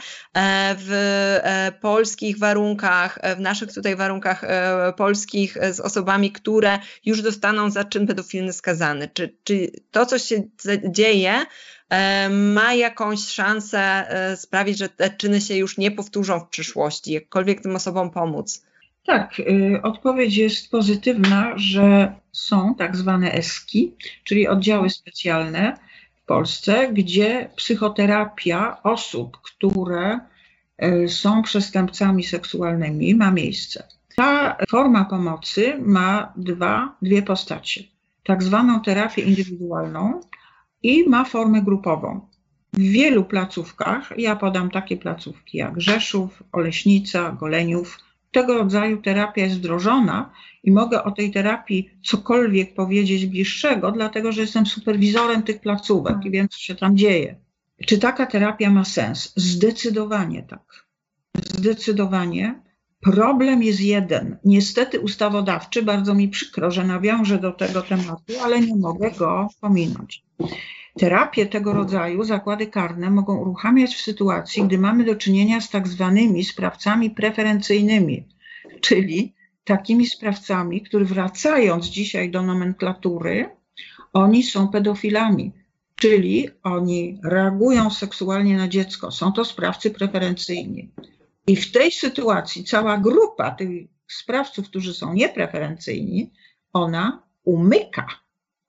w 0.79 0.91
e, 0.91 1.71
polskich 1.81 2.39
warunkach, 2.39 3.17
e, 3.21 3.35
w 3.35 3.39
naszych 3.39 3.73
tutaj 3.73 3.95
warunkach 3.95 4.45
polskich 4.97 5.57
z 5.71 5.79
osobami, 5.79 6.31
które 6.31 6.79
już 7.05 7.21
dostaną 7.21 7.69
za 7.69 7.83
czyn 7.83 8.07
pedofilny 8.07 8.53
skazany. 8.53 9.09
Czy, 9.13 9.35
czy 9.43 9.71
to, 9.91 10.05
co 10.05 10.19
się 10.19 10.43
dzieje, 10.89 11.45
ma 12.29 12.73
jakąś 12.73 13.19
szansę 13.19 14.07
sprawić, 14.37 14.77
że 14.77 14.89
te 14.89 15.09
czyny 15.09 15.41
się 15.41 15.55
już 15.55 15.77
nie 15.77 15.91
powtórzą 15.91 16.39
w 16.39 16.49
przyszłości, 16.49 17.11
jakkolwiek 17.11 17.61
tym 17.61 17.75
osobom 17.75 18.11
pomóc? 18.11 18.61
Tak, 19.07 19.39
y, 19.39 19.81
odpowiedź 19.83 20.37
jest 20.37 20.71
pozytywna, 20.71 21.53
że 21.55 22.15
są 22.31 22.75
tak 22.75 22.95
zwane 22.95 23.33
ESKI, 23.33 23.95
czyli 24.23 24.47
oddziały 24.47 24.89
specjalne 24.89 25.77
w 26.23 26.25
Polsce, 26.25 26.93
gdzie 26.93 27.49
psychoterapia 27.55 28.77
osób, 28.83 29.37
które 29.41 30.19
y, 30.83 31.09
są 31.09 31.41
przestępcami 31.41 32.23
seksualnymi, 32.23 33.15
ma 33.15 33.31
miejsce. 33.31 33.87
Ta 34.15 34.57
forma 34.69 35.05
pomocy 35.05 35.77
ma 35.79 36.33
dwa, 36.37 36.95
dwie 37.01 37.21
postacie. 37.21 37.83
Tak 38.23 38.43
zwaną 38.43 38.81
terapię 38.81 39.21
indywidualną 39.21 40.19
i 40.83 41.09
ma 41.09 41.25
formę 41.25 41.61
grupową. 41.61 42.27
W 42.73 42.81
wielu 42.81 43.25
placówkach, 43.25 44.13
ja 44.17 44.35
podam 44.35 44.71
takie 44.71 44.97
placówki 44.97 45.57
jak 45.57 45.81
Rzeszów, 45.81 46.43
Oleśnica, 46.51 47.31
Goleniów, 47.31 48.06
tego 48.37 48.53
rodzaju 48.53 49.01
terapia 49.01 49.43
jest 49.43 49.55
wdrożona 49.55 50.31
i 50.63 50.71
mogę 50.71 51.03
o 51.03 51.11
tej 51.11 51.31
terapii 51.31 51.89
cokolwiek 52.03 52.73
powiedzieć 52.73 53.25
bliższego, 53.25 53.91
dlatego 53.91 54.31
że 54.31 54.41
jestem 54.41 54.65
superwizorem 54.65 55.43
tych 55.43 55.61
placówek 55.61 56.15
i 56.25 56.31
wiem, 56.31 56.49
co 56.49 56.59
się 56.59 56.75
tam 56.75 56.97
dzieje. 56.97 57.35
Czy 57.85 57.97
taka 57.97 58.25
terapia 58.25 58.69
ma 58.69 58.85
sens? 58.85 59.33
Zdecydowanie 59.35 60.43
tak. 60.43 60.85
Zdecydowanie. 61.35 62.61
Problem 63.01 63.63
jest 63.63 63.81
jeden. 63.81 64.37
Niestety 64.45 64.99
ustawodawczy, 64.99 65.83
bardzo 65.83 66.13
mi 66.13 66.29
przykro, 66.29 66.71
że 66.71 66.83
nawiążę 66.83 67.37
do 67.37 67.51
tego 67.51 67.81
tematu, 67.81 68.33
ale 68.43 68.61
nie 68.61 68.75
mogę 68.75 69.11
go 69.11 69.47
pominąć. 69.61 70.23
Terapie 70.97 71.45
tego 71.45 71.73
rodzaju 71.73 72.23
zakłady 72.23 72.67
karne 72.67 73.09
mogą 73.09 73.37
uruchamiać 73.37 73.95
w 73.95 74.01
sytuacji, 74.01 74.63
gdy 74.63 74.77
mamy 74.77 75.03
do 75.03 75.15
czynienia 75.15 75.61
z 75.61 75.69
tak 75.69 75.87
zwanymi 75.87 76.43
sprawcami 76.43 77.09
preferencyjnymi, 77.09 78.27
czyli 78.81 79.33
takimi 79.63 80.07
sprawcami, 80.07 80.81
którzy 80.81 81.05
wracając 81.05 81.85
dzisiaj 81.85 82.31
do 82.31 82.41
nomenklatury, 82.41 83.49
oni 84.13 84.43
są 84.43 84.67
pedofilami, 84.67 85.51
czyli 85.95 86.49
oni 86.63 87.19
reagują 87.23 87.89
seksualnie 87.89 88.57
na 88.57 88.67
dziecko. 88.67 89.11
Są 89.11 89.31
to 89.31 89.45
sprawcy 89.45 89.91
preferencyjni. 89.91 90.91
I 91.47 91.55
w 91.55 91.71
tej 91.71 91.91
sytuacji 91.91 92.63
cała 92.63 92.97
grupa 92.97 93.51
tych 93.51 93.69
sprawców, 94.07 94.69
którzy 94.69 94.93
są 94.93 95.13
niepreferencyjni, 95.13 96.31
ona 96.73 97.23
umyka 97.43 98.07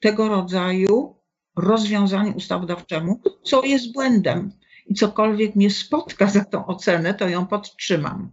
tego 0.01 0.29
rodzaju 0.29 1.18
rozwiązaniu 1.59 2.33
ustawodawczemu, 2.37 3.21
co 3.43 3.65
jest 3.65 3.93
błędem. 3.93 4.53
I 4.87 4.95
cokolwiek 4.95 5.55
mnie 5.57 5.71
spotka 5.71 6.27
za 6.27 6.45
tą 6.45 6.67
ocenę, 6.67 7.15
to 7.15 7.29
ją 7.29 7.47
podtrzymam. 7.47 8.33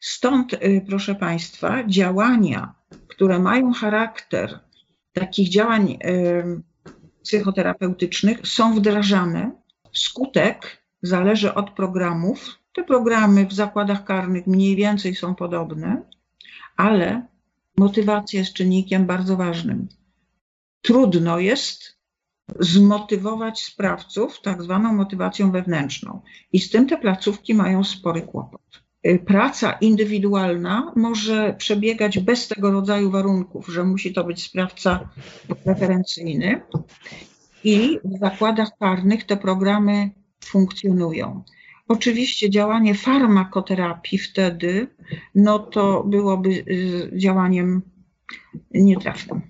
Stąd, 0.00 0.52
y, 0.52 0.84
proszę 0.86 1.14
Państwa, 1.14 1.84
działania, 1.86 2.74
które 3.08 3.38
mają 3.38 3.72
charakter 3.72 4.60
takich 5.12 5.48
działań 5.48 5.98
y, 6.04 6.62
psychoterapeutycznych, 7.22 8.46
są 8.46 8.74
wdrażane. 8.74 9.52
Skutek 9.92 10.84
zależy 11.02 11.54
od 11.54 11.70
programów. 11.70 12.58
Te 12.72 12.84
programy 12.84 13.46
w 13.46 13.52
zakładach 13.52 14.04
karnych 14.04 14.46
mniej 14.46 14.76
więcej 14.76 15.14
są 15.14 15.34
podobne, 15.34 16.02
ale 16.76 17.26
motywacja 17.78 18.40
jest 18.40 18.52
czynnikiem 18.52 19.06
bardzo 19.06 19.36
ważnym 19.36 19.88
trudno 20.82 21.38
jest 21.38 22.00
zmotywować 22.58 23.62
sprawców 23.62 24.40
tak 24.42 24.62
zwaną 24.62 24.92
motywacją 24.92 25.50
wewnętrzną. 25.50 26.20
I 26.52 26.60
z 26.60 26.70
tym 26.70 26.86
te 26.86 26.98
placówki 26.98 27.54
mają 27.54 27.84
spory 27.84 28.22
kłopot. 28.22 28.60
Y, 29.06 29.18
praca 29.26 29.72
indywidualna 29.72 30.92
może 30.96 31.54
przebiegać 31.58 32.18
bez 32.18 32.48
tego 32.48 32.70
rodzaju 32.70 33.10
warunków, 33.10 33.68
że 33.68 33.84
musi 33.84 34.12
to 34.12 34.24
być 34.24 34.42
sprawca 34.42 35.08
preferencyjny. 35.64 36.60
I 37.64 37.98
w 38.04 38.18
zakładach 38.18 38.68
karnych 38.78 39.24
te 39.24 39.36
programy 39.36 40.10
funkcjonują. 40.44 41.42
Oczywiście 41.88 42.50
działanie 42.50 42.94
farmakoterapii 42.94 44.18
wtedy, 44.18 44.86
no 45.34 45.58
to 45.58 46.04
byłoby 46.04 46.50
y, 46.50 47.10
działaniem 47.16 47.82
nietrafnym. 48.70 49.40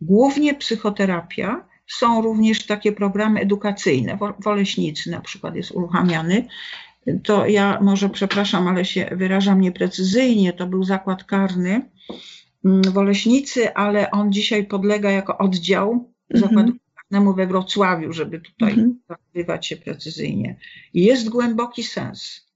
Głównie 0.00 0.54
psychoterapia. 0.54 1.68
Są 1.86 2.22
również 2.22 2.66
takie 2.66 2.92
programy 2.92 3.40
edukacyjne. 3.40 4.18
W 4.40 4.46
Oleśnicy 4.46 5.10
na 5.10 5.20
przykład 5.20 5.56
jest 5.56 5.70
uruchamiany. 5.70 6.46
To 7.22 7.46
ja 7.46 7.78
może 7.82 8.08
przepraszam, 8.08 8.68
ale 8.68 8.84
się 8.84 9.08
wyrażam 9.12 9.60
nieprecyzyjnie. 9.60 10.52
To 10.52 10.66
był 10.66 10.84
zakład 10.84 11.24
karny 11.24 11.90
mm, 12.64 12.82
w 12.82 12.98
Oleśnicy, 12.98 13.74
ale 13.74 14.10
on 14.10 14.32
dzisiaj 14.32 14.66
podlega 14.66 15.10
jako 15.10 15.38
oddział 15.38 16.12
-hmm. 16.34 16.38
zakładu 16.38 16.72
karnemu 16.94 17.34
we 17.34 17.46
Wrocławiu, 17.46 18.12
żeby 18.12 18.40
tutaj 18.40 18.72
mm 18.72 18.98
-hmm. 19.36 19.62
się 19.62 19.76
precyzyjnie. 19.76 20.56
Jest 20.94 21.28
głęboki 21.28 21.82
sens 21.82 22.46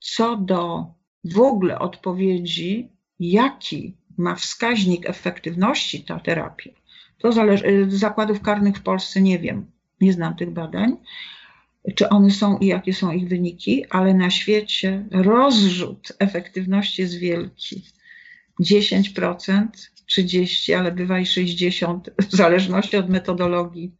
co 0.00 0.36
do 0.36 0.86
w 1.24 1.40
ogóle 1.40 1.78
odpowiedzi, 1.78 2.92
jaki 3.20 3.96
ma 4.18 4.34
wskaźnik 4.34 5.10
efektywności 5.10 6.04
ta 6.04 6.20
terapia, 6.20 6.70
to 7.18 7.32
zależy, 7.32 7.66
y, 7.66 7.98
zakładów 7.98 8.40
karnych 8.40 8.76
w 8.76 8.82
Polsce 8.82 9.20
nie 9.20 9.38
wiem, 9.38 9.70
nie 10.00 10.12
znam 10.12 10.36
tych 10.36 10.50
badań, 10.50 10.96
czy 11.94 12.08
one 12.08 12.30
są 12.30 12.58
i 12.58 12.66
jakie 12.66 12.94
są 12.94 13.12
ich 13.12 13.28
wyniki, 13.28 13.84
ale 13.90 14.14
na 14.14 14.30
świecie 14.30 15.04
rozrzut 15.10 16.12
efektywności 16.18 17.02
jest 17.02 17.18
wielki. 17.18 17.82
10%, 18.60 19.66
30%, 20.10 20.74
ale 20.74 20.92
bywa 20.92 21.20
i 21.20 21.24
60%, 21.24 22.00
w 22.18 22.36
zależności 22.36 22.96
od 22.96 23.08
metodologii, 23.08 23.94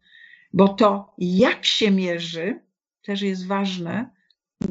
bo 0.53 0.67
to, 0.67 1.13
jak 1.17 1.65
się 1.65 1.91
mierzy, 1.91 2.59
też 3.01 3.21
jest 3.21 3.47
ważne, 3.47 4.09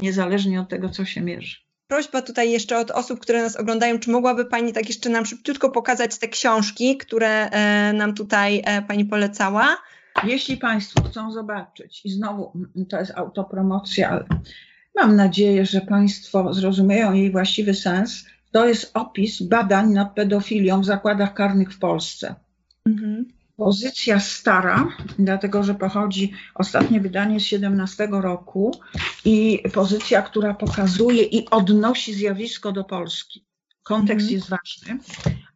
niezależnie 0.01 0.61
od 0.61 0.69
tego, 0.69 0.89
co 0.89 1.05
się 1.05 1.21
mierzy. 1.21 1.68
Prośba 1.89 2.21
tutaj 2.21 2.51
jeszcze 2.51 2.77
od 2.77 2.91
osób, 2.91 3.19
które 3.19 3.41
nas 3.41 3.55
oglądają, 3.55 3.99
czy 3.99 4.11
mogłaby 4.11 4.45
Pani 4.45 4.73
tak 4.73 4.87
jeszcze 4.87 5.09
nam 5.09 5.25
szybciutko 5.25 5.69
pokazać 5.69 6.17
te 6.17 6.27
książki, 6.27 6.97
które 6.97 7.49
e, 7.49 7.93
nam 7.93 8.13
tutaj 8.13 8.61
e, 8.65 8.81
Pani 8.81 9.05
polecała? 9.05 9.77
Jeśli 10.23 10.57
Państwo 10.57 11.03
chcą 11.03 11.31
zobaczyć, 11.31 12.01
i 12.05 12.09
znowu 12.09 12.53
to 12.89 12.99
jest 12.99 13.11
autopromocja, 13.15 14.09
ale 14.09 14.25
mam 14.95 15.15
nadzieję, 15.15 15.65
że 15.65 15.81
Państwo 15.81 16.53
zrozumieją 16.53 17.13
jej 17.13 17.31
właściwy 17.31 17.73
sens, 17.73 18.25
to 18.51 18.67
jest 18.67 18.91
opis 18.93 19.41
badań 19.41 19.93
nad 19.93 20.13
pedofilią 20.13 20.81
w 20.81 20.85
zakładach 20.85 21.33
karnych 21.33 21.73
w 21.73 21.79
Polsce. 21.79 22.35
Mhm. 22.85 23.38
Pozycja 23.59 24.19
stara, 24.19 24.87
dlatego 25.19 25.63
że 25.63 25.75
pochodzi 25.75 26.33
ostatnie 26.55 26.99
wydanie 26.99 27.39
z 27.39 27.43
17 27.43 28.07
roku 28.11 28.71
i 29.25 29.63
pozycja, 29.73 30.21
która 30.21 30.53
pokazuje 30.53 31.23
i 31.23 31.49
odnosi 31.49 32.13
zjawisko 32.13 32.71
do 32.71 32.83
Polski. 32.83 33.45
Kontekst 33.83 34.31
mhm. 34.31 34.35
jest 34.35 34.49
ważny. 34.49 34.99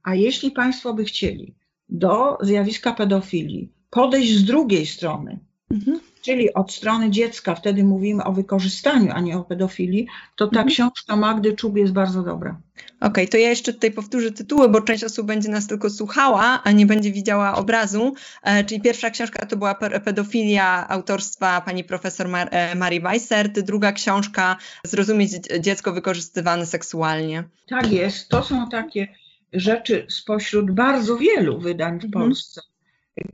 A 0.03 0.15
jeśli 0.15 0.51
Państwo 0.51 0.93
by 0.93 1.05
chcieli 1.05 1.55
do 1.89 2.37
zjawiska 2.41 2.93
pedofilii 2.93 3.71
podejść 3.89 4.35
z 4.35 4.43
drugiej 4.43 4.85
strony, 4.85 5.39
mhm. 5.71 5.99
Czyli 6.23 6.53
od 6.53 6.71
strony 6.73 7.11
dziecka, 7.11 7.55
wtedy 7.55 7.83
mówimy 7.83 8.23
o 8.23 8.31
wykorzystaniu, 8.31 9.11
a 9.13 9.19
nie 9.19 9.37
o 9.37 9.43
pedofilii, 9.43 10.07
to 10.35 10.47
ta 10.47 10.59
mhm. 10.59 10.67
książka 10.67 11.15
Magdy 11.15 11.53
Czub 11.53 11.77
jest 11.77 11.93
bardzo 11.93 12.23
dobra. 12.23 12.57
Okej, 12.75 13.09
okay, 13.09 13.27
to 13.27 13.37
ja 13.37 13.49
jeszcze 13.49 13.73
tutaj 13.73 13.91
powtórzę 13.91 14.31
tytuły, 14.31 14.69
bo 14.69 14.81
część 14.81 15.03
osób 15.03 15.27
będzie 15.27 15.49
nas 15.49 15.67
tylko 15.67 15.89
słuchała, 15.89 16.63
a 16.63 16.71
nie 16.71 16.85
będzie 16.85 17.11
widziała 17.11 17.55
obrazu. 17.55 18.13
E, 18.43 18.63
czyli 18.63 18.81
pierwsza 18.81 19.09
książka 19.09 19.45
to 19.45 19.57
była 19.57 19.75
Pedofilia 19.75 20.89
autorstwa 20.89 21.61
pani 21.61 21.83
profesor 21.83 22.27
Mar 22.27 22.47
e, 22.51 22.75
Marii 22.75 23.01
Weissert, 23.01 23.59
druga 23.59 23.91
książka 23.91 24.57
Zrozumieć 24.85 25.31
dziecko 25.59 25.93
wykorzystywane 25.93 26.65
seksualnie. 26.65 27.43
Tak 27.69 27.91
jest, 27.91 28.29
to 28.29 28.43
są 28.43 28.69
takie 28.69 29.07
rzeczy 29.53 30.05
spośród 30.09 30.71
bardzo 30.71 31.17
wielu 31.17 31.59
wydań 31.59 31.99
w 31.99 32.05
mhm. 32.05 32.11
Polsce 32.11 32.61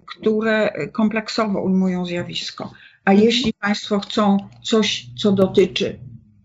które 0.05 0.73
kompleksowo 0.91 1.61
ujmują 1.61 2.05
zjawisko. 2.05 2.71
A 3.05 3.13
jeśli 3.13 3.53
Państwo 3.53 3.99
chcą 3.99 4.37
coś, 4.63 5.07
co 5.17 5.31
dotyczy 5.31 5.99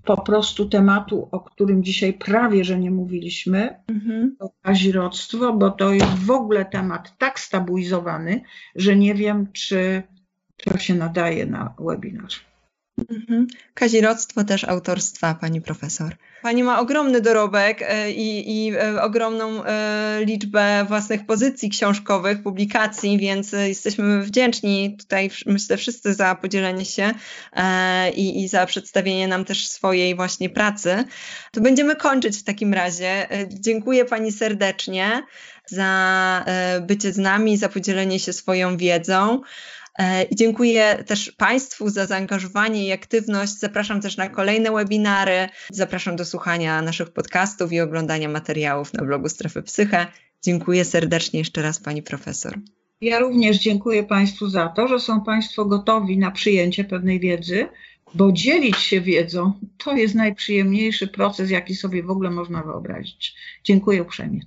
po 0.04 0.22
prostu 0.22 0.68
tematu, 0.68 1.28
o 1.32 1.40
którym 1.40 1.84
dzisiaj 1.84 2.12
prawie, 2.12 2.64
że 2.64 2.78
nie 2.78 2.90
mówiliśmy, 2.90 3.74
mhm. 3.88 4.36
to 4.38 4.50
kazirodztwo, 4.62 5.52
bo 5.52 5.70
to 5.70 5.92
jest 5.92 6.14
w 6.14 6.30
ogóle 6.30 6.64
temat 6.64 7.18
tak 7.18 7.40
stabilizowany, 7.40 8.40
że 8.76 8.96
nie 8.96 9.14
wiem, 9.14 9.52
czy 9.52 10.02
to 10.64 10.78
się 10.78 10.94
nadaje 10.94 11.46
na 11.46 11.74
webinar. 11.78 12.30
Mhm. 12.98 13.46
Kazirodztwo 13.74 14.44
też 14.44 14.64
autorstwa 14.64 15.34
pani 15.34 15.60
profesor. 15.60 16.16
Pani 16.42 16.62
ma 16.62 16.80
ogromny 16.80 17.20
dorobek 17.20 17.82
e, 17.82 18.10
i, 18.10 18.66
i 18.66 18.72
e, 18.74 19.02
ogromną 19.02 19.64
e, 19.64 20.20
liczbę 20.24 20.84
własnych 20.88 21.26
pozycji 21.26 21.70
książkowych, 21.70 22.42
publikacji, 22.42 23.18
więc 23.18 23.52
jesteśmy 23.52 24.22
wdzięczni 24.22 24.96
tutaj, 25.00 25.30
myślę, 25.46 25.76
wszyscy 25.76 26.14
za 26.14 26.34
podzielenie 26.34 26.84
się 26.84 27.14
i, 28.14 28.42
i 28.42 28.48
za 28.48 28.66
przedstawienie 28.66 29.28
nam 29.28 29.44
też 29.44 29.68
swojej 29.68 30.14
właśnie 30.14 30.50
pracy. 30.50 31.04
To 31.52 31.60
będziemy 31.60 31.96
kończyć 31.96 32.36
w 32.36 32.44
takim 32.44 32.74
razie. 32.74 33.28
Dziękuję 33.48 34.04
pani 34.04 34.32
serdecznie 34.32 35.22
za 35.66 36.44
bycie 36.80 37.12
z 37.12 37.18
nami, 37.18 37.56
za 37.56 37.68
podzielenie 37.68 38.18
się 38.18 38.32
swoją 38.32 38.76
wiedzą. 38.76 39.40
E, 39.98 40.22
I 40.22 40.36
dziękuję 40.36 41.04
też 41.06 41.32
Państwu 41.32 41.88
za 41.88 42.06
zaangażowanie 42.06 42.86
i 42.86 42.92
aktywność. 42.92 43.58
Zapraszam 43.58 44.00
też 44.00 44.16
na 44.16 44.28
kolejne 44.28 44.72
webinary. 44.72 45.48
Zapraszam 45.70 46.16
do 46.16 46.24
słuchania 46.24 46.82
naszych 46.82 47.10
podcastów 47.10 47.72
i 47.72 47.80
oglądania 47.80 48.28
materiałów 48.28 48.94
na 48.94 49.04
blogu 49.04 49.28
Strefy 49.28 49.62
Psyche. 49.62 50.06
Dziękuję 50.42 50.84
serdecznie 50.84 51.38
jeszcze 51.38 51.62
raz 51.62 51.80
Pani 51.80 52.02
Profesor. 52.02 52.58
Ja 53.00 53.18
również 53.18 53.58
dziękuję 53.58 54.04
Państwu 54.04 54.48
za 54.48 54.68
to, 54.68 54.88
że 54.88 55.00
są 55.00 55.20
Państwo 55.20 55.64
gotowi 55.64 56.18
na 56.18 56.30
przyjęcie 56.30 56.84
pewnej 56.84 57.20
wiedzy, 57.20 57.66
bo 58.14 58.32
dzielić 58.32 58.76
się 58.76 59.00
wiedzą 59.00 59.52
to 59.84 59.96
jest 59.96 60.14
najprzyjemniejszy 60.14 61.08
proces, 61.08 61.50
jaki 61.50 61.76
sobie 61.76 62.02
w 62.02 62.10
ogóle 62.10 62.30
można 62.30 62.62
wyobrazić. 62.62 63.34
Dziękuję 63.64 64.02
uprzejmie. 64.02 64.40